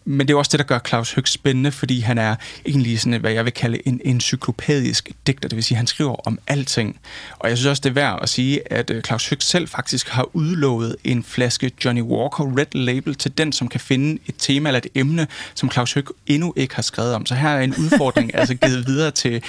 Men 0.06 0.28
det 0.28 0.34
er 0.34 0.38
også 0.38 0.50
det, 0.52 0.60
der 0.60 0.66
gør 0.66 0.80
Claus 0.88 1.14
Høg 1.14 1.28
spændende, 1.28 1.72
fordi 1.72 2.00
han 2.00 2.18
er 2.18 2.36
egentlig 2.66 3.00
sådan, 3.00 3.20
hvad 3.20 3.32
jeg 3.32 3.46
vil 3.46 3.54
kalde 3.54 3.88
en 3.88 4.02
encyklopædisk 4.06 5.12
digter, 5.28 5.50
det 5.50 5.56
vil 5.56 5.64
sige, 5.64 5.78
han 5.78 5.88
skriver 5.88 6.28
om 6.28 6.40
alting. 6.48 7.00
Og 7.40 7.50
jeg 7.50 7.58
synes 7.58 7.70
også, 7.70 7.82
det 7.82 7.90
er 7.90 7.94
værd 7.94 8.20
at 8.22 8.30
sige, 8.30 8.74
at 8.74 8.90
øh, 8.90 9.04
Claus 9.04 9.30
Høg 9.30 9.42
selv 9.42 9.68
faktisk 9.68 10.10
har 10.10 10.30
udlovet 10.34 10.96
en 11.04 11.24
flaske 11.24 11.72
Johnny 11.86 12.02
Walker 12.02 12.58
Red 12.58 12.66
Label 12.74 13.16
til 13.16 13.38
den, 13.38 13.52
som 13.52 13.68
kan 13.68 13.80
finde 13.80 14.22
et 14.28 14.36
tema 14.38 14.70
eller 14.70 14.78
et 14.78 14.88
emne, 14.96 15.28
som 15.56 15.72
Claus 15.72 15.94
Høg 15.94 16.06
endnu 16.28 16.54
ikke 16.56 16.76
har 16.76 16.82
skrevet 16.82 17.14
om. 17.14 17.26
Så 17.26 17.36
her 17.36 17.50
er 17.50 17.62
en 17.62 17.76
udfordring 17.76 18.36
altså 18.40 18.56
givet 18.56 18.88
videre 18.88 19.12
til, 19.12 19.44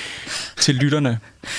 til 0.61 0.75
lytterne. 0.75 1.19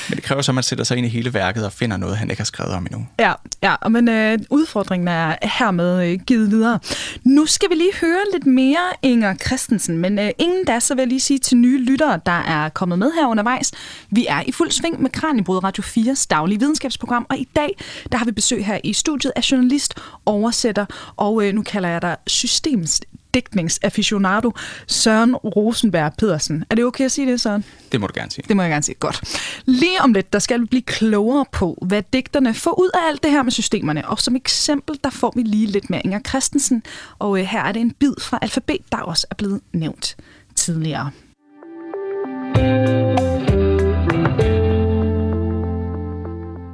Men 0.10 0.16
det 0.16 0.24
kræver 0.24 0.42
så, 0.42 0.52
at 0.52 0.56
man 0.56 0.64
sætter 0.64 0.84
sig 0.84 0.98
ind 0.98 1.06
i 1.06 1.10
hele 1.10 1.34
værket 1.34 1.66
og 1.66 1.74
finder 1.74 1.98
noget, 1.98 2.18
han 2.18 2.30
ikke 2.30 2.40
har 2.40 2.46
skrevet 2.46 2.74
om 2.74 2.86
endnu. 2.86 3.08
Ja, 3.20 3.34
ja 3.64 3.76
men 3.90 4.10
øh, 4.10 4.40
udfordringen 4.50 5.08
er 5.08 5.36
hermed 5.42 6.08
øh, 6.08 6.20
givet 6.20 6.52
videre. 6.52 6.80
Nu 7.24 7.46
skal 7.46 7.70
vi 7.70 7.76
lige 7.76 7.96
høre 8.02 8.20
lidt 8.34 8.46
mere 8.46 8.94
Inger 9.02 9.36
Christensen, 9.36 9.98
men 9.98 10.20
øh, 10.20 10.30
inden 10.38 10.66
da, 10.66 10.80
så 10.80 10.96
vil 10.96 11.02
jeg 11.02 11.08
lige 11.08 11.20
sige 11.20 11.40
til 11.40 11.58
nye 11.58 11.84
lyttere, 11.84 12.20
der 12.26 12.32
er 12.32 12.70
kommet 12.70 13.00
med 13.00 13.12
her 13.20 13.28
undervejs. 13.28 13.72
Vi 14.10 14.26
er 14.30 14.44
i 14.48 14.52
fuld 14.52 14.72
sving 14.72 15.02
med 15.02 15.10
Kranjebrud 15.10 15.64
Radio 15.64 15.84
4's 15.84 16.26
daglige 16.30 16.60
videnskabsprogram, 16.60 17.26
og 17.30 17.38
i 17.38 17.48
dag 17.56 17.78
der 18.12 18.18
har 18.18 18.26
vi 18.26 18.32
besøg 18.32 18.66
her 18.66 18.80
i 18.84 18.94
studiet 18.94 19.34
af 19.36 19.52
journalist, 19.52 19.94
oversætter, 20.26 20.86
og 21.16 21.44
øh, 21.44 21.54
nu 21.54 21.64
kalder 21.64 21.90
jeg 21.90 22.02
dig 22.02 22.16
systems 22.28 23.02
digtningsaficionado 23.38 24.52
Søren 24.88 25.36
Rosenberg 25.36 26.14
Pedersen. 26.18 26.64
Er 26.70 26.76
det 26.76 26.86
okay 26.86 27.06
at 27.06 27.12
sige 27.12 27.32
det, 27.32 27.42
Søren? 27.42 27.64
Det 27.92 28.02
må 28.02 28.08
du 28.08 28.14
gerne 28.16 28.32
sige. 28.32 28.46
Det 28.48 28.56
må 28.56 28.62
jeg 28.62 28.72
gerne 28.72 28.84
sige. 28.84 28.96
Godt. 29.00 29.22
Lige 29.66 30.02
om 30.02 30.14
lidt, 30.14 30.34
der 30.34 30.40
skal 30.40 30.62
vi 30.62 30.66
blive 30.66 30.82
klogere 30.82 31.46
på, 31.52 31.78
hvad 31.82 32.04
digterne 32.14 32.54
får 32.54 32.80
ud 32.80 32.90
af 32.94 33.08
alt 33.08 33.24
det 33.24 33.32
her 33.32 33.44
med 33.44 33.52
systemerne. 33.52 34.08
Og 34.08 34.20
som 34.20 34.36
eksempel, 34.36 35.00
der 35.04 35.10
får 35.10 35.34
vi 35.36 35.42
lige 35.42 35.68
lidt 35.68 35.90
mere 35.90 36.02
Inger 36.02 36.20
Christensen. 36.28 36.84
Og 37.20 37.40
øh, 37.40 37.46
her 37.46 37.64
er 37.64 37.72
det 37.72 37.80
en 37.80 37.92
bid 37.92 38.14
fra 38.22 38.40
alfabet, 38.42 38.92
der 38.92 38.98
også 38.98 39.28
er 39.30 39.36
blevet 39.36 39.62
nævnt 39.74 40.18
tidligere. 40.56 41.12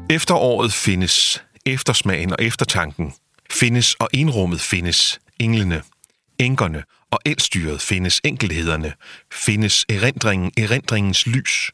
Efteråret 0.10 0.74
findes, 0.74 1.44
eftersmagen 1.66 2.32
og 2.32 2.38
eftertanken 2.40 3.14
findes, 3.52 3.94
og 3.94 4.10
indrummet 4.14 4.62
findes, 4.62 5.20
englene 5.40 5.82
enkerne 6.40 6.84
og 7.12 7.20
elstyret 7.26 7.82
findes 7.82 8.22
enkelhederne, 8.24 8.94
findes 9.32 9.86
erindringen 9.90 10.52
erindringens 10.58 11.28
lys. 11.28 11.72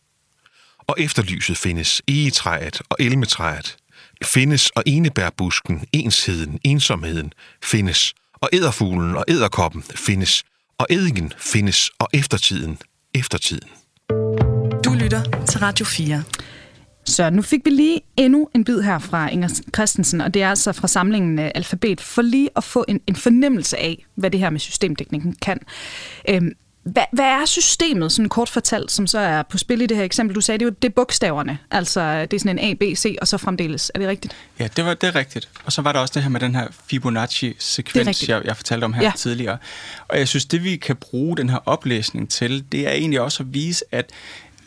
Og 0.80 0.96
efterlyset 1.00 1.58
findes 1.58 2.02
egetræet 2.08 2.82
og 2.90 2.98
elmetræet, 3.00 3.78
findes 4.24 4.70
og 4.70 4.84
enebærbusken, 4.86 5.86
ensheden, 5.94 6.60
ensomheden 6.64 7.34
findes, 7.64 8.14
og 8.34 8.50
æderfuglen 8.54 9.16
og 9.16 9.26
æderkoppen 9.28 9.84
findes, 9.84 10.44
og 10.78 10.88
eddingen 10.90 11.34
findes, 11.38 11.90
og 12.00 12.08
eftertiden, 12.14 12.78
eftertiden. 13.16 13.70
Du 14.86 14.94
lytter 14.94 15.46
til 15.50 15.60
Radio 15.60 15.86
4. 15.86 16.24
Så 17.10 17.30
nu 17.30 17.42
fik 17.42 17.66
vi 17.66 17.70
lige 17.70 18.02
endnu 18.18 18.50
en 18.56 18.64
bid 18.64 18.82
her 18.82 19.00
fra 19.00 19.30
Inger 19.30 19.62
Christensen, 19.76 20.22
og 20.22 20.34
det 20.34 20.42
er 20.42 20.50
altså 20.50 20.72
fra 20.72 20.88
samlingen 20.88 21.40
uh, 21.40 21.46
Alfabet, 21.56 22.02
for 22.02 22.22
lige 22.22 22.50
at 22.56 22.64
få 22.64 22.86
en, 22.88 23.02
en 23.08 23.16
fornemmelse 23.16 23.78
af, 23.78 24.06
hvad 24.16 24.32
det 24.32 24.40
her 24.40 24.50
med 24.50 24.60
systemdækningen 24.60 25.36
kan. 25.42 25.60
Øhm, 26.30 26.52
hvad, 26.84 27.04
hvad 27.12 27.26
er 27.26 27.46
systemet, 27.46 28.12
sådan 28.12 28.30
kort 28.30 28.50
fortalt, 28.50 28.92
som 28.92 29.08
så 29.08 29.20
er 29.20 29.44
på 29.44 29.58
spil 29.58 29.82
i 29.82 29.86
det 29.86 29.98
her 29.98 30.04
eksempel? 30.04 30.36
Du 30.36 30.42
sagde, 30.42 30.58
det 30.58 30.66
er 30.66 30.70
jo 30.70 30.76
det 30.82 30.90
er 30.90 30.94
bogstaverne, 30.94 31.58
altså 31.72 32.22
det 32.22 32.34
er 32.34 32.40
sådan 32.40 32.60
en 32.60 32.72
A, 32.72 32.74
B, 32.74 32.98
C, 32.98 33.16
og 33.22 33.28
så 33.28 33.38
fremdeles. 33.38 33.92
Er 33.96 34.00
det 34.00 34.08
rigtigt? 34.08 34.36
Ja, 34.60 34.68
det 34.76 34.86
var 34.86 34.94
det 34.94 35.08
er 35.08 35.16
rigtigt. 35.16 35.50
Og 35.66 35.72
så 35.72 35.82
var 35.82 35.92
der 35.92 36.00
også 36.00 36.12
det 36.14 36.24
her 36.24 36.30
med 36.30 36.40
den 36.40 36.56
her 36.56 36.68
Fibonacci-sekvens, 36.88 38.30
jeg, 38.30 38.42
jeg 38.46 38.56
fortalte 38.56 38.86
om 38.86 38.94
her 38.94 39.04
ja. 39.04 39.12
tidligere. 39.16 39.58
Og 40.08 40.20
jeg 40.20 40.28
synes, 40.28 40.46
det 40.46 40.64
vi 40.64 40.76
kan 40.76 40.96
bruge 40.96 41.38
den 41.38 41.50
her 41.50 41.60
oplæsning 41.66 42.30
til, 42.30 42.66
det 42.72 42.88
er 42.88 42.92
egentlig 42.92 43.22
også 43.22 43.44
at 43.44 43.54
vise, 43.54 43.86
at 43.92 44.12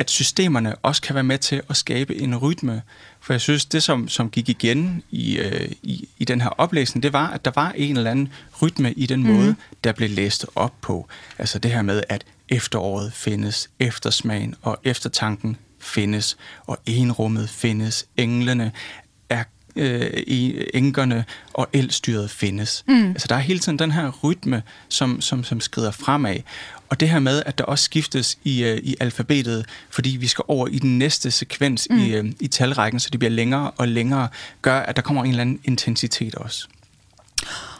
at 0.03 0.11
systemerne 0.11 0.75
også 0.75 1.03
kan 1.03 1.15
være 1.15 1.25
med 1.25 1.39
til 1.39 1.63
at 1.71 1.77
skabe 1.77 2.21
en 2.21 2.37
rytme. 2.37 2.83
For 3.21 3.33
jeg 3.33 3.41
synes, 3.41 3.65
det 3.65 3.83
som, 3.83 4.09
som 4.09 4.31
gik 4.31 4.49
igen 4.49 5.03
i, 5.11 5.39
øh, 5.39 5.71
i, 5.83 6.09
i 6.19 6.25
den 6.25 6.41
her 6.41 6.49
oplæsning, 6.49 7.03
det 7.03 7.13
var, 7.13 7.31
at 7.31 7.45
der 7.45 7.51
var 7.55 7.73
en 7.77 7.97
eller 7.97 8.11
anden 8.11 8.33
rytme 8.63 8.93
i 8.93 9.07
den 9.07 9.23
mm. 9.23 9.33
måde, 9.33 9.55
der 9.85 9.93
blev 9.93 10.11
læst 10.11 10.47
op 10.55 10.75
på. 10.81 11.09
Altså 11.39 11.59
det 11.59 11.71
her 11.71 11.83
med, 11.83 12.03
at 12.09 12.25
efteråret 12.49 13.13
findes, 13.13 13.71
eftersmagen 13.79 14.55
og 14.63 14.79
eftertanken 14.85 15.57
findes, 15.79 16.37
og 16.67 16.79
enrummet 16.87 17.51
findes, 17.51 18.07
englene 18.17 18.73
er 19.29 19.45
øh, 19.77 20.23
enkerne 20.75 21.25
og 21.53 21.69
elstyret 21.73 22.31
findes. 22.31 22.85
Mm. 22.89 23.11
Altså 23.11 23.27
der 23.29 23.35
er 23.35 23.41
hele 23.41 23.59
tiden 23.59 23.79
den 23.79 23.91
her 23.91 24.11
rytme, 24.25 24.63
som, 24.89 25.21
som, 25.21 25.45
som 25.45 25.61
skrider 25.61 25.91
fremad. 25.91 26.37
Og 26.93 27.01
det 27.01 27.09
her 27.09 27.19
med, 27.19 27.43
at 27.47 27.59
der 27.59 27.65
også 27.65 27.85
skiftes 27.85 28.39
i, 28.45 28.65
uh, 28.65 28.79
i 28.79 28.97
alfabetet, 29.01 29.67
fordi 29.91 30.11
vi 30.11 30.27
skal 30.27 30.45
over 30.49 30.69
i 30.69 30.79
den 30.79 30.99
næste 30.99 31.31
sekvens 31.31 31.89
mm. 31.91 31.99
i, 31.99 32.19
uh, 32.19 32.27
i 32.41 32.47
talrækken, 32.47 33.01
så 33.01 33.09
det 33.11 33.19
bliver 33.19 33.31
længere 33.31 33.71
og 33.71 33.89
længere, 33.89 34.29
gør, 34.63 34.81
at 34.81 34.97
der 34.97 35.03
kommer 35.03 35.25
en 35.25 35.31
eller 35.31 35.41
anden 35.41 35.61
intensitet 35.65 36.35
også. 36.35 36.69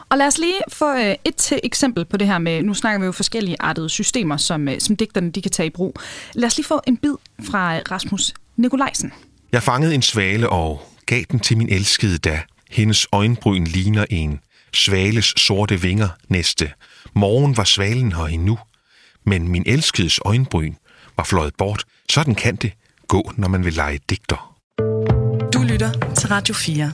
Og 0.09 0.19
lad 0.19 0.27
os 0.27 0.39
lige 0.39 0.61
få 0.69 0.93
uh, 0.93 1.01
et 1.01 1.37
til 1.37 1.61
eksempel 1.65 2.05
på 2.05 2.17
det 2.17 2.27
her 2.27 2.39
med, 2.39 2.63
nu 2.63 2.75
snakker 2.75 3.01
vi 3.01 3.07
jo 3.07 3.13
forskellige 3.13 3.57
artede 3.61 3.89
systemer, 3.89 4.37
som, 4.37 4.69
uh, 4.69 4.75
som 4.79 4.97
digterne 4.97 5.31
de 5.31 5.43
kan 5.43 5.51
tage 5.51 5.67
i 5.67 5.71
brug. 5.71 5.97
Lad 6.35 6.47
os 6.47 6.57
lige 6.57 6.67
få 6.67 6.81
en 6.87 6.97
bid 6.97 7.15
fra 7.45 7.79
Rasmus 7.79 8.35
Nikolajsen. 8.57 9.13
Jeg 9.53 9.63
fangede 9.63 9.95
en 9.95 10.03
svale 10.03 10.49
og 10.49 10.83
gav 11.07 11.23
den 11.31 11.41
til 11.41 11.59
min 11.59 11.69
elskede 11.69 12.19
da. 12.19 12.43
Hendes 12.71 13.07
øjenbryn 13.13 13.65
ligner 13.65 14.05
en 14.11 14.41
svales 14.75 15.35
sorte 15.37 15.81
vinger 15.81 16.09
næste. 16.29 16.71
Morgen 17.15 17.57
var 17.57 17.65
svalen 17.65 18.13
her 18.13 18.25
endnu 18.25 18.59
men 19.25 19.49
min 19.49 19.63
elskedes 19.67 20.21
øjenbryn 20.25 20.75
var 21.17 21.25
fløjet 21.25 21.55
bort. 21.59 21.85
Sådan 22.11 22.35
kan 22.35 22.57
det 22.57 22.73
gå, 23.09 23.31
når 23.37 23.49
man 23.49 23.65
vil 23.65 23.73
lege 23.73 24.01
digter. 24.11 24.59
Du 25.53 25.63
lytter 25.63 26.15
til 26.15 26.29
Radio 26.29 26.55
4. 26.55 26.93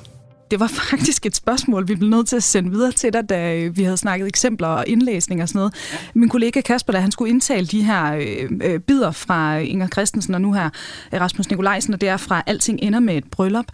Det 0.51 0.61
var 0.61 0.67
faktisk 0.67 1.27
et 1.27 1.37
spørgsmål, 1.37 1.89
vi 1.89 1.95
blev 1.95 2.11
nødt 2.11 2.29
til 2.29 2.37
at 2.37 2.43
sende 2.43 2.71
videre 2.71 2.93
til 2.93 3.13
dig, 3.13 3.29
da 3.29 3.67
vi 3.67 3.83
havde 3.83 3.97
snakket 3.97 4.29
eksempler 4.29 4.69
og 4.69 4.85
indlæsning 4.87 5.43
og 5.43 5.49
sådan 5.49 5.59
noget. 5.59 5.75
Min 6.15 6.29
kollega 6.29 6.61
Kasper, 6.61 6.93
da 6.93 7.01
han 7.01 7.11
skulle 7.11 7.31
indtale 7.31 7.67
de 7.67 7.83
her 7.83 8.15
øh, 8.15 8.51
øh 8.65 8.81
bidder 8.81 9.11
fra 9.13 9.59
Inger 9.59 9.89
Christensen 9.89 10.35
og 10.35 10.41
nu 10.41 10.53
her 10.53 10.71
Rasmus 11.13 11.51
Nikolajsen, 11.51 11.95
og 11.95 12.01
det 12.01 12.09
er 12.09 12.17
fra 12.17 12.43
Alting 12.47 12.79
ender 12.83 13.01
med 13.01 13.17
et 13.17 13.25
bryllup. 13.31 13.67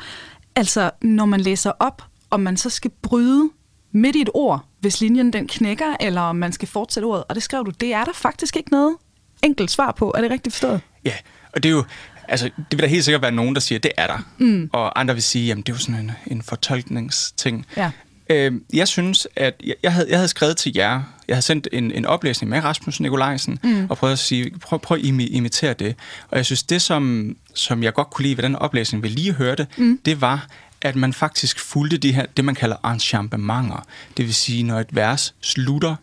Altså, 0.57 0.90
når 1.03 1.25
man 1.25 1.40
læser 1.40 1.73
op, 1.81 2.03
og 2.31 2.40
man 2.40 2.57
så 2.57 2.71
skal 2.71 2.90
bryde 3.03 3.51
midt 3.95 4.17
i 4.17 4.21
et 4.21 4.31
ord, 4.35 4.65
hvis 4.81 5.01
linjen 5.01 5.33
den 5.33 5.47
knækker, 5.47 5.97
eller 6.01 6.21
om 6.21 6.37
man 6.37 6.53
skal 6.53 6.69
fortsætte 6.69 7.07
ordet. 7.07 7.25
Og 7.29 7.35
det 7.35 7.43
skrev 7.43 7.65
du, 7.67 7.71
det 7.71 7.95
er 7.95 8.05
der 8.05 8.13
faktisk 8.13 8.57
ikke 8.57 8.71
noget 8.71 8.97
enkelt 9.43 9.71
svar 9.71 9.93
på. 9.93 10.13
Er 10.17 10.21
det 10.21 10.31
rigtigt 10.31 10.55
forstået? 10.55 10.81
Ja, 11.05 11.15
og 11.53 11.63
det 11.63 11.69
er 11.69 11.73
jo, 11.73 11.85
altså, 12.29 12.47
det 12.47 12.67
vil 12.71 12.79
der 12.79 12.87
helt 12.87 13.05
sikkert 13.05 13.23
være 13.23 13.33
nogen, 13.33 13.55
der 13.55 13.61
siger, 13.61 13.79
det 13.79 13.93
er 13.97 14.07
der. 14.07 14.19
Mm. 14.39 14.71
Og 14.73 15.01
andre 15.01 15.15
vil 15.15 15.23
sige, 15.23 15.47
jamen 15.47 15.63
det 15.63 15.73
er 15.73 15.77
jo 15.77 15.81
sådan 15.81 16.01
en, 16.01 16.13
en 16.27 16.43
fortolkningsting. 16.43 17.67
Ja. 17.77 17.91
Øh, 18.31 18.53
jeg 18.73 18.89
synes, 18.89 19.29
at 19.37 19.55
jeg, 19.67 19.75
jeg, 19.83 19.93
havde, 19.93 20.07
jeg 20.11 20.19
havde 20.19 20.29
skrevet 20.29 20.57
til 20.57 20.73
jer, 20.77 21.03
jeg 21.29 21.37
havde 21.37 21.43
sendt 21.43 21.69
en, 21.73 21.91
en 21.91 22.07
oplæsning 22.07 22.51
med 22.51 22.65
Rasmus 22.65 23.01
Nikolajsen, 23.01 23.59
mm. 23.63 23.87
og 23.91 23.97
prøvet 23.99 24.13
at 24.13 24.19
sige, 24.19 24.51
prøv, 24.61 24.79
prøv 24.79 24.99
at 24.99 25.05
imitere 25.05 25.73
det. 25.73 25.97
Og 26.31 26.37
jeg 26.37 26.47
synes, 26.47 26.63
det 26.63 26.83
som, 26.83 27.37
som 27.55 27.83
jeg 27.83 27.95
godt 27.95 28.11
kunne 28.11 28.23
lide 28.23 28.37
ved 28.37 28.43
den 28.43 28.57
oplæsning, 28.57 29.03
vi 29.03 29.09
lige 29.09 29.33
hørte, 29.33 29.67
mm. 29.77 30.01
det 30.05 30.21
var, 30.21 30.47
at 30.85 30.97
man 30.97 31.12
faktisk 31.12 31.61
fulgte 31.61 31.97
de 31.97 32.12
her, 32.12 32.27
det 32.37 32.44
man 32.44 32.55
kalder 32.55 32.77
enchampementer. 32.90 33.87
Det 34.16 34.25
vil 34.25 34.35
sige, 34.35 34.62
når 34.62 34.81
et 34.81 34.97
vers 34.97 35.35
slutter, 35.40 35.97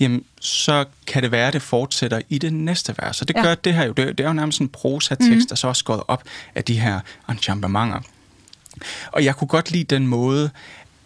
jamen, 0.00 0.24
så 0.40 0.84
kan 1.06 1.22
det 1.22 1.30
være, 1.30 1.46
at 1.46 1.52
det 1.52 1.62
fortsætter 1.62 2.20
i 2.28 2.38
det 2.38 2.52
næste 2.52 2.94
vers. 2.98 3.20
Og 3.20 3.28
det 3.28 3.36
ja. 3.36 3.42
gør 3.42 3.54
det 3.54 3.74
her 3.74 3.84
jo. 3.84 3.92
Det, 3.92 4.18
det 4.18 4.24
er 4.24 4.28
jo 4.28 4.34
nærmest 4.34 4.60
en 4.60 4.68
prosatekst, 4.68 5.46
mm. 5.46 5.48
der 5.48 5.54
så 5.54 5.68
også 5.68 5.84
gået 5.84 6.02
op 6.08 6.22
af 6.54 6.64
de 6.64 6.80
her 6.80 7.00
enchampementer. 7.28 8.00
Og 9.12 9.24
jeg 9.24 9.36
kunne 9.36 9.48
godt 9.48 9.70
lide 9.70 9.84
den 9.84 10.06
måde, 10.06 10.50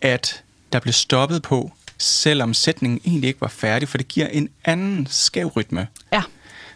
at 0.00 0.42
der 0.72 0.80
blev 0.80 0.92
stoppet 0.92 1.42
på 1.42 1.72
selvom 1.98 2.54
sætningen 2.54 3.00
egentlig 3.04 3.28
ikke 3.28 3.40
var 3.40 3.48
færdig, 3.48 3.88
for 3.88 3.98
det 3.98 4.08
giver 4.08 4.26
en 4.26 4.48
anden 4.64 5.06
skæv 5.10 5.46
rytme. 5.46 5.88
Ja. 6.12 6.22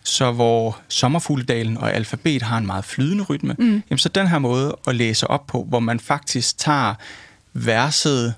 Så 0.09 0.33
hvor 0.33 0.79
sommerfugledalen 0.88 1.77
og 1.77 1.94
alfabet 1.94 2.42
har 2.42 2.59
en 2.59 2.66
meget 2.66 2.85
flydende 2.85 3.25
rytme, 3.25 3.57
mm. 3.59 3.83
jamen 3.90 3.99
så 3.99 4.09
den 4.09 4.27
her 4.27 4.38
måde 4.38 4.77
at 4.87 4.94
læse 4.94 5.27
op 5.27 5.47
på, 5.47 5.64
hvor 5.68 5.81
man 5.81 6.01
faktisk 6.01 6.59
tager 6.59 6.94
verset 7.53 8.35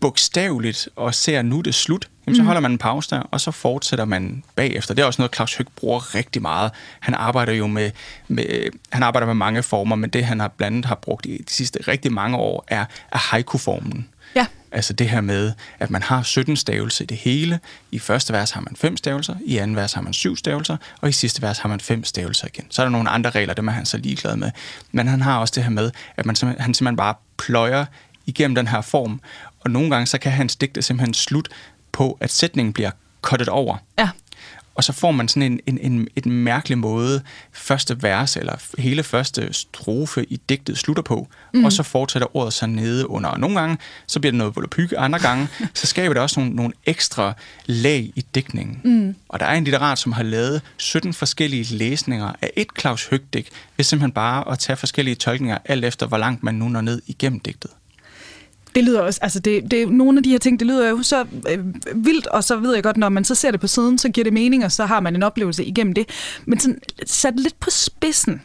bogstaveligt 0.00 0.88
og 0.96 1.14
ser, 1.14 1.42
nu 1.42 1.60
det 1.60 1.74
slut, 1.74 2.08
jamen 2.26 2.36
så 2.36 2.42
holder 2.42 2.60
man 2.60 2.70
en 2.70 2.78
pause 2.78 3.10
der, 3.10 3.20
og 3.20 3.40
så 3.40 3.50
fortsætter 3.50 4.04
man 4.04 4.42
bagefter. 4.54 4.94
Det 4.94 5.02
er 5.02 5.06
også 5.06 5.22
noget, 5.22 5.34
Claus 5.34 5.54
Høg 5.54 5.66
bruger 5.76 6.14
rigtig 6.14 6.42
meget. 6.42 6.70
Han 7.00 7.14
arbejder 7.14 7.52
jo 7.52 7.66
med, 7.66 7.90
med, 8.28 8.68
han 8.90 9.02
arbejder 9.02 9.26
med 9.26 9.34
mange 9.34 9.62
former, 9.62 9.96
men 9.96 10.10
det, 10.10 10.24
han 10.24 10.40
har 10.40 10.48
blandt 10.48 10.74
andet 10.74 10.84
har 10.84 10.94
brugt 10.94 11.26
i 11.26 11.42
de 11.48 11.52
sidste 11.52 11.78
rigtig 11.88 12.12
mange 12.12 12.36
år, 12.36 12.64
er, 12.68 12.84
er 13.12 13.18
haiku-formen. 13.18 14.08
Altså 14.72 14.92
det 14.92 15.08
her 15.08 15.20
med, 15.20 15.52
at 15.78 15.90
man 15.90 16.02
har 16.02 16.22
17 16.22 16.56
stavelser 16.56 17.02
i 17.02 17.06
det 17.06 17.16
hele. 17.16 17.60
I 17.90 17.98
første 17.98 18.32
vers 18.32 18.50
har 18.50 18.60
man 18.60 18.76
5 18.76 18.96
stavelser, 18.96 19.34
i 19.44 19.56
anden 19.56 19.76
vers 19.76 19.92
har 19.92 20.02
man 20.02 20.12
7 20.12 20.36
stavelser, 20.36 20.76
og 21.00 21.08
i 21.08 21.12
sidste 21.12 21.42
vers 21.42 21.58
har 21.58 21.68
man 21.68 21.80
5 21.80 22.04
stavelser 22.04 22.46
igen. 22.46 22.66
Så 22.70 22.82
er 22.82 22.86
der 22.86 22.90
nogle 22.90 23.10
andre 23.10 23.30
regler, 23.30 23.54
dem 23.54 23.68
er 23.68 23.72
han 23.72 23.86
så 23.86 23.98
ligeglad 23.98 24.36
med. 24.36 24.50
Men 24.92 25.08
han 25.08 25.20
har 25.20 25.38
også 25.38 25.52
det 25.56 25.62
her 25.62 25.70
med, 25.70 25.90
at 26.16 26.26
man 26.26 26.36
simpelthen, 26.36 26.62
han 26.62 26.74
simpelthen 26.74 26.96
bare 26.96 27.14
pløjer 27.38 27.84
igennem 28.26 28.54
den 28.54 28.68
her 28.68 28.80
form, 28.80 29.20
og 29.60 29.70
nogle 29.70 29.90
gange 29.90 30.06
så 30.06 30.18
kan 30.18 30.32
hans 30.32 30.56
digte 30.56 30.82
simpelthen 30.82 31.14
slut 31.14 31.48
på, 31.92 32.18
at 32.20 32.30
sætningen 32.30 32.72
bliver 32.72 32.90
cuttet 33.22 33.48
over. 33.48 33.76
Ja. 33.98 34.08
Og 34.76 34.84
så 34.84 34.92
får 34.92 35.10
man 35.10 35.28
sådan 35.28 35.52
en, 35.52 35.60
en, 35.66 35.78
en, 35.92 36.08
en 36.16 36.32
mærkelig 36.32 36.78
måde, 36.78 37.22
første 37.52 38.02
vers 38.02 38.36
eller 38.36 38.54
hele 38.78 39.02
første 39.02 39.52
strofe 39.52 40.24
i 40.24 40.40
digtet 40.48 40.78
slutter 40.78 41.02
på, 41.02 41.28
mm. 41.54 41.64
og 41.64 41.72
så 41.72 41.82
fortsætter 41.82 42.36
ordet 42.36 42.52
sig 42.52 42.68
nede 42.68 43.10
under. 43.10 43.30
Og 43.30 43.40
nogle 43.40 43.60
gange, 43.60 43.78
så 44.06 44.20
bliver 44.20 44.30
det 44.30 44.38
noget 44.38 44.56
volapyk, 44.56 44.94
andre 44.96 45.18
gange, 45.18 45.48
så 45.74 45.86
skaber 45.86 46.14
det 46.14 46.22
også 46.22 46.40
nogle, 46.40 46.56
nogle 46.56 46.72
ekstra 46.86 47.32
lag 47.66 48.12
i 48.14 48.24
digtningen. 48.34 48.80
Mm. 48.84 49.14
Og 49.28 49.40
der 49.40 49.46
er 49.46 49.54
en 49.54 49.64
litterat, 49.64 49.98
som 49.98 50.12
har 50.12 50.22
lavet 50.22 50.62
17 50.76 51.14
forskellige 51.14 51.76
læsninger 51.76 52.32
af 52.42 52.50
et 52.56 52.68
Claus 52.80 53.06
Høgdigt, 53.06 53.48
ved 53.76 53.84
simpelthen 53.84 54.12
bare 54.12 54.52
at 54.52 54.58
tage 54.58 54.76
forskellige 54.76 55.14
tolkninger, 55.14 55.58
alt 55.64 55.84
efter 55.84 56.06
hvor 56.06 56.18
langt 56.18 56.42
man 56.42 56.54
nu 56.54 56.68
når 56.68 56.80
ned 56.80 57.02
igennem 57.06 57.40
digtet. 57.40 57.70
Det 58.76 58.84
lyder 58.84 59.02
også, 59.02 59.20
altså 59.22 59.40
det, 59.40 59.70
det, 59.70 59.88
nogle 59.88 60.18
af 60.18 60.22
de 60.22 60.30
her 60.30 60.38
ting, 60.38 60.60
det 60.60 60.66
lyder 60.66 60.90
jo 60.90 61.02
så 61.02 61.26
øh, 61.48 61.58
vildt, 61.94 62.26
og 62.26 62.44
så 62.44 62.56
ved 62.56 62.74
jeg 62.74 62.82
godt, 62.82 62.96
når 62.96 63.08
man 63.08 63.24
så 63.24 63.34
ser 63.34 63.50
det 63.50 63.60
på 63.60 63.66
siden, 63.66 63.98
så 63.98 64.08
giver 64.08 64.24
det 64.24 64.32
mening, 64.32 64.64
og 64.64 64.72
så 64.72 64.86
har 64.86 65.00
man 65.00 65.16
en 65.16 65.22
oplevelse 65.22 65.64
igennem 65.64 65.92
det. 65.94 66.08
Men 66.44 66.60
sådan, 66.60 66.80
sat 67.06 67.40
lidt 67.40 67.60
på 67.60 67.70
spidsen, 67.70 68.42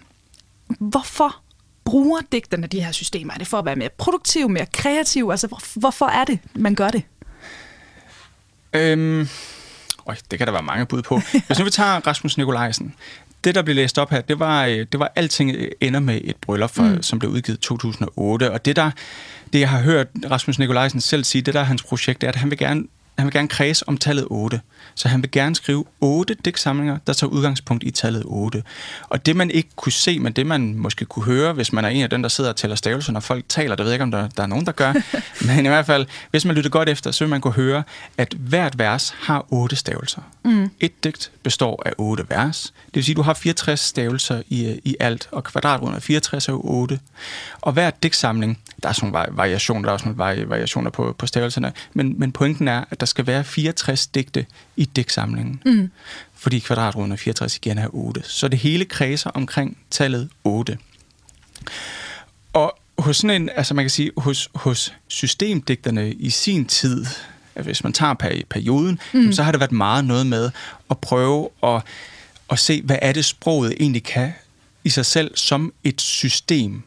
hvorfor 0.79 1.35
bruger 1.83 2.19
digterne 2.31 2.67
de 2.67 2.83
her 2.83 2.91
systemer? 2.91 3.33
Er 3.33 3.37
det 3.37 3.47
for 3.47 3.57
at 3.57 3.65
være 3.65 3.75
mere 3.75 3.89
produktiv, 3.97 4.49
mere 4.49 4.65
kreativ? 4.65 5.29
Altså, 5.31 5.47
hvor, 5.47 5.79
hvorfor 5.79 6.05
er 6.05 6.25
det, 6.25 6.39
man 6.55 6.75
gør 6.75 6.89
det? 6.89 7.03
Øhm, 8.73 9.27
øj, 10.07 10.15
det 10.31 10.39
kan 10.39 10.47
der 10.47 10.53
være 10.53 10.63
mange 10.63 10.85
bud 10.85 11.01
på. 11.01 11.21
Hvis 11.47 11.59
nu 11.59 11.65
vi 11.65 11.71
tager 11.71 12.07
Rasmus 12.07 12.37
Nikolajsen. 12.37 12.95
Det, 13.43 13.55
der 13.55 13.61
blev 13.61 13.75
læst 13.75 13.99
op 13.99 14.09
her, 14.09 14.21
det 14.21 14.39
var, 14.39 14.65
øh, 14.65 14.85
det 14.91 14.99
var 14.99 15.11
Alting 15.15 15.55
ender 15.81 15.99
med 15.99 16.21
et 16.23 16.35
bryllup, 16.35 16.69
for, 16.69 16.83
mm. 16.83 17.01
som 17.01 17.19
blev 17.19 17.31
udgivet 17.31 17.57
i 17.57 17.61
2008. 17.61 18.51
Og 18.51 18.65
det, 18.65 18.75
der, 18.75 18.91
det, 19.53 19.59
jeg 19.59 19.69
har 19.69 19.81
hørt 19.81 20.07
Rasmus 20.31 20.59
Nikolajsen 20.59 21.01
selv 21.01 21.23
sige, 21.23 21.41
det 21.41 21.53
der 21.53 21.59
er 21.59 21.63
hans 21.63 21.83
projekt, 21.83 22.23
er, 22.23 22.27
at 22.27 22.35
han 22.35 22.49
vil 22.49 22.57
gerne 22.57 22.83
han 23.17 23.25
vil 23.25 23.33
gerne 23.33 23.47
kredse 23.47 23.89
om 23.89 23.97
tallet 23.97 24.27
8. 24.29 24.61
Så 24.95 25.07
han 25.07 25.21
vil 25.21 25.31
gerne 25.31 25.55
skrive 25.55 25.85
8 25.99 26.33
digtsamlinger, 26.45 26.97
der 27.07 27.13
tager 27.13 27.31
udgangspunkt 27.31 27.83
i 27.83 27.91
tallet 27.91 28.23
8. 28.25 28.63
Og 29.09 29.25
det 29.25 29.35
man 29.35 29.51
ikke 29.51 29.69
kunne 29.75 29.91
se, 29.91 30.19
men 30.19 30.33
det 30.33 30.45
man 30.45 30.75
måske 30.77 31.05
kunne 31.05 31.25
høre, 31.25 31.53
hvis 31.53 31.73
man 31.73 31.85
er 31.85 31.89
en 31.89 32.03
af 32.03 32.09
dem, 32.09 32.21
der 32.21 32.29
sidder 32.29 32.49
og 32.49 32.55
tæller 32.55 32.75
stavelser, 32.75 33.13
når 33.13 33.19
folk 33.19 33.45
taler, 33.49 33.75
det 33.75 33.85
ved 33.85 33.91
jeg 33.91 33.95
ikke, 33.95 34.03
om 34.03 34.11
der, 34.11 34.27
der 34.27 34.43
er 34.43 34.47
nogen, 34.47 34.65
der 34.65 34.71
gør, 34.71 34.93
men 35.47 35.65
i 35.65 35.69
hvert 35.69 35.85
fald, 35.85 36.05
hvis 36.31 36.45
man 36.45 36.55
lytter 36.55 36.69
godt 36.69 36.89
efter, 36.89 37.11
så 37.11 37.23
vil 37.23 37.29
man 37.29 37.41
kunne 37.41 37.53
høre, 37.53 37.83
at 38.17 38.33
hvert 38.33 38.79
vers 38.79 39.15
har 39.19 39.45
8 39.49 39.75
stavelser. 39.75 40.21
Mm. 40.43 40.69
Et 40.79 41.03
digt 41.03 41.31
består 41.43 41.83
af 41.85 41.93
8 41.97 42.25
vers. 42.29 42.73
Det 42.85 42.95
vil 42.95 43.03
sige, 43.03 43.13
at 43.13 43.17
du 43.17 43.21
har 43.21 43.33
64 43.33 43.79
stavelser 43.79 44.41
i, 44.49 44.79
i 44.83 44.95
alt, 44.99 45.29
og 45.31 45.43
kvadratruden 45.43 45.95
er 45.95 45.99
64 45.99 46.47
er 46.47 46.53
8. 46.53 46.99
Og 47.61 47.73
hver 47.73 47.89
digtsamling, 47.89 48.59
der 48.83 48.89
er 48.89 48.93
sådan 48.93 49.11
nogle 49.11 49.27
variationer, 49.31 49.81
der 49.81 49.89
er 49.89 49.93
også 49.93 50.05
nogle 50.05 50.49
variationer 50.49 50.91
på, 50.91 51.15
på 51.17 51.27
stavelserne, 51.27 51.73
men, 51.93 52.19
men 52.19 52.31
pointen 52.31 52.67
er, 52.67 52.83
at 52.91 53.00
der 53.01 53.07
skal 53.07 53.27
være 53.27 53.43
64 53.43 54.07
digte 54.07 54.45
i 54.75 54.85
digtsamlingen. 54.85 55.61
Mm. 55.65 55.91
Fordi 56.35 56.59
kvadratruden 56.59 57.11
er 57.11 57.15
64 57.15 57.55
igen 57.55 57.77
er 57.77 57.87
8. 57.89 58.21
Så 58.23 58.47
det 58.47 58.59
hele 58.59 58.85
kredser 58.85 59.29
omkring 59.29 59.77
tallet 59.89 60.29
8. 60.43 60.77
Og 62.53 62.77
hos 62.99 63.17
sådan 63.17 63.41
en, 63.41 63.49
altså 63.55 63.73
man 63.73 63.83
kan 63.83 63.89
sige, 63.89 64.11
hos, 64.17 64.49
hos 64.55 64.93
systemdigterne 65.07 66.11
i 66.11 66.29
sin 66.29 66.65
tid, 66.65 67.05
hvis 67.53 67.83
man 67.83 67.93
tager 67.93 68.43
perioden, 68.49 68.99
mm. 69.13 69.33
så 69.33 69.43
har 69.43 69.51
det 69.51 69.59
været 69.59 69.71
meget 69.71 70.05
noget 70.05 70.27
med 70.27 70.51
at 70.89 70.97
prøve 70.97 71.49
at, 71.63 71.81
at 72.51 72.59
se, 72.59 72.81
hvad 72.81 72.97
er 73.01 73.11
det 73.11 73.25
sproget 73.25 73.73
egentlig 73.79 74.03
kan 74.03 74.33
i 74.83 74.89
sig 74.89 75.05
selv 75.05 75.31
som 75.35 75.73
et 75.83 76.01
system. 76.01 76.81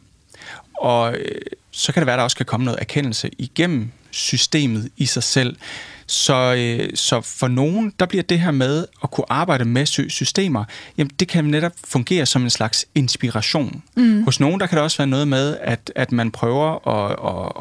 Og 0.81 1.15
øh, 1.15 1.41
så 1.71 1.93
kan 1.93 2.01
det 2.01 2.07
være, 2.07 2.15
at 2.15 2.19
der 2.19 2.25
også 2.25 2.37
kan 2.37 2.47
komme 2.47 2.65
noget 2.65 2.81
erkendelse 2.81 3.31
igennem 3.39 3.91
systemet 4.15 4.89
i 4.97 5.07
sig 5.07 5.23
selv. 5.23 5.57
Så, 6.07 6.55
øh, 6.59 6.91
så 6.95 7.21
for 7.21 7.49
nogen, 7.49 7.93
der 7.99 8.07
bliver 8.07 8.23
det 8.23 8.41
her 8.41 8.51
med 8.51 8.87
at 9.03 9.11
kunne 9.11 9.33
arbejde 9.33 9.65
med 9.65 9.87
systemer, 10.11 10.65
jamen 10.99 11.11
det 11.21 11.29
kan 11.29 11.45
netop 11.45 11.73
fungere 11.85 12.27
som 12.27 12.43
en 12.43 12.51
slags 12.51 12.87
inspiration. 12.95 13.83
Mm. 13.97 14.25
Hos 14.25 14.41
nogen, 14.41 14.61
der 14.61 14.67
kan 14.67 14.77
det 14.77 14.83
også 14.83 14.99
være 14.99 15.07
noget 15.07 15.29
med, 15.29 15.57
at, 15.61 15.93
at 15.97 16.13
man 16.13 16.31
prøver 16.31 16.89
at, 16.89 17.13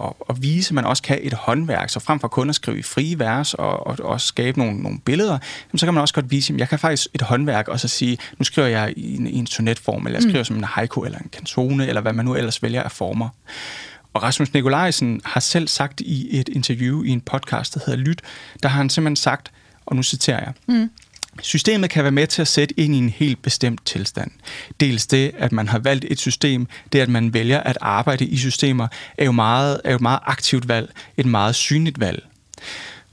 at, 0.06 0.14
at 0.30 0.42
vise, 0.42 0.70
at 0.70 0.76
man 0.76 0.86
også 0.86 1.04
kan 1.04 1.20
et 1.22 1.34
håndværk. 1.34 1.90
Så 1.90 2.00
frem 2.00 2.20
for 2.20 2.28
kun 2.28 2.50
at 2.50 2.56
skrive 2.56 2.80
i 2.80 2.82
frie 2.82 3.20
vers 3.20 3.54
og, 3.54 3.88
og, 3.88 3.98
og 4.00 4.22
skabe 4.22 4.60
nogle, 4.60 4.82
nogle 4.82 5.00
billeder, 5.00 5.38
jamen 5.72 5.78
så 5.78 5.86
kan 5.86 5.94
man 5.94 6.02
også 6.02 6.14
godt 6.14 6.32
vise, 6.32 6.54
at 6.54 6.60
jeg 6.60 6.70
kan 6.70 6.80
faktisk 6.80 7.08
et 7.14 7.22
håndværk 7.22 7.68
og 7.68 7.80
så 7.80 7.88
sige, 7.88 8.18
nu 8.40 8.44
skriver 8.44 8.68
jeg 8.68 8.94
i 8.98 9.16
en, 9.16 9.28
i 9.28 9.38
en 9.38 9.48
sonetform, 9.48 10.06
eller 10.06 10.20
jeg 10.20 10.24
skriver 10.24 10.40
mm. 10.40 10.46
som 10.46 10.56
en 10.56 10.64
haiku 10.64 11.02
eller 11.02 11.20
en 11.20 11.30
kantone, 11.34 11.88
eller 11.88 12.02
hvad 12.02 12.14
man 12.14 12.26
nu 12.26 12.36
ellers 12.36 12.64
vælger 12.64 12.84
af 12.84 12.92
former. 12.92 13.30
Og 14.14 14.24
Rasmus 14.24 14.54
Nikolajsen 14.54 15.22
har 15.26 15.40
selv 15.40 15.68
sagt 15.68 16.02
i 16.02 16.40
et 16.40 16.50
interview 16.50 17.04
i 17.04 17.10
en 17.10 17.22
podcast, 17.22 17.74
der 17.74 17.80
hedder 17.86 18.00
Lyt, 18.00 18.22
der 18.64 18.70
har 18.70 18.78
han 18.78 18.90
simpelthen 18.90 19.16
sagt, 19.16 19.52
og 19.86 19.96
nu 19.96 20.04
citerer 20.04 20.40
jeg, 20.40 20.54
mm. 20.68 20.90
Systemet 21.42 21.90
kan 21.90 22.04
være 22.04 22.12
med 22.12 22.28
til 22.28 22.42
at 22.42 22.48
sætte 22.48 22.80
ind 22.80 22.96
i 22.96 22.98
en 22.98 23.10
helt 23.10 23.42
bestemt 23.42 23.86
tilstand. 23.86 24.32
Dels 24.80 25.08
det, 25.08 25.32
at 25.38 25.52
man 25.52 25.68
har 25.68 25.80
valgt 25.80 26.06
et 26.10 26.20
system, 26.20 26.68
det 26.94 27.00
at 27.00 27.10
man 27.10 27.34
vælger 27.34 27.60
at 27.60 27.78
arbejde 27.82 28.26
i 28.26 28.38
systemer, 28.38 28.88
er 29.18 29.26
jo, 29.26 29.32
meget, 29.32 29.82
er 29.84 29.90
jo 29.90 29.96
et 29.96 30.02
meget 30.02 30.20
aktivt 30.26 30.68
valg, 30.68 30.92
et 31.18 31.26
meget 31.26 31.56
synligt 31.56 32.00
valg 32.00 32.24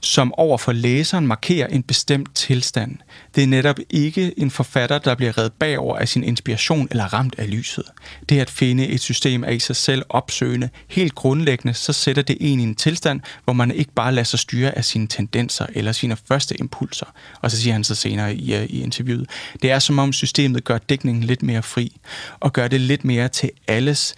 som 0.03 0.33
over 0.33 0.57
for 0.57 0.71
læseren 0.71 1.27
markerer 1.27 1.67
en 1.67 1.83
bestemt 1.83 2.35
tilstand. 2.35 2.97
Det 3.35 3.43
er 3.43 3.47
netop 3.47 3.79
ikke 3.89 4.39
en 4.39 4.51
forfatter, 4.51 4.99
der 4.99 5.15
bliver 5.15 5.37
reddet 5.37 5.53
bagover 5.53 5.97
af 5.97 6.07
sin 6.07 6.23
inspiration 6.23 6.87
eller 6.91 7.13
ramt 7.13 7.35
af 7.37 7.51
lyset. 7.51 7.85
Det 8.29 8.39
at 8.39 8.49
finde 8.49 8.87
et 8.87 9.01
system 9.01 9.43
er 9.43 9.49
i 9.49 9.59
sig 9.59 9.75
selv 9.75 10.03
opsøgende. 10.09 10.69
Helt 10.87 11.15
grundlæggende, 11.15 11.73
så 11.73 11.93
sætter 11.93 12.21
det 12.21 12.37
en 12.39 12.59
i 12.59 12.63
en 12.63 12.75
tilstand, 12.75 13.21
hvor 13.43 13.53
man 13.53 13.71
ikke 13.71 13.93
bare 13.93 14.11
lader 14.11 14.25
sig 14.25 14.39
styre 14.39 14.77
af 14.77 14.85
sine 14.85 15.07
tendenser 15.07 15.65
eller 15.75 15.91
sine 15.91 16.17
første 16.27 16.59
impulser. 16.59 17.13
Og 17.41 17.51
så 17.51 17.61
siger 17.61 17.73
han 17.73 17.83
så 17.83 17.95
senere 17.95 18.35
i, 18.35 18.55
øh, 18.55 18.63
i 18.63 18.83
interviewet, 18.83 19.29
det 19.61 19.71
er 19.71 19.79
som 19.79 19.99
om 19.99 20.13
systemet 20.13 20.63
gør 20.63 20.77
dækningen 20.77 21.23
lidt 21.23 21.43
mere 21.43 21.63
fri, 21.63 21.97
og 22.39 22.53
gør 22.53 22.67
det 22.67 22.81
lidt 22.81 23.05
mere 23.05 23.27
til 23.27 23.49
alles 23.67 24.15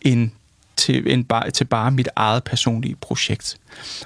en 0.00 0.32
til, 0.76 1.12
en 1.12 1.24
bar, 1.24 1.50
til 1.50 1.64
bare 1.64 1.90
mit 1.90 2.08
eget 2.16 2.44
personlige 2.44 2.96
projekt. 2.96 3.56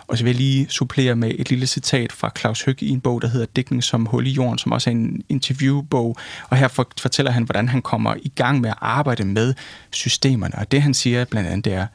Og 0.07 0.19
så 0.19 0.25
vil 0.25 0.31
jeg 0.31 0.41
lige 0.41 0.67
supplere 0.69 1.17
med 1.17 1.33
et 1.39 1.51
lille 1.51 1.67
citat 1.67 2.13
fra 2.13 2.33
Claus 2.39 2.63
Høg 2.63 2.83
i 2.83 2.89
en 2.89 3.01
bog, 3.01 3.23
der 3.23 3.29
hedder 3.29 3.47
Dækning 3.57 3.85
som 3.85 4.07
hul 4.07 4.27
i 4.27 4.31
jorden, 4.31 4.59
som 4.59 4.73
også 4.73 4.91
er 4.91 4.95
en 4.95 5.23
interviewbog. 5.29 6.17
Og 6.49 6.57
her 6.57 6.69
fortæller 7.01 7.33
han, 7.33 7.45
hvordan 7.45 7.69
han 7.69 7.83
kommer 7.83 8.15
i 8.23 8.33
gang 8.35 8.61
med 8.61 8.71
at 8.71 8.77
arbejde 8.81 9.25
med 9.25 9.55
systemerne. 9.91 10.55
Og 10.59 10.73
det 10.73 10.83
han 10.83 10.95
siger 10.95 11.25
blandt 11.25 11.49
andet, 11.49 11.65
det 11.65 11.73
er, 11.73 11.87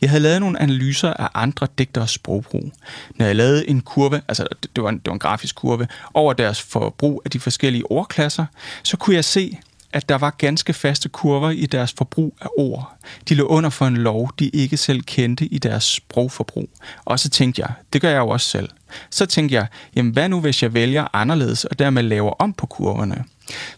jeg 0.00 0.10
havde 0.10 0.22
lavet 0.22 0.40
nogle 0.40 0.62
analyser 0.62 1.12
af 1.12 1.28
andre 1.34 1.66
digteres 1.78 2.10
sprogbrug. 2.10 2.72
Når 3.14 3.26
jeg 3.26 3.36
lavede 3.36 3.68
en 3.68 3.80
kurve, 3.80 4.22
altså 4.28 4.46
det 4.76 4.82
var 4.82 4.88
en, 4.88 4.98
det 4.98 5.06
var 5.06 5.12
en 5.12 5.18
grafisk 5.18 5.54
kurve, 5.54 5.88
over 6.14 6.32
deres 6.32 6.62
forbrug 6.62 7.22
af 7.24 7.30
de 7.30 7.40
forskellige 7.40 7.90
ordklasser, 7.90 8.46
så 8.82 8.96
kunne 8.96 9.16
jeg 9.16 9.24
se, 9.24 9.58
at 9.92 10.08
der 10.08 10.18
var 10.18 10.30
ganske 10.30 10.72
faste 10.72 11.08
kurver 11.08 11.50
i 11.50 11.66
deres 11.66 11.92
forbrug 11.92 12.36
af 12.40 12.46
ord. 12.58 12.96
De 13.28 13.34
lå 13.34 13.46
under 13.46 13.70
for 13.70 13.86
en 13.86 13.96
lov, 13.96 14.30
de 14.38 14.48
ikke 14.48 14.76
selv 14.76 15.02
kendte 15.02 15.44
i 15.44 15.58
deres 15.58 15.84
sprogforbrug. 15.84 16.70
Og 17.04 17.18
så 17.20 17.30
tænkte 17.30 17.62
jeg, 17.62 17.72
det 17.92 18.00
gør 18.00 18.10
jeg 18.10 18.18
jo 18.18 18.28
også 18.28 18.48
selv. 18.48 18.68
Så 19.10 19.26
tænkte 19.26 19.54
jeg, 19.54 19.66
jamen 19.96 20.12
hvad 20.12 20.28
nu 20.28 20.40
hvis 20.40 20.62
jeg 20.62 20.74
vælger 20.74 21.06
anderledes 21.12 21.64
og 21.64 21.78
dermed 21.78 22.02
laver 22.02 22.30
om 22.30 22.52
på 22.52 22.66
kurverne? 22.66 23.24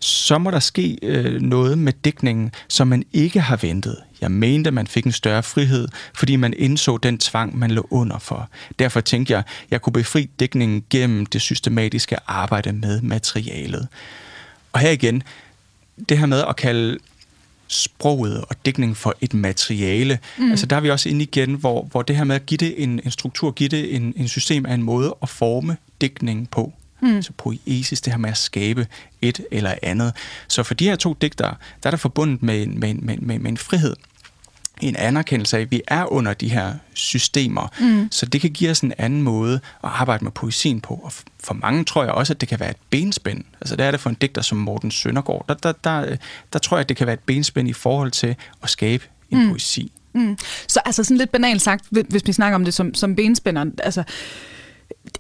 Så 0.01 0.39
må 0.39 0.51
der 0.51 0.61
ske 0.61 0.99
øh, 1.03 1.41
noget 1.41 1.79
med 1.79 1.93
dækningen, 1.93 2.53
som 2.69 2.89
man 2.89 3.03
ikke 3.13 3.41
har 3.41 3.57
ventet. 3.57 3.97
Jeg 4.21 4.31
mente, 4.31 4.69
at 4.69 4.75
man 4.75 4.87
fik 4.87 5.05
en 5.05 5.13
større 5.13 5.43
frihed, 5.43 5.89
fordi 6.15 6.37
man 6.37 6.55
indså 6.57 6.97
den 6.97 7.19
tvang, 7.19 7.59
man 7.59 7.71
lå 7.71 7.87
under 7.91 8.19
for. 8.19 8.49
Derfor 8.79 9.01
tænkte 9.01 9.33
jeg, 9.33 9.39
at 9.39 9.47
jeg 9.71 9.83
kunne 9.83 9.93
befri 9.93 10.31
dækningen 10.41 10.85
gennem 10.91 11.27
det 11.27 11.41
systematiske 11.41 12.17
arbejde 12.27 12.73
med 12.73 13.01
materialet. 13.01 13.89
Og 14.73 14.81
her 14.81 14.91
igen, 14.91 15.23
det 16.09 16.19
her 16.19 16.27
med 16.27 16.45
at 16.49 16.57
kalde 16.57 16.99
sproget 17.69 18.45
og 18.49 18.57
dækning 18.67 18.97
for 18.97 19.15
et 19.21 19.35
materiale. 19.35 20.19
Mm. 20.39 20.51
Altså 20.51 20.67
der 20.67 20.77
er 20.77 20.81
vi 20.81 20.91
også 20.91 21.09
inde 21.09 21.23
igen, 21.23 21.55
hvor, 21.55 21.83
hvor 21.83 22.03
det 22.03 22.17
her 22.17 22.25
med 22.25 22.37
at 22.37 22.47
give 22.47 22.59
det 22.59 22.83
en, 22.83 23.01
en 23.05 23.11
struktur, 23.11 23.51
give 23.51 23.69
det 23.69 23.97
en, 23.97 24.13
en 24.17 24.29
system 24.29 24.67
af 24.67 24.75
en 24.75 24.83
måde 24.83 25.17
at 25.23 25.29
forme 25.29 25.77
dækningen 26.01 26.47
på. 26.47 26.73
Mm. 27.03 27.23
Så 27.23 27.33
poesis, 27.33 28.01
det 28.01 28.13
her 28.13 28.19
med 28.19 28.31
at 28.31 28.37
skabe 28.37 28.87
et 29.23 29.41
eller 29.51 29.75
andet. 29.83 30.13
Så 30.49 30.63
for 30.63 30.75
de 30.75 30.85
her 30.85 30.97
to 30.97 31.17
digtere, 31.21 31.55
der 31.83 31.87
er 31.87 31.91
der 31.91 31.99
forbundet 31.99 32.43
med, 32.43 32.67
med, 32.67 32.95
med, 32.95 33.17
med, 33.17 33.39
med 33.39 33.51
en 33.51 33.57
frihed, 33.57 33.97
en 34.81 34.97
anerkendelse 34.97 35.57
af, 35.57 35.61
at 35.61 35.71
vi 35.71 35.83
er 35.89 36.13
under 36.13 36.35
de 36.35 36.49
her 36.49 36.75
systemer. 36.95 37.69
Mm. 37.81 38.09
Så 38.11 38.27
det 38.27 38.41
kan 38.41 38.51
give 38.51 38.71
os 38.71 38.81
en 38.81 38.93
anden 38.99 39.23
måde 39.23 39.55
at 39.55 39.91
arbejde 39.93 40.25
med 40.25 40.33
poesien 40.33 40.81
på. 40.81 40.95
Og 40.95 41.13
for 41.45 41.55
mange 41.55 41.85
tror 41.85 42.05
jeg 42.05 42.13
også, 42.13 42.33
at 42.33 42.41
det 42.41 42.49
kan 42.49 42.61
være 42.61 42.71
et 42.71 42.77
benspænd. 42.91 43.45
Altså 43.61 43.77
det 43.77 43.87
er 43.87 43.91
det 43.91 44.01
for 44.01 44.11
en 44.11 44.17
digter 44.21 44.43
som 44.43 44.59
Morten 44.59 44.91
Søndergaard. 44.91 45.45
Der, 45.49 45.55
der, 45.55 45.73
der, 45.73 46.17
der 46.53 46.59
tror 46.59 46.77
jeg, 46.77 46.81
at 46.81 46.89
det 46.89 46.97
kan 46.97 47.07
være 47.07 47.15
et 47.15 47.21
benspænd 47.21 47.69
i 47.69 47.73
forhold 47.73 48.11
til 48.11 48.37
at 48.63 48.71
skabe 48.71 49.05
en 49.31 49.43
mm. 49.43 49.49
poesi. 49.49 49.93
Mm. 50.13 50.39
Så 50.69 50.81
altså 50.85 51.05
sådan 51.05 51.17
lidt 51.17 51.33
banalt 51.33 51.63
sagt, 51.63 51.85
hvis 51.91 52.27
vi 52.27 52.33
snakker 52.33 52.55
om 52.55 52.65
det 52.65 52.75
som, 52.75 52.95
som 52.95 53.17
benspænder, 53.17 53.65
altså 53.83 54.03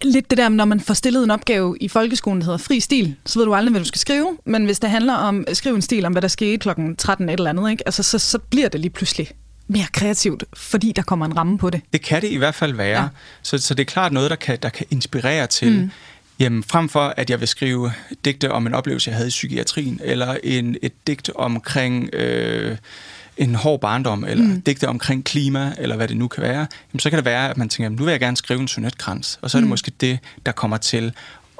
lidt 0.02 0.30
det 0.30 0.38
der, 0.38 0.48
når 0.48 0.64
man 0.64 0.80
får 0.80 0.94
stillet 0.94 1.24
en 1.24 1.30
opgave 1.30 1.76
i 1.80 1.88
folkeskolen, 1.88 2.40
der 2.40 2.44
hedder 2.44 2.58
fri 2.58 2.80
stil, 2.80 3.16
så 3.26 3.38
ved 3.38 3.46
du 3.46 3.54
aldrig, 3.54 3.70
hvad 3.70 3.80
du 3.80 3.86
skal 3.86 3.98
skrive, 3.98 4.38
men 4.44 4.64
hvis 4.64 4.80
det 4.80 4.90
handler 4.90 5.14
om 5.14 5.44
at 5.46 5.56
skrive 5.56 5.76
en 5.76 5.82
stil 5.82 6.06
om, 6.06 6.12
hvad 6.12 6.22
der 6.22 6.28
skete 6.28 6.58
klokken 6.58 6.96
13 6.96 7.28
et 7.28 7.32
eller 7.32 7.50
andet, 7.50 7.70
ikke? 7.70 7.82
Altså, 7.86 8.02
så, 8.02 8.18
så 8.18 8.38
bliver 8.38 8.68
det 8.68 8.80
lige 8.80 8.90
pludselig 8.90 9.28
mere 9.70 9.86
kreativt, 9.92 10.44
fordi 10.52 10.92
der 10.96 11.02
kommer 11.02 11.26
en 11.26 11.36
ramme 11.36 11.58
på 11.58 11.70
det. 11.70 11.80
Det 11.92 12.02
kan 12.02 12.22
det 12.22 12.28
i 12.28 12.36
hvert 12.36 12.54
fald 12.54 12.72
være. 12.72 13.02
Ja. 13.02 13.08
Så, 13.42 13.58
så 13.58 13.74
det 13.74 13.82
er 13.82 13.90
klart 13.92 14.12
noget, 14.12 14.30
der 14.30 14.36
kan, 14.36 14.58
der 14.62 14.68
kan 14.68 14.86
inspirere 14.90 15.46
til, 15.46 15.72
mm. 15.72 15.90
Jamen, 16.40 16.62
frem 16.62 16.88
for 16.88 17.14
at 17.16 17.30
jeg 17.30 17.40
vil 17.40 17.48
skrive 17.48 17.92
digte 18.24 18.52
om 18.52 18.66
en 18.66 18.74
oplevelse, 18.74 19.10
jeg 19.10 19.16
havde 19.16 19.28
i 19.28 19.30
psykiatrien, 19.30 20.00
eller 20.04 20.36
en, 20.44 20.76
et 20.82 20.92
digt 21.06 21.30
omkring 21.34 22.14
øh, 22.14 22.76
en 23.36 23.54
hård 23.54 23.80
barndom, 23.80 24.24
eller 24.24 24.44
mm. 24.44 24.60
digte 24.60 24.88
omkring 24.88 25.24
klima, 25.24 25.72
eller 25.78 25.96
hvad 25.96 26.08
det 26.08 26.16
nu 26.16 26.28
kan 26.28 26.42
være, 26.42 26.66
jamen, 26.92 27.00
så 27.00 27.10
kan 27.10 27.16
det 27.16 27.24
være, 27.24 27.50
at 27.50 27.56
man 27.56 27.68
tænker, 27.68 27.88
nu 27.88 28.04
vil 28.04 28.10
jeg 28.10 28.20
gerne 28.20 28.36
skrive 28.36 28.60
en 28.60 28.68
sonetkrans, 28.68 29.38
og 29.42 29.50
så 29.50 29.58
er 29.58 29.60
det 29.60 29.66
mm. 29.66 29.68
måske 29.68 29.92
det, 30.00 30.18
der 30.46 30.52
kommer 30.52 30.76
til 30.76 31.12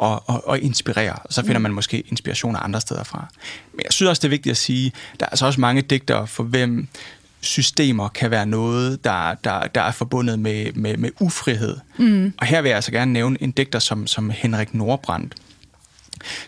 at, 0.02 0.20
at, 0.28 0.40
at 0.50 0.60
inspirere, 0.60 1.12
og 1.12 1.32
så 1.32 1.42
finder 1.42 1.58
mm. 1.58 1.62
man 1.62 1.72
måske 1.72 2.00
inspiration 2.00 2.56
andre 2.58 2.80
steder 2.80 3.04
fra. 3.04 3.26
Men 3.72 3.80
jeg 3.84 3.92
synes 3.92 4.08
også, 4.08 4.20
det 4.20 4.24
er 4.24 4.30
vigtigt 4.30 4.50
at 4.50 4.56
sige, 4.56 4.92
der 5.20 5.26
er 5.26 5.30
altså 5.30 5.46
også 5.46 5.60
mange 5.60 5.82
digtere, 5.82 6.26
for 6.26 6.42
hvem 6.42 6.88
systemer 7.40 8.08
kan 8.08 8.30
være 8.30 8.46
noget, 8.46 9.04
der, 9.04 9.34
der, 9.34 9.66
der 9.66 9.80
er 9.80 9.92
forbundet 9.92 10.38
med, 10.38 10.72
med, 10.72 10.96
med 10.96 11.10
ufrihed. 11.20 11.76
Mm. 11.98 12.32
Og 12.38 12.46
her 12.46 12.62
vil 12.62 12.68
jeg 12.68 12.76
altså 12.76 12.92
gerne 12.92 13.12
nævne 13.12 13.42
en 13.42 13.50
digter 13.50 13.78
som, 13.78 14.06
som 14.06 14.30
Henrik 14.30 14.74
Nordbrandt, 14.74 15.34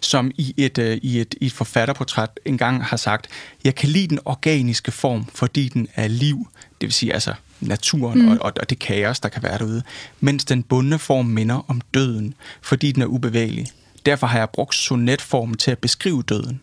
som 0.01 0.31
i 0.35 0.55
et, 0.57 0.79
uh, 0.79 0.85
i, 0.85 1.21
et, 1.21 1.35
i 1.41 1.47
et 1.47 1.53
forfatterportræt 1.53 2.41
engang 2.45 2.85
har 2.85 2.97
sagt, 2.97 3.27
jeg 3.65 3.75
kan 3.75 3.89
lide 3.89 4.09
den 4.09 4.19
organiske 4.25 4.93
form, 4.93 5.27
fordi 5.35 5.69
den 5.69 5.89
er 5.95 6.09
liv, 6.09 6.49
det 6.81 6.87
vil 6.87 6.93
sige 6.93 7.13
altså 7.13 7.35
naturen 7.61 8.23
mm. 8.23 8.29
og, 8.29 8.39
og, 8.41 8.53
og 8.61 8.71
det 8.71 8.79
kaos, 8.79 9.21
der 9.21 9.29
kan 9.29 9.43
være 9.43 9.59
derude, 9.59 9.83
mens 10.21 10.45
den 10.45 10.63
bundne 10.63 10.99
form 10.99 11.27
minder 11.27 11.65
om 11.71 11.81
døden, 11.95 12.35
fordi 12.63 12.93
den 12.93 13.03
er 13.03 13.07
ubevægelig. 13.07 13.67
Derfor 14.07 14.27
har 14.27 14.39
jeg 14.39 14.51
brugt 14.51 14.75
sonetformen 14.75 15.57
til 15.57 15.71
at 15.71 15.79
beskrive 15.79 16.23
døden. 16.23 16.61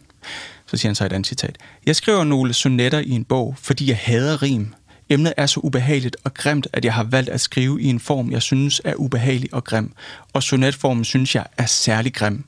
Så 0.72 0.78
siger 0.78 0.90
han 0.90 0.96
så 0.96 1.06
et 1.06 1.14
andet 1.14 1.28
citat. 1.28 1.58
Jeg 1.86 1.96
skriver 1.96 2.24
nogle 2.24 2.54
sonetter 2.54 3.00
i 3.00 3.10
en 3.10 3.26
bog, 3.26 3.56
fordi 3.62 3.90
jeg 3.90 3.98
hader 3.98 4.42
rim. 4.42 4.74
Emnet 5.10 5.34
er 5.38 5.46
så 5.46 5.60
ubehageligt 5.60 6.18
og 6.24 6.34
grimt, 6.34 6.68
at 6.74 6.86
jeg 6.86 6.94
har 6.94 7.04
valgt 7.04 7.30
at 7.30 7.42
skrive 7.42 7.82
i 7.82 7.86
en 7.86 8.00
form, 8.00 8.32
jeg 8.32 8.42
synes 8.42 8.82
er 8.84 8.96
ubehagelig 8.96 9.54
og 9.54 9.64
grim. 9.64 9.92
Og 10.34 10.44
sonetformen 10.44 11.06
synes 11.06 11.36
jeg 11.36 11.46
er 11.58 11.66
særlig 11.66 12.14
grim. 12.14 12.44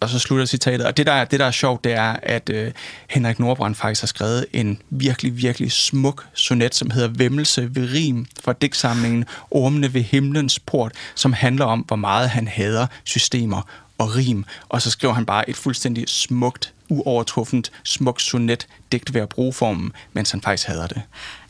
Og 0.00 0.08
så 0.08 0.18
slutter 0.18 0.46
citatet. 0.46 0.86
Og 0.86 0.96
det, 0.96 1.06
der 1.06 1.12
er, 1.12 1.24
det, 1.24 1.40
der 1.40 1.46
er 1.46 1.50
sjovt, 1.50 1.84
det 1.84 1.92
er, 1.92 2.16
at 2.22 2.50
øh, 2.50 2.72
Henrik 3.10 3.38
Nordbrand 3.38 3.74
faktisk 3.74 4.02
har 4.02 4.06
skrevet 4.06 4.46
en 4.52 4.78
virkelig, 4.90 5.36
virkelig 5.36 5.72
smuk 5.72 6.26
sonet, 6.34 6.74
som 6.74 6.90
hedder 6.90 7.08
Vemmelse 7.08 7.74
ved 7.74 7.92
rim 7.92 8.26
fra 8.44 8.52
digtsamlingen 8.52 9.24
Ormene 9.50 9.94
ved 9.94 10.02
himlens 10.02 10.58
port, 10.58 10.92
som 11.14 11.32
handler 11.32 11.64
om, 11.64 11.80
hvor 11.80 11.96
meget 11.96 12.30
han 12.30 12.48
hader 12.48 12.86
systemer 13.04 13.85
og 13.98 14.16
rim. 14.16 14.44
Og 14.68 14.82
så 14.82 14.90
skriver 14.90 15.14
han 15.14 15.26
bare 15.26 15.50
et 15.50 15.56
fuldstændig 15.56 16.08
smukt 16.08 16.72
uovertruffent, 16.88 17.72
smukt 17.84 18.22
sonet 18.22 18.66
digt 18.92 19.14
ved 19.14 19.20
at 19.20 19.28
bruge 19.28 19.52
formen, 19.52 19.92
mens 20.12 20.30
han 20.30 20.40
faktisk 20.40 20.68
hader 20.68 20.86
det. 20.86 21.02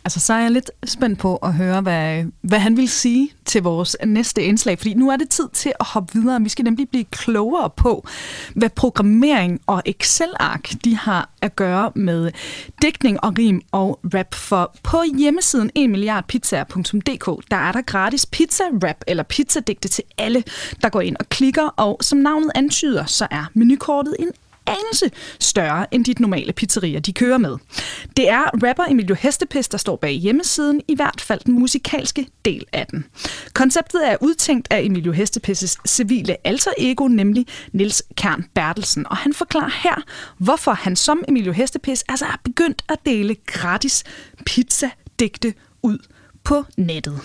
Altså, 0.06 0.20
så 0.20 0.32
er 0.32 0.38
jeg 0.38 0.50
lidt 0.50 0.70
spændt 0.84 1.18
på 1.18 1.36
at 1.36 1.54
høre, 1.54 1.80
hvad, 1.80 2.24
hvad 2.40 2.58
han 2.58 2.76
vil 2.76 2.88
sige 2.88 3.30
til 3.44 3.62
vores 3.62 3.96
næste 4.04 4.42
indslag, 4.42 4.78
fordi 4.78 4.94
nu 4.94 5.10
er 5.10 5.16
det 5.16 5.28
tid 5.28 5.48
til 5.52 5.72
at 5.80 5.86
hoppe 5.86 6.14
videre. 6.14 6.42
Vi 6.42 6.48
skal 6.48 6.64
nemlig 6.64 6.88
blive 6.88 7.04
klogere 7.04 7.70
på, 7.70 8.06
hvad 8.54 8.70
programmering 8.70 9.60
og 9.66 9.82
Excel-ark 9.86 10.70
de 10.84 10.96
har 10.96 11.30
at 11.42 11.56
gøre 11.56 11.92
med 11.94 12.30
dækning 12.82 13.24
og 13.24 13.38
rim 13.38 13.62
og 13.72 14.00
rap. 14.14 14.34
For 14.34 14.76
på 14.82 15.02
hjemmesiden 15.18 15.70
1milliardpizzaer.dk, 15.78 17.50
der 17.50 17.56
er 17.56 17.72
der 17.72 17.82
gratis 17.82 18.26
pizza-rap 18.26 18.96
eller 19.06 19.22
pizzadigte 19.22 19.88
til 19.88 20.04
alle, 20.18 20.44
der 20.82 20.88
går 20.88 21.00
ind 21.00 21.16
og 21.20 21.28
klikker, 21.28 21.68
og 21.76 21.98
som 22.00 22.18
navnet 22.18 22.50
antyder, 22.54 23.04
så 23.04 23.26
er 23.30 23.50
menukortet 23.54 24.16
en 24.18 24.30
anelse 24.66 25.10
større 25.40 25.94
end 25.94 26.04
dit 26.04 26.20
normale 26.20 26.52
pizzerier, 26.52 27.00
de 27.00 27.12
kører 27.12 27.38
med. 27.38 27.56
Det 28.16 28.28
er 28.28 28.42
rapper 28.66 28.84
Emilio 28.90 29.14
Hestepest, 29.14 29.72
der 29.72 29.78
står 29.78 29.96
bag 29.96 30.12
hjemmesiden, 30.12 30.80
i 30.88 30.94
hvert 30.94 31.20
fald 31.20 31.40
den 31.46 31.58
musikalske 31.58 32.26
del 32.44 32.64
af 32.72 32.86
den. 32.86 33.04
Konceptet 33.54 34.08
er 34.08 34.16
udtænkt 34.20 34.68
af 34.70 34.80
Emilio 34.82 35.12
Hestepestes 35.12 35.78
civile 35.86 36.36
alter 36.46 36.70
ego, 36.78 37.08
nemlig 37.08 37.46
Nils 37.72 38.02
Kern 38.16 38.44
Bertelsen, 38.54 39.06
og 39.06 39.16
han 39.16 39.34
forklarer 39.34 39.80
her, 39.82 40.02
hvorfor 40.38 40.72
han 40.72 40.96
som 40.96 41.24
Emilio 41.28 41.52
Hestepest 41.52 42.04
altså 42.08 42.24
er 42.24 42.40
begyndt 42.44 42.82
at 42.88 42.98
dele 43.06 43.36
gratis 43.46 44.04
pizza-digte 44.46 45.54
ud 45.82 45.98
på 46.44 46.64
nettet. 46.76 47.20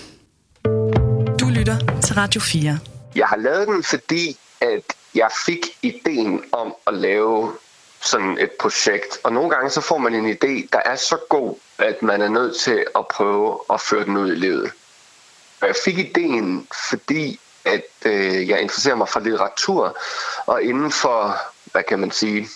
Du 1.40 1.50
lytter 1.50 2.00
til 2.02 2.16
Radio 2.16 2.42
4. 2.42 2.80
Jeg 3.16 3.28
har 3.28 3.38
lavet 3.38 3.68
den, 3.68 3.84
fordi 3.84 4.38
at 4.62 4.96
jeg 5.16 5.30
fik 5.46 5.78
ideen 5.82 6.44
om 6.52 6.76
at 6.88 6.94
lave 6.94 7.54
sådan 8.02 8.38
et 8.38 8.52
projekt. 8.52 9.20
Og 9.24 9.34
nogle 9.34 9.50
gange 9.50 9.70
så 9.70 9.82
får 9.82 9.98
man 9.98 10.16
en 10.16 10.32
idé, 10.32 10.68
der 10.74 10.82
er 10.86 10.96
så 10.96 11.18
god, 11.30 11.56
at 11.78 12.02
man 12.02 12.22
er 12.22 12.30
nødt 12.30 12.56
til 12.58 12.86
at 12.96 13.08
prøve 13.08 13.60
at 13.74 13.82
føre 13.82 14.06
den 14.06 14.18
ud 14.18 14.32
i 14.32 14.36
livet. 14.36 14.72
Og 15.62 15.68
jeg 15.68 15.76
fik 15.86 15.98
ideen, 15.98 16.68
fordi 16.90 17.40
at 17.66 17.86
øh, 18.06 18.50
jeg 18.50 18.62
interesserer 18.62 18.96
mig 18.96 19.10
for 19.10 19.20
litteratur, 19.20 19.98
og 20.46 20.64
inden 20.64 20.92
for, 20.92 21.38
hvad 21.72 21.84
kan 21.84 22.00
man 22.00 22.12
sige, 22.12 22.48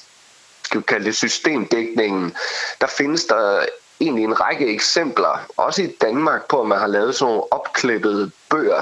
skal 0.63 0.79
vi 0.79 0.85
kalde 0.87 1.05
det 1.05 1.15
systemdækningen, 1.15 2.35
der 2.81 2.87
findes 2.87 3.25
der 3.25 3.65
egentlig 3.99 4.23
en 4.23 4.41
række 4.41 4.73
eksempler, 4.73 5.45
også 5.57 5.81
i 5.81 5.95
Danmark, 6.01 6.47
på 6.47 6.61
at 6.61 6.67
man 6.67 6.79
har 6.79 6.87
lavet 6.87 7.15
sådan 7.15 7.31
nogle 7.31 7.53
opklippede 7.53 8.31
bøger, 8.49 8.81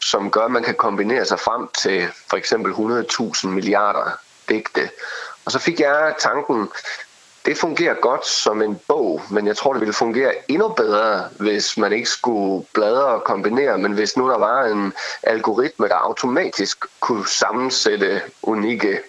som 0.00 0.30
gør, 0.30 0.44
at 0.44 0.50
man 0.50 0.62
kan 0.62 0.74
kombinere 0.74 1.24
sig 1.24 1.40
frem 1.40 1.68
til 1.78 2.08
for 2.30 2.36
eksempel 2.36 2.72
100.000 2.72 3.48
milliarder 3.48 4.10
digte. 4.48 4.90
Og 5.44 5.52
så 5.52 5.58
fik 5.58 5.80
jeg 5.80 6.14
tanken, 6.18 6.68
det 7.46 7.58
fungerer 7.58 7.94
godt 7.94 8.26
som 8.26 8.62
en 8.62 8.80
bog, 8.88 9.22
men 9.30 9.46
jeg 9.46 9.56
tror, 9.56 9.72
det 9.72 9.80
ville 9.80 9.94
fungere 9.94 10.32
endnu 10.48 10.68
bedre, 10.68 11.28
hvis 11.38 11.76
man 11.76 11.92
ikke 11.92 12.08
skulle 12.08 12.66
bladre 12.74 13.04
og 13.04 13.24
kombinere, 13.24 13.78
men 13.78 13.92
hvis 13.92 14.16
nu 14.16 14.28
der 14.30 14.38
var 14.38 14.64
en 14.64 14.92
algoritme, 15.22 15.88
der 15.88 15.94
automatisk 15.94 16.84
kunne 17.00 17.26
sammensætte 17.26 18.22
unikke 18.42 19.00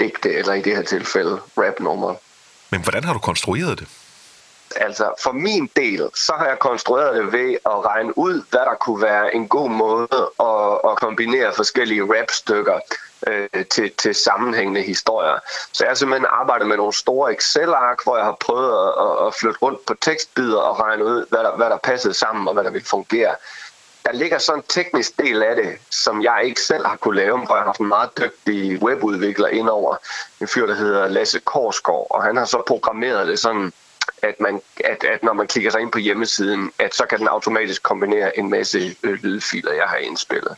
digte, 0.00 0.34
eller 0.34 0.52
i 0.52 0.62
det 0.62 0.76
her 0.76 0.82
tilfælde 0.82 1.40
rapnumre. 1.58 2.16
Men 2.70 2.82
hvordan 2.82 3.04
har 3.04 3.12
du 3.12 3.18
konstrueret 3.18 3.78
det? 3.78 3.88
Altså 4.76 5.14
for 5.22 5.32
min 5.32 5.70
del, 5.76 6.10
så 6.14 6.32
har 6.38 6.46
jeg 6.46 6.58
konstrueret 6.58 7.16
det 7.16 7.32
ved 7.32 7.52
at 7.66 7.84
regne 7.86 8.18
ud, 8.18 8.42
hvad 8.50 8.60
der 8.60 8.74
kunne 8.80 9.02
være 9.02 9.34
en 9.34 9.48
god 9.48 9.70
måde 9.70 10.08
at, 10.40 10.90
at 10.90 10.96
kombinere 11.00 11.52
forskellige 11.52 12.02
rapstykker 12.02 12.78
øh, 13.26 13.66
til, 13.70 13.92
til 13.98 14.14
sammenhængende 14.14 14.82
historier. 14.82 15.38
Så 15.72 15.84
jeg 15.84 15.90
har 15.90 15.94
simpelthen 15.94 16.26
arbejdet 16.30 16.66
med 16.66 16.76
nogle 16.76 16.92
store 16.92 17.32
Excel-ark, 17.32 18.04
hvor 18.04 18.16
jeg 18.16 18.24
har 18.24 18.36
prøvet 18.40 18.92
at, 19.00 19.26
at 19.26 19.34
flytte 19.34 19.58
rundt 19.62 19.86
på 19.86 19.94
tekstbider 20.00 20.60
og 20.60 20.80
regne 20.80 21.04
ud, 21.04 21.26
hvad 21.28 21.40
der, 21.40 21.56
hvad 21.56 21.70
der 21.70 21.78
passede 21.78 22.14
sammen 22.14 22.48
og 22.48 22.54
hvad 22.54 22.64
der 22.64 22.70
ville 22.70 22.86
fungere. 22.86 23.34
Der 24.04 24.12
ligger 24.12 24.38
sådan 24.38 24.58
en 24.58 24.64
teknisk 24.68 25.18
del 25.18 25.42
af 25.42 25.56
det, 25.56 25.78
som 25.90 26.22
jeg 26.22 26.40
ikke 26.44 26.60
selv 26.60 26.86
har 26.86 26.96
kunne 26.96 27.16
lave, 27.16 27.38
hvor 27.38 27.54
jeg 27.54 27.62
har 27.62 27.68
haft 27.68 27.80
en 27.80 27.88
meget 27.88 28.10
dygtig 28.18 28.82
webudvikler 28.82 29.48
indover. 29.48 29.96
En 30.40 30.48
fyr, 30.48 30.66
der 30.66 30.74
hedder 30.74 31.08
Lasse 31.08 31.40
Korsgaard, 31.40 32.06
og 32.10 32.22
han 32.22 32.36
har 32.36 32.44
så 32.44 32.62
programmeret 32.66 33.28
det 33.28 33.38
sådan, 33.38 33.72
at, 34.22 34.40
man, 34.40 34.60
at, 34.84 35.04
at 35.04 35.22
når 35.22 35.32
man 35.32 35.46
klikker 35.46 35.70
sig 35.70 35.80
ind 35.80 35.92
på 35.92 35.98
hjemmesiden, 35.98 36.70
at 36.78 36.94
så 36.94 37.06
kan 37.06 37.18
den 37.18 37.28
automatisk 37.28 37.82
kombinere 37.82 38.38
en 38.38 38.50
masse 38.50 38.96
øh, 39.02 39.12
lydfiler, 39.22 39.72
jeg 39.72 39.84
har 39.86 39.96
indspillet. 39.96 40.56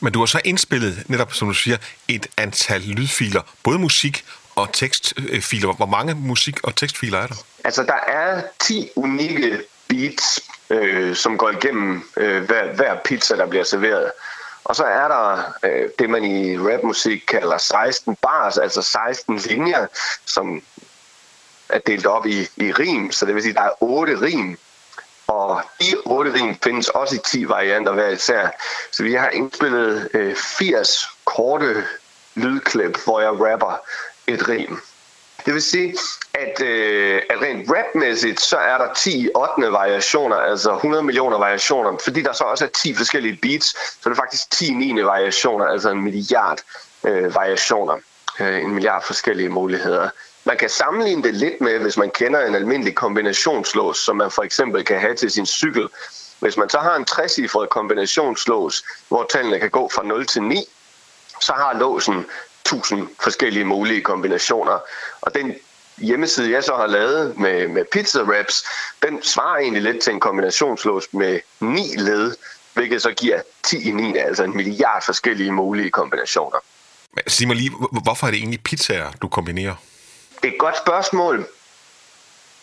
Men 0.00 0.12
du 0.12 0.18
har 0.18 0.26
så 0.26 0.40
indspillet, 0.44 1.04
netop 1.10 1.32
som 1.32 1.48
du 1.48 1.54
siger, 1.54 1.76
et 2.08 2.26
antal 2.36 2.80
lydfiler, 2.80 3.42
både 3.62 3.78
musik 3.78 4.24
og 4.54 4.72
tekstfiler. 4.72 5.72
Hvor 5.72 5.86
mange 5.86 6.14
musik- 6.14 6.64
og 6.64 6.76
tekstfiler 6.76 7.18
er 7.18 7.26
der? 7.26 7.34
Altså, 7.64 7.82
der 7.82 8.12
er 8.12 8.42
10 8.60 8.90
unikke 8.96 9.62
beats, 9.88 10.40
øh, 10.70 11.16
som 11.16 11.38
går 11.38 11.50
igennem 11.50 12.10
øh, 12.16 12.42
hver, 12.42 12.74
hver 12.74 12.96
pizza, 13.04 13.36
der 13.36 13.46
bliver 13.46 13.64
serveret. 13.64 14.10
Og 14.64 14.76
så 14.76 14.84
er 14.84 15.08
der 15.08 15.52
øh, 15.64 15.88
det, 15.98 16.10
man 16.10 16.24
i 16.24 16.58
rapmusik 16.58 17.24
kalder 17.28 17.58
16 17.58 18.16
bars, 18.16 18.58
altså 18.58 18.82
16 18.82 19.36
linjer, 19.38 19.86
som 20.26 20.62
er 21.68 21.78
delt 21.78 22.06
op 22.06 22.26
i, 22.26 22.40
i 22.56 22.72
rim, 22.72 23.12
så 23.12 23.26
det 23.26 23.34
vil 23.34 23.42
sige, 23.42 23.50
at 23.50 23.56
der 23.56 23.62
er 23.62 23.82
otte 23.82 24.20
rim. 24.20 24.58
Og 25.26 25.62
de 25.80 25.96
otte 26.04 26.34
rim 26.34 26.56
findes 26.64 26.88
også 26.88 27.14
i 27.14 27.18
10 27.26 27.48
varianter 27.48 27.92
hver 27.92 28.08
især. 28.08 28.48
Så 28.90 29.02
vi 29.02 29.14
har 29.14 29.28
indspillet 29.28 30.08
øh, 30.14 30.36
80 30.36 31.08
korte 31.24 31.84
lydklip, 32.34 32.98
hvor 33.04 33.20
jeg 33.20 33.30
rapper 33.30 33.80
et 34.26 34.48
rim. 34.48 34.80
Det 35.46 35.54
vil 35.54 35.62
sige, 35.62 35.94
at, 36.34 36.62
øh, 36.62 37.22
at 37.30 37.42
rent 37.42 37.70
rapmæssigt, 37.70 38.40
så 38.40 38.56
er 38.56 38.78
der 38.78 38.94
10 38.94 39.28
8. 39.34 39.72
variationer, 39.72 40.36
altså 40.36 40.74
100 40.74 41.02
millioner 41.02 41.38
variationer, 41.38 41.98
fordi 42.04 42.22
der 42.22 42.32
så 42.32 42.44
også 42.44 42.64
er 42.64 42.68
10 42.68 42.94
forskellige 42.94 43.38
beats, 43.42 43.66
så 43.68 44.00
er 44.04 44.08
det 44.08 44.16
faktisk 44.16 44.50
10 44.50 44.74
9. 44.74 45.04
variationer, 45.04 45.66
altså 45.66 45.90
en 45.90 46.02
milliard 46.02 46.58
øh, 47.04 47.34
variationer, 47.34 47.96
øh, 48.40 48.62
en 48.62 48.70
milliard 48.70 49.02
forskellige 49.02 49.48
muligheder. 49.48 50.10
Man 50.48 50.56
kan 50.56 50.68
sammenligne 50.68 51.22
det 51.22 51.34
lidt 51.34 51.60
med, 51.60 51.78
hvis 51.78 51.96
man 51.96 52.10
kender 52.10 52.46
en 52.46 52.54
almindelig 52.54 52.94
kombinationslås, 52.94 53.98
som 53.98 54.16
man 54.16 54.30
for 54.30 54.42
eksempel 54.42 54.84
kan 54.84 55.00
have 55.00 55.14
til 55.14 55.30
sin 55.30 55.46
cykel. 55.46 55.88
Hvis 56.40 56.56
man 56.56 56.68
så 56.68 56.78
har 56.78 56.96
en 56.96 57.04
trecifret 57.04 57.70
kombinationslås, 57.70 58.84
hvor 59.08 59.26
tallene 59.32 59.58
kan 59.58 59.70
gå 59.70 59.90
fra 59.94 60.02
0 60.02 60.26
til 60.26 60.42
9, 60.42 60.64
så 61.40 61.52
har 61.52 61.78
låsen 61.78 62.26
1000 62.66 63.08
forskellige 63.20 63.64
mulige 63.64 64.00
kombinationer. 64.00 64.78
Og 65.20 65.34
den 65.34 65.54
hjemmeside, 65.98 66.52
jeg 66.52 66.64
så 66.64 66.76
har 66.76 66.86
lavet 66.86 67.38
med, 67.38 67.68
med 67.68 67.84
pizza 67.92 68.22
wraps, 68.22 68.64
den 69.02 69.22
svarer 69.22 69.58
egentlig 69.58 69.82
lidt 69.82 70.02
til 70.02 70.12
en 70.12 70.20
kombinationslås 70.20 71.08
med 71.12 71.40
9 71.60 71.80
led, 71.96 72.34
hvilket 72.74 73.02
så 73.02 73.10
giver 73.10 73.40
10 73.62 73.88
i 73.88 73.90
9, 73.90 74.16
altså 74.16 74.44
en 74.44 74.56
milliard 74.56 75.02
forskellige 75.04 75.52
mulige 75.52 75.90
kombinationer. 75.90 76.58
Sig 77.26 77.46
mig 77.46 77.56
lige, 77.56 77.70
hvorfor 78.02 78.26
er 78.26 78.30
det 78.30 78.38
egentlig 78.38 78.60
pizzaer, 78.62 79.12
du 79.22 79.28
kombinerer? 79.28 79.74
Det 80.42 80.48
er 80.48 80.52
et 80.52 80.58
godt 80.58 80.78
spørgsmål. 80.78 81.48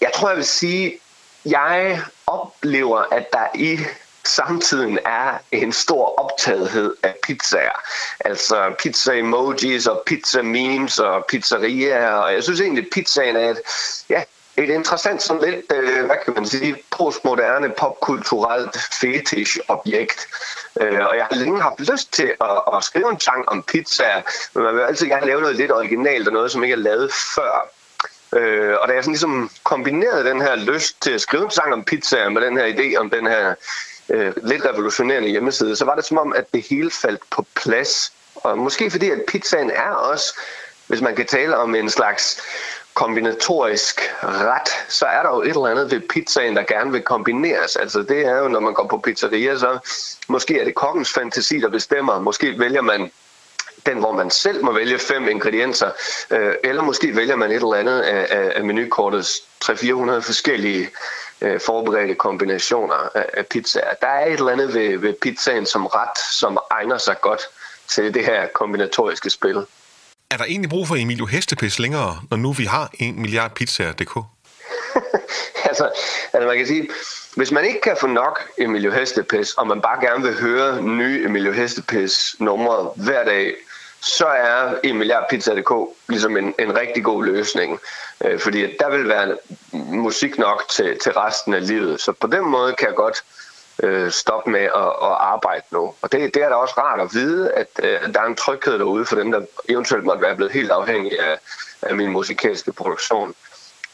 Jeg 0.01 0.11
tror, 0.15 0.27
jeg 0.27 0.37
vil 0.37 0.45
sige, 0.45 0.99
jeg 1.45 2.01
oplever, 2.27 3.03
at 3.11 3.33
der 3.33 3.47
i 3.55 3.79
samtiden 4.23 4.99
er 5.05 5.37
en 5.51 5.73
stor 5.73 6.19
optagethed 6.19 6.95
af 7.03 7.15
pizzaer. 7.23 7.81
Altså 8.19 8.75
pizza 8.79 9.13
emojis 9.13 9.87
og 9.87 10.03
pizza 10.05 10.41
memes 10.41 10.99
og 10.99 11.25
pizzerier. 11.29 12.07
Og 12.07 12.33
jeg 12.33 12.43
synes 12.43 12.61
egentlig, 12.61 12.83
at 12.83 12.89
pizzaen 12.93 13.35
er 13.35 13.49
et, 13.49 13.59
ja, 14.09 14.23
et 14.57 14.69
interessant, 14.69 15.23
sådan 15.23 15.51
lidt, 15.51 15.71
øh, 15.73 16.05
hvad 16.05 16.15
kan 16.25 16.33
man 16.33 16.45
sige, 16.45 16.75
postmoderne, 16.91 17.69
popkulturelt 17.69 18.77
fetish-objekt. 19.01 20.27
Øh, 20.81 21.05
og 21.09 21.17
jeg 21.17 21.27
har 21.31 21.35
længe 21.35 21.61
haft 21.61 21.79
lyst 21.79 22.13
til 22.13 22.33
at, 22.41 22.61
at 22.75 22.83
skrive 22.83 23.11
en 23.11 23.19
sang 23.19 23.49
om 23.49 23.63
pizza, 23.63 24.21
men 24.53 24.63
man 24.63 24.75
vil 24.75 24.81
altid 24.81 25.07
gerne 25.07 25.25
lave 25.25 25.41
noget 25.41 25.55
lidt 25.55 25.71
originalt 25.71 26.27
og 26.27 26.33
noget, 26.33 26.51
som 26.51 26.63
ikke 26.63 26.73
er 26.73 26.77
lavet 26.77 27.13
før. 27.35 27.71
Øh, 28.35 28.75
og 28.81 28.87
da 28.87 28.93
jeg 28.93 29.03
sådan 29.03 29.13
ligesom 29.13 29.49
kombinerede 29.63 30.29
den 30.29 30.41
her 30.41 30.55
lyst 30.55 31.01
til 31.01 31.11
at 31.11 31.21
skrive 31.21 31.43
en 31.43 31.51
sang 31.51 31.73
om 31.73 31.83
pizza 31.83 32.29
med 32.29 32.41
den 32.41 32.57
her 32.57 32.73
idé 32.73 32.99
om 32.99 33.09
den 33.09 33.27
her 33.27 33.55
øh, 34.09 34.33
lidt 34.43 34.65
revolutionerende 34.65 35.29
hjemmeside, 35.29 35.75
så 35.75 35.85
var 35.85 35.95
det 35.95 36.05
som 36.05 36.17
om, 36.17 36.33
at 36.33 36.45
det 36.53 36.65
hele 36.69 36.91
faldt 36.91 37.21
på 37.31 37.45
plads. 37.55 38.13
Og 38.35 38.57
måske 38.57 38.91
fordi, 38.91 39.09
at 39.09 39.21
pizzaen 39.27 39.71
er 39.71 39.89
også, 39.89 40.39
hvis 40.87 41.01
man 41.01 41.15
kan 41.15 41.25
tale 41.25 41.57
om 41.57 41.75
en 41.75 41.89
slags 41.89 42.41
kombinatorisk 42.95 44.01
ret, 44.23 44.69
så 44.89 45.05
er 45.05 45.23
der 45.23 45.29
jo 45.29 45.41
et 45.41 45.47
eller 45.47 45.65
andet 45.65 45.91
ved 45.91 45.99
pizzaen, 45.99 46.55
der 46.55 46.63
gerne 46.63 46.91
vil 46.91 47.01
kombineres. 47.01 47.75
Altså 47.75 48.01
det 48.01 48.25
er 48.25 48.37
jo, 48.37 48.47
når 48.47 48.59
man 48.59 48.73
går 48.73 48.87
på 48.87 48.97
pizzeria, 48.97 49.57
så 49.57 49.77
måske 50.27 50.59
er 50.59 50.65
det 50.65 50.75
kokkens 50.75 51.13
fantasi, 51.13 51.59
der 51.59 51.69
bestemmer. 51.69 52.19
Måske 52.19 52.59
vælger 52.59 52.81
man 52.81 53.11
den, 53.85 53.97
hvor 53.97 54.11
man 54.11 54.29
selv 54.29 54.63
må 54.63 54.71
vælge 54.71 54.99
fem 54.99 55.27
ingredienser, 55.27 55.91
øh, 56.31 56.53
eller 56.63 56.83
måske 56.83 57.15
vælger 57.15 57.35
man 57.35 57.51
et 57.51 57.55
eller 57.55 57.73
andet 57.73 58.01
af, 58.01 58.51
af, 58.55 58.63
menukortets 58.63 59.43
300-400 59.65 59.71
forskellige 60.19 60.89
øh, 61.41 61.59
forberedte 61.59 62.15
kombinationer 62.15 63.09
af, 63.15 63.25
af 63.33 63.45
pizzaer. 63.45 63.93
Der 64.01 64.07
er 64.07 64.25
et 64.25 64.33
eller 64.33 64.51
andet 64.51 64.73
ved, 64.73 64.97
ved 64.97 65.13
pizzaen 65.13 65.65
som 65.65 65.85
ret, 65.85 66.17
som 66.31 66.57
egner 66.71 66.97
sig 66.97 67.21
godt 67.21 67.41
til 67.87 68.13
det 68.13 68.25
her 68.25 68.47
kombinatoriske 68.47 69.29
spil. 69.29 69.65
Er 70.31 70.37
der 70.37 70.45
egentlig 70.45 70.69
brug 70.69 70.87
for 70.87 70.95
Emilio 70.95 71.25
Hestepis 71.25 71.79
længere, 71.79 72.21
når 72.29 72.37
nu 72.37 72.51
vi 72.51 72.65
har 72.65 72.89
en 72.99 73.21
milliard 73.21 73.55
pizzaer.dk? 73.55 74.15
altså, 75.69 75.91
altså, 76.33 76.47
man 76.47 76.57
kan 76.57 76.67
sige, 76.67 76.89
hvis 77.35 77.51
man 77.51 77.65
ikke 77.65 77.81
kan 77.81 77.97
få 77.99 78.07
nok 78.07 78.39
Emilio 78.57 78.91
Hestepis, 78.91 79.53
og 79.53 79.67
man 79.67 79.81
bare 79.81 80.05
gerne 80.05 80.23
vil 80.23 80.39
høre 80.39 80.81
nye 80.81 81.23
Emilio 81.25 81.51
Hestepis 81.51 82.35
numre 82.39 82.91
hver 82.95 83.25
dag, 83.25 83.55
så 84.01 84.25
er 84.25 84.75
en 84.83 84.97
milliard 84.97 85.25
pizza.dk 85.29 85.71
ligesom 86.09 86.37
en, 86.37 86.53
en 86.59 86.77
rigtig 86.77 87.03
god 87.03 87.25
løsning. 87.25 87.79
Øh, 88.25 88.39
fordi 88.39 88.61
der 88.61 88.89
vil 88.89 89.07
være 89.07 89.37
musik 89.71 90.37
nok 90.37 90.63
til, 90.69 90.99
til 90.99 91.11
resten 91.11 91.53
af 91.53 91.67
livet. 91.67 92.01
Så 92.01 92.11
på 92.11 92.27
den 92.27 92.45
måde 92.45 92.73
kan 92.73 92.87
jeg 92.87 92.95
godt 92.95 93.17
øh, 93.17 93.44
stoppe 94.09 94.51
med 94.51 94.61
at, 94.61 94.87
at 95.01 95.15
arbejde 95.19 95.65
nu. 95.71 95.93
Og 96.01 96.11
det, 96.11 96.33
det 96.33 96.43
er 96.43 96.49
da 96.49 96.55
også 96.55 96.73
rart 96.77 96.99
at 96.99 97.13
vide, 97.13 97.51
at 97.51 97.67
øh, 97.83 98.13
der 98.13 98.21
er 98.21 98.25
en 98.25 98.35
tryghed 98.35 98.79
derude 98.79 99.05
for 99.05 99.15
dem, 99.15 99.31
der 99.31 99.41
eventuelt 99.69 100.05
måtte 100.05 100.21
være 100.21 100.35
blevet 100.35 100.53
helt 100.53 100.71
afhængige 100.71 101.21
af, 101.21 101.39
af 101.81 101.95
min 101.95 102.11
musikalske 102.11 102.73
produktion. 102.73 103.35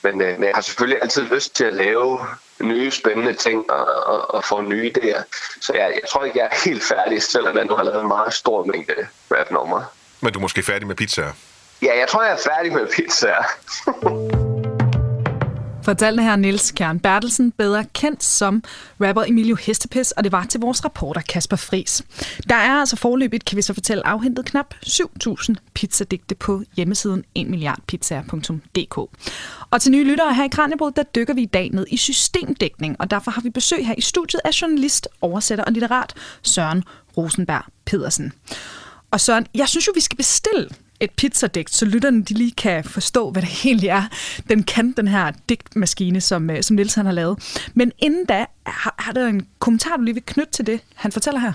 Men, 0.03 0.21
øh, 0.21 0.39
men 0.39 0.43
jeg 0.43 0.51
har 0.55 0.61
selvfølgelig 0.61 1.01
altid 1.01 1.21
lyst 1.21 1.55
til 1.55 1.63
at 1.63 1.73
lave 1.73 2.19
nye 2.59 2.91
spændende 2.91 3.34
ting 3.34 3.71
og, 3.71 4.05
og, 4.05 4.36
og 4.36 4.43
få 4.43 4.61
nye 4.61 4.91
idéer. 4.91 5.23
Så 5.61 5.73
jeg, 5.73 5.99
jeg 6.01 6.09
tror 6.09 6.23
ikke, 6.23 6.39
jeg 6.39 6.49
er 6.51 6.69
helt 6.69 6.84
færdig, 6.84 7.23
selvom 7.23 7.57
jeg 7.57 7.65
nu 7.65 7.75
har 7.75 7.84
lavet 7.84 8.01
en 8.01 8.07
meget 8.07 8.34
stor 8.34 8.65
mængde 8.65 9.07
rap-numre. 9.32 9.86
Men 10.21 10.34
du 10.34 10.39
er 10.39 10.41
måske 10.41 10.63
færdig 10.63 10.88
med 10.88 10.95
pizzaer? 10.95 11.32
Ja, 11.82 11.97
jeg 11.99 12.07
tror, 12.07 12.23
jeg 12.23 12.32
er 12.32 12.49
færdig 12.55 12.73
med 12.73 12.88
pizzaer. 12.88 13.43
Fortalte 15.84 16.23
her 16.23 16.36
Niels 16.36 16.71
Kjern 16.71 16.99
Bertelsen, 16.99 17.51
bedre 17.51 17.86
kendt 17.93 18.23
som 18.23 18.63
rapper 19.01 19.23
Emilio 19.23 19.55
Hestepis, 19.55 20.11
og 20.11 20.23
det 20.23 20.32
var 20.32 20.45
til 20.45 20.59
vores 20.59 20.86
reporter 20.86 21.21
Kasper 21.21 21.55
Fris. 21.55 22.03
Der 22.49 22.55
er 22.55 22.79
altså 22.79 22.95
forløbigt, 22.95 23.45
kan 23.45 23.57
vi 23.57 23.61
så 23.61 23.73
fortælle, 23.73 24.07
afhentet 24.07 24.45
knap 24.45 24.73
7.000 24.86 25.55
pizzadigte 25.73 26.36
på 26.36 26.63
hjemmesiden 26.75 27.23
1milliardpizzaer.dk. 27.39 28.97
Og 29.71 29.82
til 29.82 29.91
nye 29.91 30.03
lyttere 30.03 30.34
her 30.34 30.43
i 30.43 30.47
Kranjebrud, 30.47 30.91
der 30.91 31.03
dykker 31.03 31.34
vi 31.34 31.41
i 31.41 31.45
dag 31.45 31.69
ned 31.69 31.86
i 31.89 31.97
systemdækning, 31.97 32.95
og 32.99 33.11
derfor 33.11 33.32
har 33.32 33.41
vi 33.41 33.49
besøg 33.49 33.88
her 33.88 33.95
i 33.97 34.01
studiet 34.01 34.41
af 34.45 34.61
journalist, 34.61 35.07
oversætter 35.21 35.63
og 35.63 35.71
litterat 35.71 36.13
Søren 36.41 36.84
Rosenberg 37.17 37.63
Pedersen. 37.86 38.34
Og 39.11 39.21
Søren, 39.21 39.47
jeg 39.55 39.69
synes 39.69 39.88
jo, 39.88 39.91
vi 39.95 40.01
skal 40.01 40.17
bestille 40.17 40.69
et 41.02 41.12
pizzadigt, 41.12 41.74
så 41.74 41.86
lytterne 41.86 42.24
de 42.24 42.34
lige 42.34 42.52
kan 42.52 42.84
forstå, 42.84 43.32
hvad 43.32 43.41
det 43.41 43.49
egentlig 43.66 43.89
er, 43.89 44.04
den 44.49 44.64
kan, 44.64 44.91
den 44.91 45.08
her 45.08 45.32
digtmaskine, 45.49 46.22
som, 46.22 46.49
øh, 46.49 46.64
som 46.64 46.76
Niels 46.76 46.93
han 46.93 47.06
har 47.06 47.14
lavet. 47.14 47.62
Men 47.74 47.91
inden 47.99 48.26
da, 48.26 48.45
har, 48.66 48.95
har 48.99 49.12
der 49.12 49.28
en 49.28 49.47
kommentar, 49.60 49.97
du 49.97 50.04
lige 50.04 50.14
vil 50.14 50.24
knytte 50.26 50.52
til 50.52 50.68
det, 50.68 50.80
han 50.95 51.12
fortæller 51.12 51.39
her? 51.39 51.54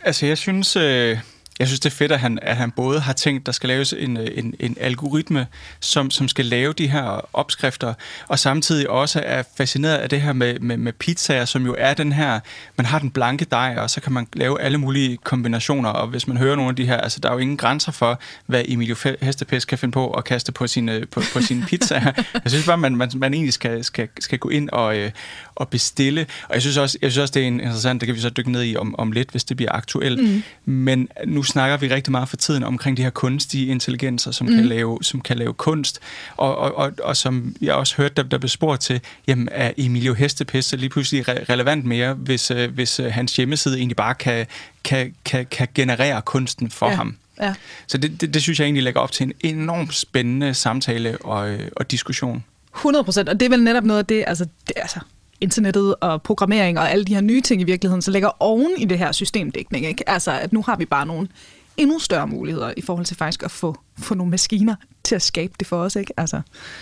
Altså, 0.00 0.26
jeg 0.26 0.38
synes, 0.38 0.76
øh, 0.76 1.18
jeg 1.58 1.66
synes, 1.66 1.80
det 1.80 1.90
er 1.90 1.96
fedt, 1.96 2.12
at 2.12 2.20
han, 2.20 2.38
at 2.42 2.56
han 2.56 2.70
både 2.70 3.00
har 3.00 3.12
tænkt, 3.12 3.46
der 3.46 3.52
skal 3.52 3.68
laves 3.68 3.92
en, 3.92 4.16
en, 4.16 4.54
en 4.60 4.76
algoritme, 4.80 5.46
som, 5.80 6.10
som 6.10 6.28
skal 6.28 6.44
lave 6.44 6.72
de 6.72 6.88
her 6.88 7.20
opskrifter, 7.32 7.94
og 8.28 8.38
samtidig 8.38 8.90
også 8.90 9.22
er 9.24 9.42
fascineret 9.56 9.96
af 9.96 10.08
det 10.08 10.20
her 10.20 10.32
med, 10.32 10.58
med, 10.58 10.76
med 10.76 10.92
pizzaer, 10.92 11.44
som 11.44 11.66
jo 11.66 11.74
er 11.78 11.94
den 11.94 12.12
her, 12.12 12.40
man 12.76 12.86
har 12.86 12.98
den 12.98 13.10
blanke 13.10 13.44
dej, 13.44 13.74
og 13.78 13.90
så 13.90 14.00
kan 14.00 14.12
man 14.12 14.26
lave 14.32 14.60
alle 14.60 14.78
mulige 14.78 15.16
kombinationer, 15.16 15.90
og 15.90 16.06
hvis 16.06 16.28
man 16.28 16.36
hører 16.36 16.56
nogle 16.56 16.68
af 16.68 16.76
de 16.76 16.86
her, 16.86 16.96
altså 16.96 17.20
der 17.20 17.28
er 17.28 17.32
jo 17.32 17.38
ingen 17.38 17.56
grænser 17.56 17.92
for, 17.92 18.20
hvad 18.46 18.64
Emilio 18.68 18.96
Hestepes 19.20 19.64
kan 19.64 19.78
finde 19.78 19.92
på 19.92 20.10
at 20.10 20.24
kaste 20.24 20.52
på 20.52 20.66
sine, 20.66 21.06
på, 21.06 21.22
på 21.32 21.40
sine 21.40 21.66
pizzaer. 21.66 22.12
Jeg 22.44 22.50
synes 22.50 22.66
bare, 22.66 22.78
man, 22.78 22.96
man, 22.96 23.10
man 23.16 23.34
egentlig 23.34 23.52
skal, 23.52 23.84
skal, 23.84 24.08
skal 24.20 24.38
gå 24.38 24.48
ind 24.48 24.70
og, 24.70 24.96
øh, 24.96 25.10
og 25.58 25.68
bestille, 25.68 26.26
og 26.48 26.54
jeg 26.54 26.62
synes, 26.62 26.76
også, 26.76 26.98
jeg 27.02 27.10
synes 27.10 27.22
også, 27.22 27.32
det 27.32 27.42
er 27.42 27.46
interessant, 27.46 28.00
det 28.00 28.06
kan 28.06 28.16
vi 28.16 28.20
så 28.20 28.30
dykke 28.30 28.52
ned 28.52 28.64
i 28.64 28.76
om, 28.76 28.94
om 28.98 29.12
lidt, 29.12 29.30
hvis 29.30 29.44
det 29.44 29.56
bliver 29.56 29.72
aktuelt, 29.72 30.20
mm. 30.22 30.42
men 30.64 31.08
nu 31.26 31.42
snakker 31.42 31.76
vi 31.76 31.88
rigtig 31.88 32.10
meget 32.10 32.28
for 32.28 32.36
tiden 32.36 32.64
omkring 32.64 32.96
de 32.96 33.02
her 33.02 33.10
kunstige 33.10 33.66
intelligenser, 33.66 34.30
som, 34.30 34.46
mm. 34.46 34.54
kan, 34.54 34.64
lave, 34.64 34.98
som 35.02 35.20
kan 35.20 35.38
lave 35.38 35.54
kunst, 35.54 36.00
og, 36.36 36.58
og, 36.58 36.74
og, 36.74 36.92
og 37.02 37.16
som 37.16 37.56
jeg 37.60 37.74
også 37.74 37.96
hørte, 37.96 38.14
der, 38.14 38.22
der 38.22 38.38
blev 38.38 38.48
spurgt 38.48 38.80
til, 38.80 39.00
jamen 39.26 39.48
er 39.52 39.72
Emilio 39.76 40.14
Hestepest 40.14 40.76
lige 40.76 40.90
pludselig 40.90 41.28
re- 41.28 41.44
relevant 41.44 41.84
mere, 41.84 42.14
hvis, 42.14 42.50
øh, 42.50 42.74
hvis 42.74 43.00
øh, 43.00 43.12
hans 43.12 43.36
hjemmeside 43.36 43.78
egentlig 43.78 43.96
bare 43.96 44.14
kan, 44.14 44.46
kan, 44.84 45.14
kan, 45.24 45.46
kan 45.50 45.68
generere 45.74 46.22
kunsten 46.22 46.70
for 46.70 46.88
ja. 46.88 46.94
ham. 46.94 47.16
Ja. 47.40 47.54
Så 47.86 47.98
det, 47.98 48.20
det, 48.20 48.34
det 48.34 48.42
synes 48.42 48.60
jeg 48.60 48.64
egentlig 48.64 48.84
lægger 48.84 49.00
op 49.00 49.12
til 49.12 49.26
en 49.26 49.32
enormt 49.40 49.94
spændende 49.94 50.54
samtale 50.54 51.18
og, 51.18 51.50
øh, 51.50 51.68
og 51.76 51.90
diskussion. 51.90 52.44
100 52.74 53.04
procent, 53.04 53.28
og 53.28 53.40
det 53.40 53.46
er 53.46 53.50
vel 53.50 53.62
netop 53.62 53.84
noget 53.84 53.98
af 53.98 54.06
det, 54.06 54.24
altså, 54.26 54.46
det, 54.68 54.72
altså 54.76 55.00
internettet 55.40 55.94
og 56.00 56.22
programmering 56.22 56.78
og 56.78 56.90
alle 56.90 57.04
de 57.04 57.14
her 57.14 57.20
nye 57.20 57.40
ting 57.40 57.60
i 57.60 57.64
virkeligheden, 57.64 58.02
så 58.02 58.10
ligger 58.10 58.30
oven 58.42 58.70
i 58.78 58.84
det 58.84 58.98
her 58.98 59.12
systemdækning. 59.12 59.86
Ikke? 59.86 60.08
Altså, 60.08 60.30
at 60.30 60.52
nu 60.52 60.62
har 60.62 60.76
vi 60.76 60.84
bare 60.84 61.06
nogle 61.06 61.28
endnu 61.76 61.98
større 61.98 62.26
muligheder 62.26 62.72
i 62.76 62.82
forhold 62.82 63.06
til 63.06 63.16
faktisk 63.16 63.42
at 63.42 63.50
få, 63.50 63.76
få 63.98 64.14
nogle 64.14 64.30
maskiner 64.30 64.74
til 65.04 65.14
at 65.14 65.22
skabe 65.22 65.52
det 65.58 65.66
for 65.66 65.82
os. 65.82 65.96
Ikke? 65.96 66.12
Altså, 66.16 66.40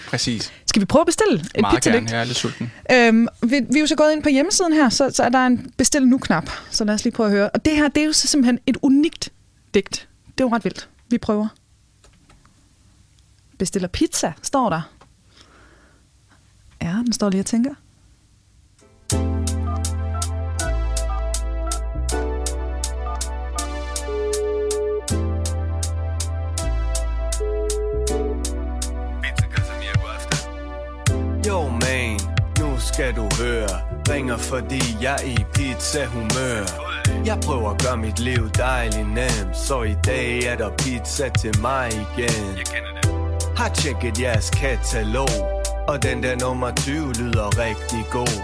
Præcis. 0.08 0.52
Skal 0.66 0.80
vi 0.80 0.86
prøve 0.86 1.00
at 1.00 1.06
bestille 1.06 1.40
et 1.54 1.60
Meget 1.60 1.76
pizza 1.76 1.90
gerne, 1.90 2.10
jeg 2.10 2.20
er 2.20 2.24
lidt 2.24 2.38
sulten. 2.38 2.72
Øhm, 2.92 3.28
vi, 3.42 3.60
vi 3.70 3.76
er 3.76 3.80
jo 3.80 3.86
så 3.86 3.96
gået 3.96 4.12
ind 4.12 4.22
på 4.22 4.28
hjemmesiden 4.28 4.72
her, 4.72 4.88
så, 4.88 5.10
så 5.10 5.22
er 5.22 5.28
der 5.28 5.46
en 5.46 5.70
bestil 5.76 6.06
nu-knap. 6.06 6.50
Så 6.70 6.84
lad 6.84 6.94
os 6.94 7.04
lige 7.04 7.14
prøve 7.14 7.26
at 7.26 7.32
høre. 7.32 7.50
Og 7.50 7.64
det 7.64 7.76
her, 7.76 7.88
det 7.88 8.00
er 8.00 8.06
jo 8.06 8.12
så 8.12 8.28
simpelthen 8.28 8.58
et 8.66 8.76
unikt 8.82 9.32
digt. 9.74 10.08
Det 10.26 10.44
er 10.44 10.48
jo 10.48 10.54
ret 10.54 10.64
vildt. 10.64 10.88
Vi 11.10 11.18
prøver. 11.18 11.48
Bestiller 13.58 13.88
pizza, 13.88 14.32
står 14.42 14.70
der. 14.70 14.80
Den 16.80 17.12
står 17.12 17.30
lige 17.30 17.40
og 17.40 17.46
tænker. 17.46 17.74
Skal 32.96 33.16
du 33.16 33.28
høre. 33.42 33.80
Ringer 34.10 34.36
fordi 34.36 34.82
jeg 35.02 35.14
er 35.14 35.26
i 35.26 35.44
pizza-humør. 35.54 36.64
Jeg 37.26 37.38
prøver 37.44 37.70
at 37.70 37.82
gøre 37.82 37.96
mit 37.96 38.18
liv 38.18 38.50
dejligt 38.50 39.08
nemt 39.08 39.56
Så 39.56 39.82
i 39.82 39.94
dag 40.06 40.38
er 40.38 40.56
der 40.56 40.70
pizza 40.78 41.28
til 41.28 41.60
mig 41.60 41.88
igen. 41.92 42.58
Har 43.56 43.68
tjekket 43.68 44.20
jeres 44.20 44.50
katalog 44.50 45.28
Og 45.88 46.02
den 46.02 46.22
der 46.22 46.36
nummer 46.36 46.70
20 46.70 47.12
lyder 47.12 47.58
rigtig 47.58 48.04
god. 48.10 48.36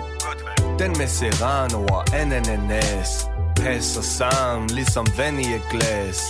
Den 0.78 0.92
med 0.98 1.06
serrano 1.06 1.86
og 1.86 2.14
ananas 2.14 3.28
Passer 3.56 4.02
sammen 4.02 4.70
ligesom 4.70 5.06
vand 5.16 5.40
i 5.40 5.54
et 5.54 5.62
glas. 5.70 6.20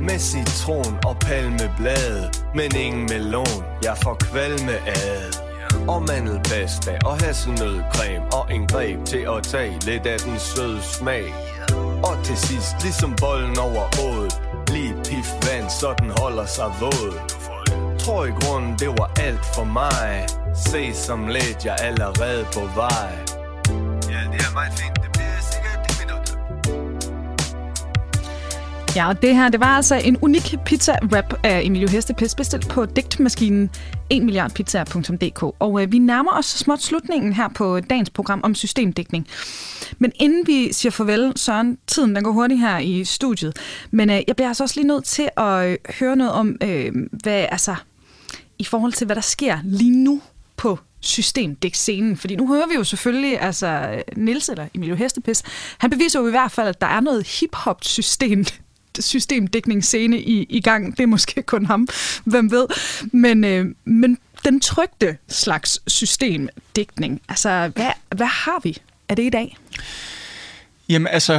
Med 0.00 0.18
citron 0.18 0.98
og 1.04 1.16
palmeblad 1.18 2.28
Men 2.54 2.76
ingen 2.76 3.06
melon, 3.10 3.64
jeg 3.82 3.96
får 4.02 4.14
kvalme 4.14 4.72
ad 4.86 5.47
og 5.88 6.02
mandelpasta 6.02 6.98
og 7.04 7.18
hasselnødcreme 7.24 8.24
og 8.32 8.54
en 8.54 8.66
greb 8.66 9.04
til 9.04 9.26
at 9.36 9.42
tage 9.42 9.72
lidt 9.80 10.06
af 10.06 10.18
den 10.18 10.38
søde 10.38 10.82
smag. 10.82 11.24
Og 12.02 12.24
til 12.24 12.36
sidst, 12.36 12.74
ligesom 12.82 13.16
bolden 13.20 13.58
over 13.58 13.84
åd, 14.06 14.28
lige 14.72 14.94
pif 14.94 15.28
vand, 15.46 15.70
så 15.70 15.94
den 15.98 16.10
holder 16.20 16.46
sig 16.46 16.72
våd. 16.80 17.14
Tror 17.98 18.24
i 18.24 18.30
grunden, 18.40 18.72
det 18.78 18.88
var 18.88 19.10
alt 19.20 19.46
for 19.54 19.64
mig. 19.64 20.26
Se 20.54 20.94
som 20.94 21.28
lidt, 21.28 21.64
jeg 21.64 21.76
er 21.78 21.84
allerede 21.84 22.44
på 22.54 22.60
vej. 22.60 23.12
Ja, 24.12 24.20
det 24.32 24.40
er 24.46 24.52
meget 24.54 24.72
fint. 24.78 24.97
Ja, 28.98 29.08
og 29.08 29.22
det 29.22 29.36
her, 29.36 29.48
det 29.48 29.60
var 29.60 29.76
altså 29.76 29.94
en 29.94 30.16
unik 30.20 30.54
pizza-rap 30.64 31.34
af 31.44 31.60
Emilio 31.64 31.88
Hestepis, 31.88 32.34
bestilt 32.34 32.68
på 32.68 32.86
digtmaskinen 32.86 33.70
1milliardpizza.dk. 34.14 35.42
Og 35.42 35.82
øh, 35.82 35.92
vi 35.92 35.98
nærmer 35.98 36.32
os 36.38 36.46
småt 36.46 36.82
slutningen 36.82 37.32
her 37.32 37.48
på 37.48 37.80
dagens 37.80 38.10
program 38.10 38.40
om 38.44 38.54
systemdækning. 38.54 39.26
Men 39.98 40.12
inden 40.14 40.46
vi 40.46 40.72
siger 40.72 40.90
farvel, 40.90 41.32
Søren, 41.36 41.78
tiden 41.86 42.16
den 42.16 42.24
går 42.24 42.32
hurtigt 42.32 42.60
her 42.60 42.78
i 42.78 43.04
studiet. 43.04 43.56
Men 43.90 44.10
øh, 44.10 44.20
jeg 44.26 44.36
bliver 44.36 44.48
altså 44.48 44.62
også 44.62 44.80
lige 44.80 44.88
nødt 44.88 45.04
til 45.04 45.28
at 45.36 45.66
øh, 45.66 45.76
høre 46.00 46.16
noget 46.16 46.32
om, 46.32 46.56
øh, 46.62 46.92
hvad, 47.22 47.46
altså, 47.50 47.74
i 48.58 48.64
forhold 48.64 48.92
til, 48.92 49.04
hvad 49.04 49.16
der 49.16 49.22
sker 49.22 49.58
lige 49.64 50.04
nu 50.04 50.22
på 50.56 50.78
systemdækscenen. 51.00 52.16
Fordi 52.16 52.36
nu 52.36 52.48
hører 52.48 52.66
vi 52.66 52.74
jo 52.74 52.84
selvfølgelig, 52.84 53.40
altså 53.40 54.02
Nils 54.16 54.48
eller 54.48 54.66
Emilio 54.74 54.94
Hestepis, 54.94 55.42
han 55.78 55.90
beviser 55.90 56.20
jo 56.20 56.26
i 56.26 56.30
hvert 56.30 56.52
fald, 56.52 56.68
at 56.68 56.80
der 56.80 56.86
er 56.86 57.00
noget 57.00 57.26
hip-hop-system 57.40 58.44
systemdækningsscene 59.00 60.20
i, 60.20 60.46
i 60.48 60.60
gang. 60.60 60.96
Det 60.96 61.02
er 61.02 61.06
måske 61.06 61.42
kun 61.42 61.66
ham, 61.66 61.88
hvem 62.24 62.50
ved. 62.50 62.66
Men, 63.12 63.44
øh, 63.44 63.66
men 63.84 64.18
den 64.44 64.60
trygte 64.60 65.16
slags 65.28 65.80
systemdækning, 65.86 67.22
altså 67.28 67.70
hvad, 67.74 67.90
hvad 68.16 68.26
har 68.26 68.60
vi 68.62 68.78
af 69.08 69.16
det 69.16 69.22
i 69.22 69.30
dag? 69.30 69.56
Jamen 70.88 71.06
altså, 71.06 71.32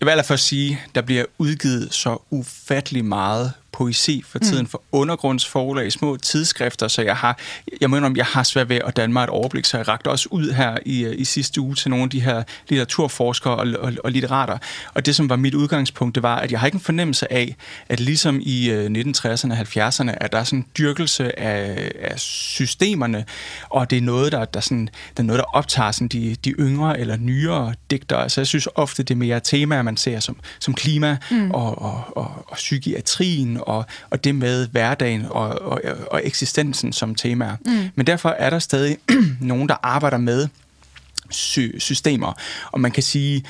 jeg 0.00 0.06
vil 0.06 0.10
allerførst 0.10 0.46
sige, 0.46 0.80
der 0.94 1.02
bliver 1.02 1.24
udgivet 1.38 1.94
så 1.94 2.18
ufattelig 2.30 3.04
meget 3.04 3.52
poesi 3.74 4.22
for 4.26 4.38
tiden 4.38 4.62
mm. 4.62 4.68
for 4.68 4.82
undergrundsforlag, 4.92 5.92
små 5.92 6.16
tidsskrifter, 6.16 6.88
så 6.88 7.02
jeg 7.02 7.16
har, 7.16 7.38
jeg 7.80 7.90
mener 7.90 8.06
om, 8.06 8.16
jeg 8.16 8.26
har 8.26 8.42
svært 8.42 8.68
ved 8.68 8.76
at 8.76 8.96
danne 8.96 9.12
mig 9.12 9.24
et 9.24 9.30
overblik, 9.30 9.64
så 9.64 9.76
jeg 9.76 9.88
rakte 9.88 10.08
også 10.08 10.28
ud 10.30 10.50
her 10.50 10.78
i, 10.86 11.14
i 11.14 11.24
sidste 11.24 11.60
uge 11.60 11.74
til 11.74 11.90
nogle 11.90 12.04
af 12.04 12.10
de 12.10 12.20
her 12.20 12.42
litteraturforskere 12.68 13.56
og, 13.56 13.66
og, 13.78 13.92
og 14.04 14.10
litterater. 14.10 14.58
Og 14.94 15.06
det, 15.06 15.16
som 15.16 15.28
var 15.28 15.36
mit 15.36 15.54
udgangspunkt, 15.54 16.14
det 16.14 16.22
var, 16.22 16.36
at 16.36 16.52
jeg 16.52 16.60
har 16.60 16.66
ikke 16.66 16.76
en 16.76 16.80
fornemmelse 16.80 17.32
af, 17.32 17.56
at 17.88 18.00
ligesom 18.00 18.40
i 18.42 18.70
1960'erne 18.70 19.52
og 19.52 19.58
70'erne, 19.58 20.14
at 20.20 20.32
der 20.32 20.38
er 20.38 20.44
sådan 20.44 20.58
en 20.58 20.66
dyrkelse 20.78 21.38
af, 21.38 21.90
af 22.00 22.20
systemerne, 22.20 23.24
og 23.70 23.90
det 23.90 23.98
er 23.98 24.02
noget, 24.02 24.32
der, 24.32 24.44
der, 24.44 24.60
sådan, 24.60 24.88
der, 25.16 25.22
er 25.22 25.26
noget, 25.26 25.38
der 25.38 25.56
optager 25.56 25.90
sådan 25.90 26.08
de, 26.08 26.36
de 26.44 26.50
yngre 26.50 27.00
eller 27.00 27.16
nyere 27.16 27.74
digtere. 27.90 28.22
Altså 28.22 28.40
jeg 28.40 28.46
synes 28.46 28.68
ofte, 28.74 29.02
det 29.02 29.14
er 29.14 29.18
mere 29.18 29.40
temaer, 29.40 29.82
man 29.82 29.96
ser 29.96 30.20
som, 30.20 30.36
som 30.60 30.74
klima 30.74 31.16
mm. 31.30 31.50
og, 31.50 31.82
og, 31.82 32.04
og, 32.16 32.44
og 32.46 32.56
psykiatrien 32.56 33.60
og, 33.64 33.84
og 34.10 34.24
det 34.24 34.34
med 34.34 34.68
hverdagen 34.68 35.26
og, 35.30 35.48
og, 35.48 35.80
og 36.10 36.20
eksistensen 36.24 36.92
som 36.92 37.14
temaer. 37.14 37.56
Mm. 37.66 37.88
Men 37.94 38.06
derfor 38.06 38.28
er 38.28 38.50
der 38.50 38.58
stadig 38.58 38.96
nogen, 39.40 39.68
der 39.68 39.76
arbejder 39.82 40.18
med 40.18 40.48
sy- 41.30 41.78
systemer. 41.78 42.32
Og 42.72 42.80
man 42.80 42.90
kan 42.90 43.02
sige, 43.02 43.44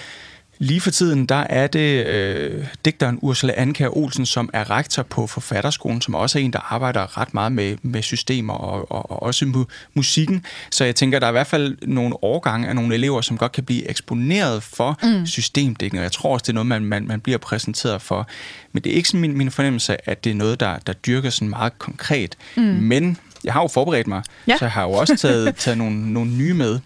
Lige 0.65 0.81
for 0.81 0.91
tiden, 0.91 1.27
der 1.27 1.35
er 1.35 1.67
det 1.67 2.07
øh, 2.07 2.65
digteren 2.85 3.19
Ursula 3.23 3.55
Anker 3.57 3.97
Olsen, 3.97 4.27
som 4.27 4.51
er 4.53 4.71
rektor 4.71 5.03
på 5.03 5.27
Forfatterskolen, 5.27 6.01
som 6.01 6.15
også 6.15 6.39
er 6.39 6.43
en, 6.43 6.53
der 6.53 6.73
arbejder 6.73 7.19
ret 7.19 7.35
meget 7.35 7.53
med, 7.53 7.77
med 7.83 8.03
systemer 8.03 8.55
og, 8.55 8.93
og, 8.93 9.11
og 9.11 9.23
også 9.23 9.45
mu- 9.45 9.91
musikken. 9.95 10.45
Så 10.71 10.85
jeg 10.85 10.97
tænker, 10.97 11.19
der 11.19 11.27
er 11.27 11.31
i 11.31 11.33
hvert 11.33 11.47
fald 11.47 11.77
nogle 11.87 12.25
årgange 12.25 12.69
af 12.69 12.75
nogle 12.75 12.95
elever, 12.95 13.21
som 13.21 13.39
godt 13.39 13.53
kan 13.53 13.65
blive 13.65 13.91
eksponeret 13.91 14.63
for 14.63 14.99
mm. 15.03 15.27
systemdækning, 15.27 16.01
og 16.01 16.03
jeg 16.03 16.13
tror 16.13 16.33
også, 16.33 16.43
det 16.43 16.49
er 16.49 16.55
noget, 16.55 16.67
man, 16.67 16.85
man, 16.85 17.07
man 17.07 17.21
bliver 17.21 17.39
præsenteret 17.39 18.03
for. 18.03 18.29
Men 18.73 18.83
det 18.83 18.93
er 18.93 18.97
ikke 18.97 19.09
sådan 19.09 19.21
min, 19.21 19.39
min 19.39 19.51
fornemmelse, 19.51 20.09
at 20.11 20.25
det 20.25 20.31
er 20.31 20.35
noget, 20.35 20.61
der, 20.61 20.79
der 20.87 20.93
dyrker 20.93 21.31
sådan 21.31 21.49
meget 21.49 21.79
konkret. 21.79 22.37
Mm. 22.57 22.63
Men 22.63 23.19
jeg 23.45 23.53
har 23.53 23.63
jo 23.63 23.69
forberedt 23.69 24.07
mig, 24.07 24.23
ja. 24.47 24.57
så 24.59 24.65
jeg 24.65 24.73
har 24.73 24.83
jo 24.83 24.91
også 24.91 25.17
taget, 25.17 25.57
taget 25.57 25.79
nogle, 25.79 26.13
nogle 26.13 26.31
nye 26.31 26.55
med. 26.55 26.79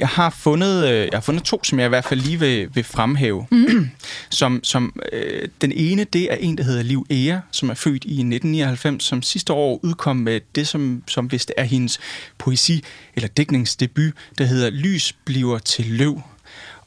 Jeg 0.00 0.08
har 0.08 0.30
fundet, 0.30 0.88
øh, 0.88 0.98
jeg 0.98 1.10
har 1.12 1.20
fundet 1.20 1.44
to, 1.44 1.64
som 1.64 1.78
jeg 1.78 1.86
i 1.86 1.88
hvert 1.88 2.04
fald 2.04 2.20
lige 2.20 2.38
vil, 2.38 2.68
vil 2.74 2.84
fremhæve. 2.84 3.46
Mm. 3.50 3.90
som, 4.30 4.60
som, 4.64 5.00
øh, 5.12 5.48
den 5.60 5.72
ene, 5.72 6.04
det 6.04 6.32
er 6.32 6.36
en, 6.36 6.58
der 6.58 6.64
hedder 6.64 6.82
Liv 6.82 7.06
Ea, 7.10 7.38
som 7.50 7.70
er 7.70 7.74
født 7.74 8.04
i 8.04 8.20
1999, 8.20 9.04
som 9.04 9.22
sidste 9.22 9.52
år 9.52 9.80
udkom 9.82 10.16
med 10.16 10.40
det, 10.54 10.68
som, 10.68 11.02
som 11.08 11.32
vist 11.32 11.52
er 11.56 11.64
hendes 11.64 12.00
poesi- 12.42 12.80
eller 13.14 13.28
dækningsdebut, 13.28 14.12
der 14.38 14.44
hedder 14.44 14.70
Lys 14.70 15.12
bliver 15.24 15.58
til 15.58 15.86
løv. 15.86 16.22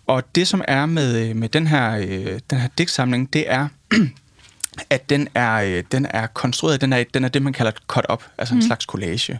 Og 0.08 0.36
det, 0.36 0.48
som 0.48 0.62
er 0.68 0.86
med, 0.86 1.30
øh, 1.30 1.36
med 1.36 1.50
den 1.50 1.68
her, 1.68 1.98
øh, 1.98 2.40
den 2.50 2.60
her 2.60 2.68
digtsamling, 2.78 3.34
det 3.34 3.52
er, 3.52 3.68
at 4.90 5.10
den 5.10 5.28
er, 5.36 5.54
øh, 5.54 5.84
den 5.92 6.08
er 6.10 6.28
konstrueret, 6.28 6.82
den 6.82 6.94
er, 6.94 7.04
den 7.14 7.24
er 7.24 7.30
det, 7.30 7.42
man 7.42 7.54
kalder 7.54 7.72
et 7.72 7.78
cut-up, 7.88 8.24
altså 8.38 8.54
mm. 8.54 8.60
en 8.60 8.66
slags 8.66 8.86
collage. 8.86 9.40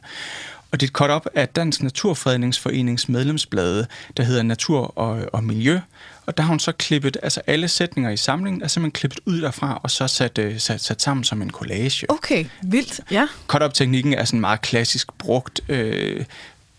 Og 0.74 0.80
det 0.80 0.86
er 0.86 0.90
et 0.90 0.94
cut-up 0.94 1.28
af 1.36 1.50
Dansk 1.50 1.84
Naturfredningsforenings 1.84 3.10
medlemsblade, 3.10 3.88
der 4.18 4.24
hedder 4.24 4.44
Natur 4.44 4.98
og, 4.98 5.30
og 5.34 5.44
Miljø. 5.44 5.80
Og 6.26 6.38
der 6.38 6.44
har 6.44 6.50
hun 6.50 6.60
så 6.60 6.72
klippet, 6.72 7.18
altså 7.24 7.42
alle 7.48 7.68
sætninger 7.68 8.10
i 8.10 8.18
samlingen 8.18 8.62
er 8.62 8.68
simpelthen 8.68 8.92
klippet 8.92 9.20
ud 9.26 9.42
derfra, 9.42 9.80
og 9.84 9.92
så 9.92 10.08
sat, 10.08 10.38
uh, 10.38 10.58
sat, 10.58 10.82
sat 10.82 11.02
sammen 11.02 11.24
som 11.24 11.42
en 11.42 11.52
collage. 11.52 12.12
Okay, 12.12 12.46
vildt, 12.64 13.00
ja. 13.12 13.28
Cut-up-teknikken 13.48 14.14
er 14.14 14.26
sådan 14.26 14.40
meget 14.40 14.62
klassisk 14.62 15.14
brugt 15.18 15.62
øh, 15.70 16.26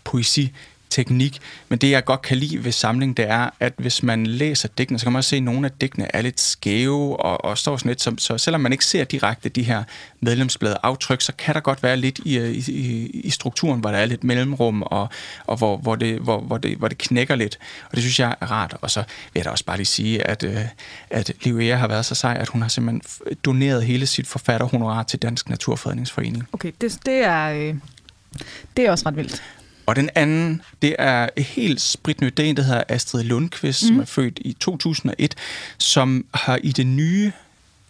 poesi 0.03 0.51
teknik, 0.95 1.39
men 1.69 1.79
det 1.79 1.91
jeg 1.91 2.05
godt 2.05 2.21
kan 2.21 2.37
lide 2.37 2.63
ved 2.63 2.71
samlingen, 2.71 3.17
det 3.17 3.29
er, 3.29 3.49
at 3.59 3.73
hvis 3.77 4.03
man 4.03 4.27
læser 4.27 4.69
digtene, 4.77 4.99
så 4.99 5.05
kan 5.05 5.11
man 5.13 5.17
også 5.17 5.29
se, 5.29 5.35
at 5.35 5.43
nogle 5.43 5.67
af 5.67 5.71
digtene 5.81 6.15
er 6.15 6.21
lidt 6.21 6.39
skæve 6.39 7.19
og, 7.19 7.45
og 7.45 7.57
står 7.57 7.77
sådan 7.77 7.89
lidt, 7.89 8.01
som, 8.01 8.17
så 8.17 8.37
selvom 8.37 8.61
man 8.61 8.71
ikke 8.71 8.85
ser 8.85 9.03
direkte 9.03 9.49
de 9.49 9.63
her 9.63 9.83
medlemsblade 10.19 10.77
aftryk, 10.83 11.21
så 11.21 11.31
kan 11.37 11.53
der 11.53 11.59
godt 11.59 11.83
være 11.83 11.97
lidt 11.97 12.19
i, 12.25 12.37
øh, 12.37 12.51
i, 12.51 13.09
i 13.09 13.29
strukturen, 13.29 13.79
hvor 13.79 13.91
der 13.91 13.97
er 13.97 14.05
lidt 14.05 14.23
mellemrum, 14.23 14.83
og, 14.83 15.09
og 15.45 15.57
hvor, 15.57 15.77
hvor, 15.77 15.95
det, 15.95 16.19
hvor, 16.19 16.39
hvor, 16.39 16.57
det, 16.57 16.77
hvor 16.77 16.87
det 16.87 16.97
knækker 16.97 17.35
lidt, 17.35 17.57
og 17.89 17.91
det 17.91 18.03
synes 18.03 18.19
jeg 18.19 18.35
er 18.41 18.51
rart. 18.51 18.77
Og 18.81 18.91
så 18.91 18.99
vil 19.33 19.39
jeg 19.39 19.45
da 19.45 19.49
også 19.49 19.65
bare 19.65 19.77
lige 19.77 19.85
sige, 19.85 20.27
at, 20.27 20.43
øh, 20.43 20.57
at 21.09 21.31
Liv 21.41 21.59
Ea 21.59 21.75
har 21.75 21.87
været 21.87 22.05
så 22.05 22.15
sej, 22.15 22.37
at 22.39 22.49
hun 22.49 22.61
har 22.61 22.69
simpelthen 22.69 23.01
doneret 23.45 23.83
hele 23.83 24.05
sit 24.05 24.27
forfatterhonorar 24.27 25.03
til 25.03 25.21
Dansk 25.21 25.49
Naturfredningsforening. 25.49 26.47
Okay, 26.53 26.71
det, 26.81 26.99
det 27.05 27.23
er... 27.23 27.49
Øh 27.49 27.75
det 28.77 28.85
er 28.85 28.91
også 28.91 29.03
ret 29.07 29.15
vildt. 29.15 29.43
Og 29.85 29.95
den 29.95 30.09
anden, 30.15 30.61
det 30.81 30.95
er 30.99 31.29
helt 31.37 31.81
spritnyt. 31.81 32.37
Det 32.37 32.45
er 32.45 32.49
en, 32.49 32.57
der 32.57 32.63
hedder 32.63 32.83
Astrid 32.89 33.23
Lundqvist, 33.23 33.83
mm. 33.83 33.87
som 33.87 33.99
er 33.99 34.05
født 34.05 34.39
i 34.41 34.53
2001, 34.59 35.35
som 35.77 36.25
har 36.33 36.59
i 36.63 36.71
det 36.71 36.87
nye 36.87 37.31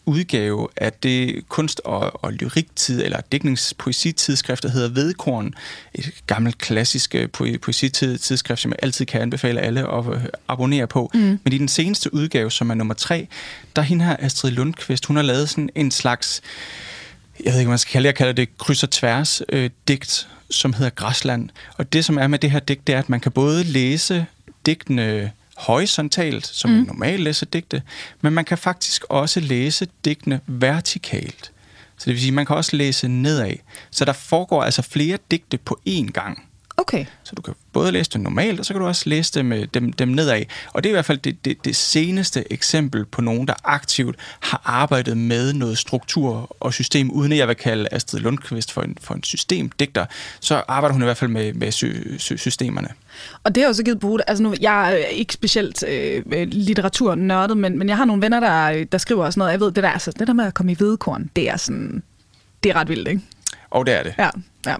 udgave 0.05 0.67
af 0.77 0.93
det 0.93 1.49
kunst- 1.49 1.81
og, 1.85 2.23
og 2.23 2.33
lyriktid, 2.33 3.03
eller 3.03 3.21
dækningspoesitidsskrift, 3.31 4.63
der 4.63 4.69
hedder 4.69 4.89
Vedkorn. 4.89 5.53
Et 5.93 6.11
gammelt 6.27 6.57
klassisk 6.57 7.15
øh, 7.15 7.29
poesitidsskrift, 7.61 8.61
som 8.61 8.71
jeg 8.71 8.79
altid 8.81 9.05
kan 9.05 9.21
anbefale 9.21 9.61
alle 9.61 9.93
at 9.93 10.05
øh, 10.13 10.25
abonnere 10.47 10.87
på. 10.87 11.11
Mm. 11.13 11.39
Men 11.43 11.53
i 11.53 11.57
den 11.57 11.67
seneste 11.67 12.13
udgave, 12.13 12.51
som 12.51 12.69
er 12.69 12.73
nummer 12.73 12.93
tre, 12.93 13.27
der 13.75 13.81
er 13.81 13.85
hende 13.85 14.05
her 14.05 14.15
Astrid 14.19 14.51
Lundqvist, 14.51 15.05
hun 15.05 15.15
har 15.15 15.23
lavet 15.23 15.49
sådan 15.49 15.69
en 15.75 15.91
slags 15.91 16.41
jeg 17.43 17.53
ved 17.53 17.59
ikke, 17.59 17.69
man 17.69 17.77
skal 17.77 17.91
kalde 17.91 18.03
det, 18.03 18.07
jeg 18.07 18.15
kalder 18.15 18.33
det 18.33 18.57
kryds 18.57 18.83
og 18.83 18.89
tværs 18.91 19.41
øh, 19.49 19.69
digt, 19.88 20.27
som 20.49 20.73
hedder 20.73 20.89
Græsland. 20.89 21.49
Og 21.77 21.93
det, 21.93 22.05
som 22.05 22.17
er 22.17 22.27
med 22.27 22.39
det 22.39 22.51
her 22.51 22.59
digt, 22.59 22.88
det 22.88 22.95
er, 22.95 22.99
at 22.99 23.09
man 23.09 23.19
kan 23.19 23.31
både 23.31 23.63
læse 23.63 24.25
digtene 24.65 25.31
horisontalt, 25.55 26.47
som 26.47 26.69
mm. 26.69 26.75
man 26.75 26.86
normalt 26.86 27.21
læser 27.21 27.45
digte, 27.45 27.81
men 28.21 28.33
man 28.33 28.45
kan 28.45 28.57
faktisk 28.57 29.03
også 29.09 29.39
læse 29.39 29.88
digtene 30.05 30.39
vertikalt. 30.47 31.51
Så 31.97 32.05
det 32.05 32.13
vil 32.13 32.21
sige, 32.21 32.31
man 32.31 32.45
kan 32.45 32.55
også 32.55 32.75
læse 32.75 33.07
nedad. 33.07 33.55
Så 33.91 34.05
der 34.05 34.13
foregår 34.13 34.63
altså 34.63 34.81
flere 34.81 35.17
digte 35.31 35.57
på 35.57 35.79
én 35.89 36.11
gang. 36.11 36.49
Okay. 36.78 37.05
Så 37.23 37.36
du 37.36 37.41
kan 37.41 37.53
både 37.73 37.91
læse 37.91 38.11
det 38.11 38.21
normalt, 38.21 38.59
og 38.59 38.65
så 38.65 38.73
kan 38.73 38.82
du 38.82 38.88
også 38.88 39.09
læse 39.09 39.34
dem, 39.34 39.67
dem, 39.67 39.93
dem 39.93 40.07
nedad. 40.07 40.43
Og 40.73 40.84
det 40.84 40.89
er 40.89 40.91
i 40.91 40.95
hvert 40.95 41.05
fald 41.05 41.17
det, 41.17 41.45
det, 41.45 41.65
det 41.65 41.76
seneste 41.76 42.53
eksempel 42.53 43.05
på 43.05 43.21
nogen, 43.21 43.47
der 43.47 43.53
aktivt 43.63 44.15
har 44.39 44.61
arbejdet 44.65 45.17
med 45.17 45.53
noget 45.53 45.78
struktur 45.78 46.55
og 46.59 46.73
system, 46.73 47.11
uden 47.11 47.32
at 47.32 47.38
jeg 47.38 47.47
vil 47.47 47.55
kalde 47.55 47.88
Astrid 47.91 48.19
Lundqvist 48.19 48.71
for 48.71 48.82
en, 48.82 48.97
for 49.01 49.13
en 49.13 49.23
systemdigter. 49.23 50.05
Så 50.39 50.63
arbejder 50.67 50.93
hun 50.93 51.01
i 51.01 51.05
hvert 51.05 51.17
fald 51.17 51.32
med, 51.32 51.53
med 51.53 51.71
sy, 51.71 51.86
sy, 52.17 52.34
systemerne. 52.36 52.88
Og 53.43 53.55
det 53.55 53.63
har 53.63 53.67
jo 53.67 53.73
så 53.73 53.84
givet 53.84 53.99
på 53.99 54.19
Altså 54.28 54.43
nu, 54.43 54.55
jeg 54.61 54.93
er 54.93 54.95
ikke 54.95 55.34
specielt 55.34 55.84
øh, 55.88 56.23
litteraturnørdet, 56.47 57.57
men, 57.57 57.78
men 57.78 57.89
jeg 57.89 57.97
har 57.97 58.05
nogle 58.05 58.21
venner, 58.21 58.39
der, 58.39 58.84
der 58.84 58.97
skriver 58.97 59.30
sådan 59.30 59.39
noget. 59.39 59.51
Jeg 59.51 59.59
ved, 59.59 59.71
det 59.71 59.84
der, 59.84 59.89
altså, 59.89 60.11
det 60.19 60.28
der 60.28 60.34
med 60.34 60.45
at 60.45 60.53
komme 60.53 60.71
i 60.71 60.76
hvedekorn, 60.76 61.30
det 61.36 61.49
er 61.49 61.57
sådan, 61.57 62.03
det 62.63 62.69
er 62.69 62.76
ret 62.76 62.89
vildt, 62.89 63.07
ikke? 63.07 63.21
Og 63.69 63.86
det 63.86 63.99
er 63.99 64.03
det. 64.03 64.13
Ja, 64.17 64.30
ja. 64.65 64.76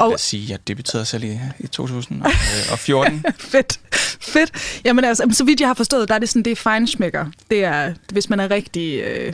Jeg 0.00 0.06
vil 0.06 0.12
og... 0.12 0.20
sige, 0.20 0.42
at 0.42 0.50
jeg 0.50 0.68
debuterede 0.68 1.04
selv 1.04 1.24
i, 1.24 1.38
i 1.58 1.66
2014. 1.66 3.24
fedt, 3.38 3.80
fedt. 4.20 4.80
Jamen 4.84 5.04
altså, 5.04 5.28
så 5.32 5.44
vidt 5.44 5.60
jeg 5.60 5.68
har 5.68 5.74
forstået, 5.74 6.08
der 6.08 6.14
er 6.14 6.18
det 6.18 6.28
sådan, 6.28 6.42
det 6.42 6.50
er 6.50 6.56
feinschmecker. 6.56 7.26
Det 7.50 7.64
er, 7.64 7.94
hvis 8.12 8.30
man 8.30 8.40
er 8.40 8.50
rigtig, 8.50 9.00
øh, 9.00 9.32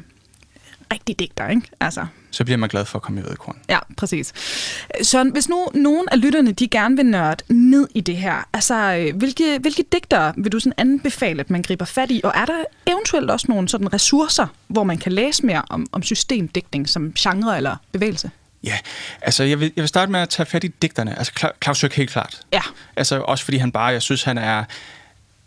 rigtig 0.92 1.18
digter, 1.18 1.48
ikke? 1.48 1.62
Altså. 1.80 2.06
Så 2.30 2.44
bliver 2.44 2.58
man 2.58 2.68
glad 2.68 2.84
for 2.84 2.98
at 2.98 3.02
komme 3.02 3.20
i 3.20 3.24
vedkorn. 3.24 3.56
Ja, 3.68 3.78
præcis. 3.96 4.32
Så 5.02 5.30
hvis 5.32 5.48
nu 5.48 5.66
nogen 5.74 6.08
af 6.12 6.20
lytterne, 6.20 6.52
de 6.52 6.68
gerne 6.68 6.96
vil 6.96 7.06
nørde 7.06 7.44
ned 7.48 7.88
i 7.94 8.00
det 8.00 8.16
her, 8.16 8.48
altså, 8.52 8.74
øh, 8.74 9.16
hvilke, 9.16 9.58
hvilke 9.58 9.84
digter 9.92 10.32
vil 10.36 10.52
du 10.52 10.60
sådan 10.60 10.74
anbefale, 10.76 11.40
at 11.40 11.50
man 11.50 11.62
griber 11.62 11.84
fat 11.84 12.10
i? 12.10 12.20
Og 12.24 12.32
er 12.34 12.44
der 12.44 12.64
eventuelt 12.86 13.30
også 13.30 13.46
nogle 13.48 13.68
sådan 13.68 13.92
ressourcer, 13.92 14.46
hvor 14.68 14.84
man 14.84 14.98
kan 14.98 15.12
læse 15.12 15.46
mere 15.46 15.62
om, 15.70 15.86
om 15.92 16.02
systemdigtning 16.02 16.88
som 16.88 17.12
genre 17.12 17.56
eller 17.56 17.76
bevægelse? 17.92 18.30
Ja, 18.66 18.78
altså 19.22 19.44
jeg 19.44 19.60
vil, 19.60 19.72
jeg 19.76 19.82
vil 19.82 19.88
starte 19.88 20.12
med 20.12 20.20
at 20.20 20.28
tage 20.28 20.46
fat 20.46 20.64
i 20.64 20.68
digterne. 20.68 21.18
Altså 21.18 21.52
Claus 21.64 21.80
Høck 21.80 21.94
helt 21.94 22.10
klart. 22.10 22.40
Ja. 22.52 22.60
Altså 22.96 23.20
også 23.20 23.44
fordi 23.44 23.56
han 23.56 23.72
bare, 23.72 23.86
jeg 23.86 24.02
synes 24.02 24.22
han 24.22 24.38
er... 24.38 24.64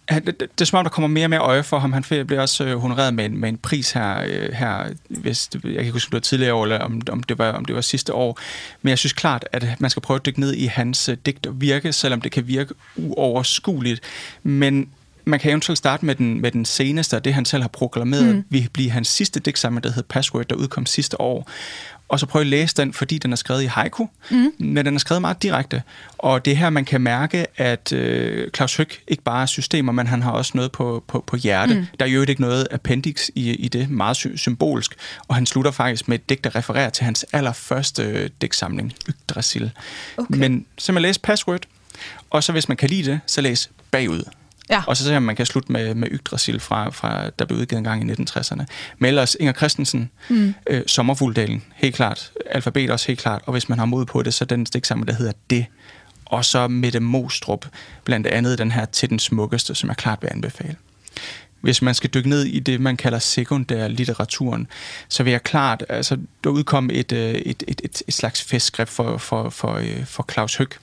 Han, 0.10 0.26
det, 0.26 0.40
det, 0.40 0.62
er 0.62 0.66
som 0.66 0.80
om, 0.80 0.86
der 0.86 0.90
kommer 0.90 1.08
mere 1.08 1.26
og 1.26 1.30
mere 1.30 1.40
øje 1.40 1.64
for 1.64 1.80
ham. 1.80 1.94
Han 1.94 2.04
bliver 2.04 2.42
også 2.42 2.66
øh, 2.66 2.78
honoreret 2.78 3.14
med 3.14 3.26
en, 3.26 3.38
med 3.38 3.50
en 3.50 3.58
pris 3.58 3.92
her, 3.92 4.22
øh, 4.28 4.54
her 4.54 4.90
hvis 5.10 5.48
det, 5.48 5.64
jeg 5.64 5.74
kan 5.74 5.80
ikke 5.80 5.92
huske, 5.92 6.08
om 6.08 6.12
det 6.12 6.16
var 6.16 6.20
tidligere 6.20 6.54
år, 6.54 6.64
eller 6.64 6.80
om, 6.80 7.02
om, 7.10 7.24
det 7.24 7.38
var, 7.38 7.52
om 7.52 7.66
det 7.66 7.76
var 7.76 7.82
sidste 7.82 8.14
år. 8.14 8.40
Men 8.82 8.90
jeg 8.90 8.98
synes 8.98 9.14
klart, 9.14 9.48
at 9.52 9.66
man 9.80 9.90
skal 9.90 10.02
prøve 10.02 10.16
at 10.16 10.26
dykke 10.26 10.40
ned 10.40 10.54
i 10.54 10.66
hans 10.66 11.10
øh, 11.10 11.18
digt 11.26 11.48
og 11.48 11.62
virke, 11.62 11.94
selvom 11.94 12.22
det 12.22 12.32
kan 12.32 12.48
virke 12.48 12.74
uoverskueligt. 12.96 14.02
Men 14.44 14.90
man 15.26 15.40
kan 15.40 15.50
eventuelt 15.50 15.78
starte 15.78 16.06
med 16.06 16.16
den, 16.16 16.42
med 16.42 16.52
den 16.52 16.66
seneste, 16.66 17.16
og 17.16 17.26
det 17.26 17.34
han 17.34 17.46
selv 17.46 17.64
har 17.64 17.70
proklameret, 17.70 18.36
mm. 18.36 18.44
vil 18.50 18.70
blive 18.74 18.90
hans 18.90 19.08
sidste 19.08 19.40
digtsamling, 19.40 19.84
der 19.84 19.90
hedder 19.90 20.08
Password, 20.10 20.46
der 20.46 20.56
udkom 20.56 20.86
sidste 20.86 21.22
år 21.22 21.50
og 22.10 22.20
så 22.20 22.26
prøve 22.26 22.42
at 22.42 22.48
læse 22.48 22.76
den, 22.76 22.94
fordi 22.94 23.18
den 23.18 23.32
er 23.32 23.36
skrevet 23.36 23.64
i 23.64 23.66
haiku, 23.66 24.08
mm. 24.32 24.54
men 24.60 24.86
den 24.86 24.96
er 24.96 25.00
skrevet 25.00 25.22
meget 25.22 25.44
direkte. 25.44 25.84
Og 26.18 26.46
det 26.46 26.58
her, 26.58 26.70
man 26.70 26.86
kan 26.86 27.02
mærke, 27.02 27.46
at 27.58 27.94
øh, 27.94 28.50
Claus 28.56 28.76
Høck 28.76 29.00
ikke 29.08 29.24
bare 29.24 29.42
er 29.42 29.46
systemer, 29.46 29.92
men 29.92 30.08
han 30.08 30.22
har 30.22 30.32
også 30.32 30.52
noget 30.56 30.72
på, 30.72 31.04
på, 31.08 31.24
på 31.28 31.36
hjerte. 31.36 31.74
Mm. 31.74 31.86
Der 32.00 32.06
er 32.06 32.10
jo 32.10 32.22
ikke 32.22 32.42
noget 32.42 32.68
appendix 32.72 33.30
i, 33.36 33.52
i 33.52 33.68
det, 33.68 33.90
meget 33.90 34.18
sy- 34.18 34.36
symbolsk. 34.36 34.96
Og 35.28 35.36
han 35.36 35.46
slutter 35.46 35.72
faktisk 35.72 36.08
med 36.08 36.20
et 36.20 36.30
digt, 36.30 36.44
der 36.44 36.56
refererer 36.56 36.90
til 36.90 37.06
hans 37.06 37.26
allerførste 37.34 38.04
øh, 38.04 38.30
digtsamling, 38.42 38.94
Yggdrasil. 39.10 39.72
Okay. 40.18 40.38
Men 40.38 40.66
simpelthen 40.78 41.10
læs 41.10 41.18
Password, 41.18 41.62
og 42.30 42.44
så 42.44 42.52
hvis 42.52 42.68
man 42.68 42.78
kan 42.78 42.90
lide 42.90 43.12
det, 43.12 43.20
så 43.26 43.42
læs 43.42 43.70
bagud. 43.92 44.24
Ja. 44.70 44.84
Og 44.88 44.98
så 44.98 45.04
ser 45.04 45.14
man, 45.14 45.24
man 45.24 45.36
kan 45.36 45.46
slutte 45.46 45.72
med, 45.72 45.96
med 45.96 46.08
Yggdrasil, 46.12 46.60
fra, 46.60 46.90
fra, 46.90 47.30
der 47.40 47.46
blev 47.46 47.60
udgivet 47.60 47.78
en 47.78 47.84
gang 47.84 48.10
i 48.10 48.14
1960'erne. 48.14 48.66
Men 48.98 49.08
ellers 49.08 49.36
Inger 49.40 49.54
Christensen, 49.54 50.12
mm. 50.30 50.54
øh, 50.68 50.84
Sommerfugldalen, 50.88 51.64
helt 51.76 51.96
klart. 51.96 52.32
Alfabet 52.52 52.90
også 52.90 53.08
helt 53.08 53.20
klart. 53.20 53.42
Og 53.46 53.52
hvis 53.52 53.70
man 53.70 53.80
har 53.80 53.86
mod 53.86 54.06
på 54.06 54.24
det, 54.24 54.34
så 54.34 54.46
den 54.46 54.66
sammen, 54.84 55.08
der 55.08 55.14
hedder 55.14 55.34
Det. 55.50 55.66
Og 56.26 56.46
så 56.46 56.68
Mette 56.68 57.00
Mostrup, 57.00 57.66
blandt 58.04 58.28
andet 58.28 58.58
den 58.58 58.72
her 58.72 58.86
Til 58.86 59.10
den 59.10 59.20
smukkeste, 59.20 59.76
som 59.76 59.90
jeg 59.90 59.98
klart 59.98 60.22
vil 60.22 60.30
anbefale. 60.32 60.76
Hvis 61.62 61.82
man 61.82 61.96
skal 61.96 62.10
dykke 62.14 62.30
ned 62.30 62.44
i 62.44 62.60
det, 62.60 62.82
man 62.82 62.98
kalder 62.98 63.20
sekundær 63.20 63.88
litteraturen, 63.88 64.68
så 65.10 65.24
vil 65.24 65.32
jeg 65.32 65.44
klart, 65.44 65.86
altså 65.90 66.18
der 66.44 66.50
udkom 66.50 66.90
et, 66.94 67.12
øh, 67.12 67.34
et, 67.34 67.64
et, 67.68 67.82
et, 67.84 68.02
et 68.08 68.14
slags 68.14 68.44
festskrift 68.44 68.90
for, 68.90 69.18
for, 69.18 69.50
for, 69.50 69.74
øh, 69.74 70.06
for 70.06 70.26
Claus 70.32 70.56
Høck, 70.56 70.80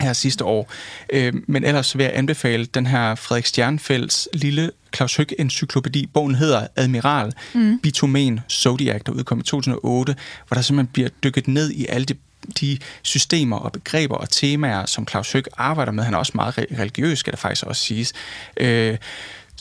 her 0.00 0.12
sidste 0.12 0.44
år. 0.44 0.72
Øh, 1.12 1.32
men 1.46 1.64
ellers 1.64 1.96
vil 1.96 2.04
jeg 2.04 2.12
anbefale 2.14 2.66
den 2.66 2.86
her 2.86 3.14
Frederik 3.14 3.46
Stjernfelds 3.46 4.28
lille 4.32 4.70
Claus 4.94 5.16
Høck 5.16 5.32
encyklopædi. 5.38 6.06
Bogen 6.06 6.34
hedder 6.34 6.66
Admiral, 6.76 7.32
mm. 7.54 7.78
Bitumen 7.78 8.40
Zodiac, 8.50 9.00
der 9.06 9.12
udkom 9.12 9.40
i 9.40 9.42
2008, 9.42 10.16
hvor 10.48 10.54
der 10.54 10.62
simpelthen 10.62 10.92
bliver 10.92 11.08
dykket 11.24 11.48
ned 11.48 11.70
i 11.70 11.86
alle 11.86 12.04
de 12.04 12.14
de 12.60 12.78
systemer 13.02 13.56
og 13.56 13.72
begreber 13.72 14.16
og 14.16 14.30
temaer, 14.30 14.86
som 14.86 15.08
Claus 15.08 15.32
Høck 15.32 15.48
arbejder 15.56 15.92
med. 15.92 16.04
Han 16.04 16.14
er 16.14 16.18
også 16.18 16.32
meget 16.34 16.66
religiøs, 16.78 17.18
skal 17.18 17.32
der 17.32 17.36
faktisk 17.36 17.66
også 17.66 17.82
siges. 17.82 18.12
Øh, 18.56 18.96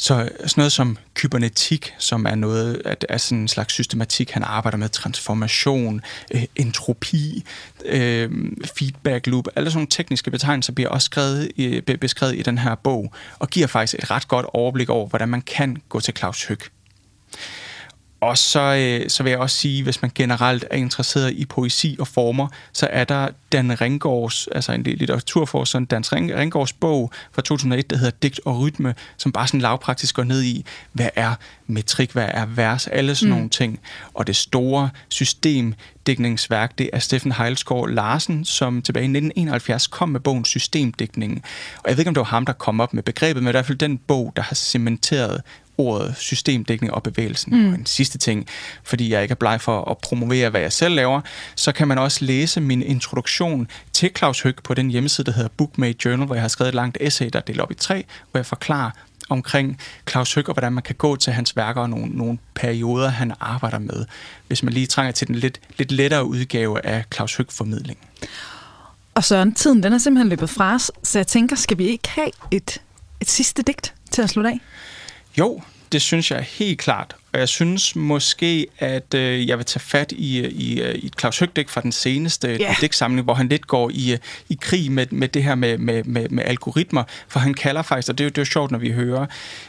så 0.01 0.29
sådan 0.37 0.53
noget 0.57 0.71
som 0.71 0.97
kybernetik, 1.13 1.93
som 1.97 2.25
er 2.25 2.35
noget 2.35 2.81
at 2.85 3.05
er 3.09 3.17
sådan 3.17 3.37
en 3.37 3.47
slags 3.47 3.73
systematik, 3.73 4.31
han 4.31 4.43
arbejder 4.43 4.77
med, 4.77 4.89
transformation, 4.89 6.01
øh, 6.31 6.43
entropi, 6.55 7.43
øh, 7.85 8.31
feedback 8.77 9.27
loop, 9.27 9.47
alle 9.55 9.69
sådan 9.69 9.77
nogle 9.77 9.87
tekniske 9.89 10.31
betegnelser 10.31 10.73
bliver 10.73 10.89
også 10.89 11.05
skrevet 11.05 11.51
i, 11.55 11.81
beskrevet 12.01 12.35
i 12.35 12.41
den 12.41 12.57
her 12.57 12.75
bog, 12.75 13.13
og 13.39 13.49
giver 13.49 13.67
faktisk 13.67 14.03
et 14.03 14.11
ret 14.11 14.27
godt 14.27 14.45
overblik 14.53 14.89
over, 14.89 15.07
hvordan 15.07 15.29
man 15.29 15.41
kan 15.41 15.77
gå 15.89 15.99
til 15.99 16.13
Claus 16.17 16.43
Høg. 16.43 16.59
Og 18.21 18.37
så, 18.37 18.59
øh, 18.59 19.09
så 19.09 19.23
vil 19.23 19.29
jeg 19.29 19.39
også 19.39 19.57
sige, 19.57 19.83
hvis 19.83 20.01
man 20.01 20.11
generelt 20.15 20.65
er 20.71 20.77
interesseret 20.77 21.31
i 21.31 21.45
poesi 21.45 21.95
og 21.99 22.07
former, 22.07 22.47
så 22.73 22.87
er 22.91 23.03
der 23.03 23.27
Dan 23.51 23.81
Ringgaards, 23.81 24.47
altså 24.47 24.71
en 24.71 24.83
litteraturforsker, 24.83 25.79
Dan 25.79 26.03
Ringgaards 26.11 26.73
bog 26.73 27.11
fra 27.31 27.41
2001, 27.41 27.89
der 27.89 27.97
hedder 27.97 28.17
Digt 28.21 28.39
og 28.45 28.59
Rytme, 28.59 28.95
som 29.17 29.31
bare 29.31 29.47
sådan 29.47 29.61
lavpraktisk 29.61 30.15
går 30.15 30.23
ned 30.23 30.43
i, 30.43 30.65
hvad 30.91 31.09
er 31.15 31.35
metrik, 31.67 32.11
hvad 32.11 32.27
er 32.27 32.45
vers, 32.45 32.87
alle 32.87 33.15
sådan 33.15 33.29
mm. 33.29 33.35
nogle 33.35 33.49
ting. 33.49 33.79
Og 34.13 34.27
det 34.27 34.35
store 34.35 34.89
systemdækningsværk, 35.09 36.77
det 36.77 36.89
er 36.93 36.99
Steffen 36.99 37.31
Heilsgaard 37.31 37.89
Larsen, 37.89 38.45
som 38.45 38.81
tilbage 38.81 39.03
i 39.03 39.05
1971 39.05 39.87
kom 39.87 40.09
med 40.09 40.19
bogen 40.19 40.45
Systemdækningen. 40.45 41.43
Og 41.77 41.89
jeg 41.89 41.97
ved 41.97 42.01
ikke, 42.01 42.09
om 42.09 42.13
det 42.13 42.21
var 42.21 42.25
ham, 42.25 42.45
der 42.45 42.53
kom 42.53 42.79
op 42.79 42.93
med 42.93 43.03
begrebet, 43.03 43.43
men 43.43 43.49
i 43.49 43.51
hvert 43.51 43.65
fald 43.65 43.77
den 43.77 43.97
bog, 43.97 44.33
der 44.35 44.41
har 44.41 44.55
cementeret 44.55 45.41
ordet 45.79 46.15
systemdækning 46.17 46.93
og 46.93 47.03
bevægelsen. 47.03 47.59
Mm. 47.59 47.69
Og 47.69 47.75
en 47.75 47.85
sidste 47.85 48.17
ting, 48.17 48.47
fordi 48.83 49.11
jeg 49.11 49.21
ikke 49.21 49.31
er 49.31 49.35
bleg 49.35 49.61
for 49.61 49.91
at 49.91 49.97
promovere, 49.97 50.49
hvad 50.49 50.61
jeg 50.61 50.73
selv 50.73 50.95
laver, 50.95 51.21
så 51.55 51.71
kan 51.71 51.87
man 51.87 51.97
også 51.97 52.25
læse 52.25 52.61
min 52.61 52.81
introduktion 52.81 53.67
til 53.93 54.11
Claus 54.17 54.41
Høg 54.41 54.55
på 54.63 54.73
den 54.73 54.89
hjemmeside, 54.89 55.25
der 55.25 55.31
hedder 55.31 55.49
Bookmate 55.57 55.97
Journal, 56.05 56.25
hvor 56.25 56.35
jeg 56.35 56.41
har 56.41 56.47
skrevet 56.47 56.69
et 56.69 56.75
langt 56.75 56.97
essay, 57.01 57.29
der 57.33 57.39
er 57.39 57.43
delt 57.43 57.59
op 57.59 57.71
i 57.71 57.73
tre, 57.73 58.05
hvor 58.31 58.37
jeg 58.37 58.45
forklarer 58.45 58.91
omkring 59.29 59.79
Claus 60.09 60.33
Høg, 60.33 60.47
og 60.47 60.53
hvordan 60.53 60.73
man 60.73 60.83
kan 60.83 60.95
gå 60.95 61.15
til 61.15 61.33
hans 61.33 61.55
værker 61.55 61.81
og 61.81 61.89
nogle, 61.89 62.07
nogle 62.17 62.37
perioder, 62.55 63.09
han 63.09 63.33
arbejder 63.39 63.79
med, 63.79 64.05
hvis 64.47 64.63
man 64.63 64.73
lige 64.73 64.87
trænger 64.87 65.11
til 65.11 65.27
den 65.27 65.35
lidt, 65.35 65.59
lidt 65.77 65.91
lettere 65.91 66.25
udgave 66.25 66.85
af 66.85 67.05
Claus 67.13 67.35
Høg-formidling. 67.35 67.99
Og 69.15 69.23
Søren, 69.23 69.53
tiden 69.53 69.83
den 69.83 69.93
er 69.93 69.97
simpelthen 69.97 70.29
løbet 70.29 70.49
fra 70.49 70.75
os, 70.75 70.91
så 71.03 71.19
jeg 71.19 71.27
tænker, 71.27 71.55
skal 71.55 71.77
vi 71.77 71.87
ikke 71.87 72.09
have 72.09 72.31
et, 72.51 72.81
et 73.21 73.29
sidste 73.29 73.61
digt 73.61 73.93
til 74.11 74.21
at 74.21 74.29
slutte 74.29 74.49
af? 74.49 74.59
Jo, 75.39 75.61
det 75.91 76.01
synes 76.01 76.31
jeg 76.31 76.41
helt 76.41 76.79
klart. 76.79 77.15
Og 77.33 77.39
jeg 77.39 77.49
synes 77.49 77.95
måske, 77.95 78.67
at 78.79 79.13
øh, 79.13 79.47
jeg 79.47 79.57
vil 79.57 79.65
tage 79.65 79.79
fat 79.79 80.11
i, 80.11 80.47
i, 80.47 80.81
i 80.81 81.05
et 81.05 81.13
Claus 81.19 81.39
Høgdæk 81.39 81.69
fra 81.69 81.81
den 81.81 81.91
seneste 81.91 82.47
yeah. 82.47 82.75
digtsamling, 82.81 83.23
hvor 83.23 83.33
han 83.33 83.47
lidt 83.49 83.67
går 83.67 83.89
i, 83.93 84.17
i 84.49 84.57
krig 84.61 84.91
med, 84.91 85.07
med 85.11 85.27
det 85.27 85.43
her 85.43 85.55
med, 85.55 85.77
med, 85.77 86.03
med, 86.03 86.29
med 86.29 86.43
algoritmer. 86.43 87.03
For 87.27 87.39
han 87.39 87.53
kalder 87.53 87.81
faktisk, 87.81 88.09
og 88.09 88.17
det 88.17 88.23
er, 88.23 88.25
jo, 88.25 88.29
det 88.29 88.37
er 88.37 88.41
jo 88.41 88.45
sjovt, 88.45 88.71
når 88.71 88.79
vi 88.79 88.91
hører 88.91 89.25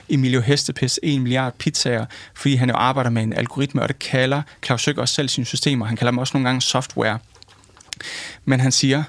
Emilio 0.09 0.41
Hestepes 0.41 1.01
1 1.03 1.21
milliard 1.21 1.55
pizzaer, 1.59 2.07
fordi 2.35 2.55
han 2.55 2.69
jo 2.69 2.75
arbejder 2.75 3.11
med 3.11 3.23
en 3.23 3.33
algoritme, 3.33 3.83
og 3.83 3.89
det 3.89 3.99
kalder 3.99 4.43
Claus 4.65 4.85
Høg 4.85 4.99
også 4.99 5.15
selv 5.15 5.29
sine 5.29 5.47
systemer. 5.47 5.87
Han 5.87 5.97
kalder 5.97 6.11
dem 6.11 6.19
også 6.19 6.31
nogle 6.35 6.49
gange 6.49 6.63
software. 6.63 7.19
Men 8.45 8.61
han 8.61 8.73
siger, 8.73 9.03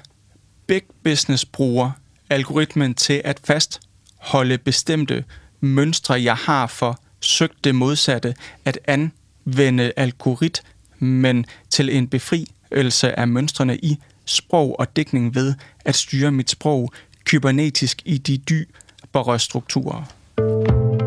big 0.66 0.82
business 1.04 1.44
bruger 1.44 1.90
algoritmen 2.30 2.94
til 2.94 3.22
at 3.24 3.40
fastholde 3.44 4.58
bestemte 4.58 5.24
mønstre, 5.62 6.22
jeg 6.22 6.36
har 6.36 6.66
for 6.66 7.00
søgt 7.20 7.64
det 7.64 7.74
modsatte, 7.74 8.34
at 8.64 8.78
anvende 8.84 9.92
algoritmen 9.96 11.46
til 11.70 11.96
en 11.96 12.08
befrielse 12.08 13.18
af 13.18 13.28
mønstrene 13.28 13.76
i 13.76 13.98
sprog 14.24 14.80
og 14.80 14.96
dækning 14.96 15.34
ved 15.34 15.54
at 15.84 15.94
styre 15.94 16.30
mit 16.30 16.50
sprog 16.50 16.92
kybernetisk 17.24 18.02
i 18.04 18.18
de 18.18 18.38
dybere 18.38 19.38
strukturer. 19.38 20.02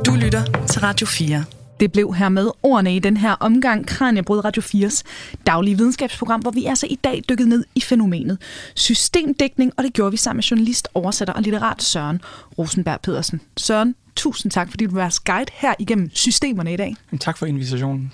Du 0.05 0.15
lytter 0.15 0.65
til 0.67 0.81
Radio 0.81 1.07
4. 1.07 1.43
Det 1.79 1.91
blev 1.91 2.13
her 2.13 2.29
med 2.29 2.49
ordene 2.63 2.95
i 2.95 2.99
den 2.99 3.17
her 3.17 3.31
omgang 3.31 3.87
Kranjebrød 3.87 4.45
Radio 4.45 4.61
4's 4.61 5.03
daglige 5.47 5.77
videnskabsprogram, 5.77 6.41
hvor 6.41 6.51
vi 6.51 6.65
altså 6.65 6.87
i 6.89 6.95
dag 6.95 7.23
dykket 7.29 7.47
ned 7.47 7.63
i 7.75 7.81
fænomenet 7.81 8.37
systemdækning, 8.75 9.71
og 9.77 9.83
det 9.83 9.93
gjorde 9.93 10.11
vi 10.11 10.17
sammen 10.17 10.37
med 10.37 10.43
journalist, 10.43 10.87
oversætter 10.93 11.33
og 11.33 11.41
litterat 11.41 11.83
Søren 11.83 12.21
Rosenberg 12.57 13.01
Pedersen. 13.01 13.41
Søren, 13.57 13.95
tusind 14.15 14.51
tak, 14.51 14.69
fordi 14.69 14.85
du 14.85 14.95
var 14.95 15.19
guide 15.25 15.51
her 15.53 15.73
igennem 15.79 16.09
systemerne 16.13 16.73
i 16.73 16.77
dag. 16.77 16.95
Tak 17.19 17.37
for 17.37 17.45
invitationen. 17.45 18.11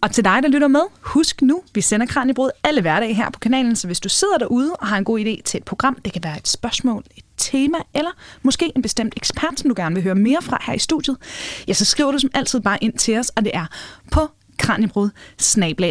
Og 0.00 0.10
til 0.10 0.24
dig, 0.24 0.42
der 0.42 0.48
lytter 0.48 0.68
med, 0.68 0.80
husk 1.00 1.42
nu, 1.42 1.62
vi 1.74 1.80
sender 1.80 2.06
Kranjebrud 2.06 2.50
alle 2.64 2.80
hverdage 2.80 3.14
her 3.14 3.30
på 3.30 3.38
kanalen, 3.38 3.76
så 3.76 3.86
hvis 3.86 4.00
du 4.00 4.08
sidder 4.08 4.38
derude 4.38 4.76
og 4.76 4.86
har 4.86 4.98
en 4.98 5.04
god 5.04 5.20
idé 5.20 5.42
til 5.42 5.58
et 5.58 5.64
program, 5.64 5.98
det 6.04 6.12
kan 6.12 6.24
være 6.24 6.36
et 6.36 6.48
spørgsmål, 6.48 7.04
et 7.16 7.24
tema, 7.38 7.78
eller 7.94 8.10
måske 8.42 8.72
en 8.76 8.82
bestemt 8.82 9.14
ekspert, 9.16 9.60
som 9.60 9.70
du 9.70 9.74
gerne 9.76 9.94
vil 9.94 10.04
høre 10.04 10.14
mere 10.14 10.42
fra 10.42 10.62
her 10.66 10.74
i 10.74 10.78
studiet, 10.78 11.16
ja, 11.68 11.72
så 11.72 11.84
skriver 11.84 12.12
du 12.12 12.18
som 12.18 12.30
altid 12.34 12.60
bare 12.60 12.78
ind 12.80 12.92
til 12.92 13.18
os, 13.18 13.28
og 13.28 13.44
det 13.44 13.50
er 13.54 13.66
på 14.12 14.28
kranjebrud 14.58 15.10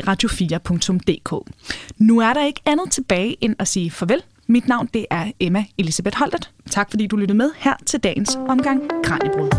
radio4.dk. 0.07 1.51
Nu 1.97 2.19
er 2.19 2.33
der 2.33 2.45
ikke 2.45 2.61
andet 2.65 2.91
tilbage 2.91 3.43
end 3.43 3.55
at 3.59 3.67
sige 3.67 3.91
farvel. 3.91 4.23
Mit 4.47 4.67
navn 4.67 4.89
det 4.93 5.05
er 5.09 5.31
Emma 5.39 5.65
Elisabeth 5.77 6.17
Holtet. 6.17 6.51
Tak 6.69 6.89
fordi 6.89 7.07
du 7.07 7.15
lyttede 7.15 7.37
med 7.37 7.51
her 7.57 7.73
til 7.85 7.99
dagens 7.99 8.35
omgang 8.49 8.81
Kranjebrud. 9.03 9.49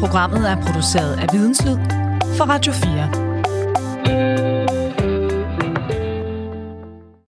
Programmet 0.00 0.50
er 0.50 0.56
produceret 0.66 1.18
af 1.18 1.26
Videnslyd 1.32 1.76
for 2.36 2.44
Radio 2.44 2.72
4. 2.72 4.47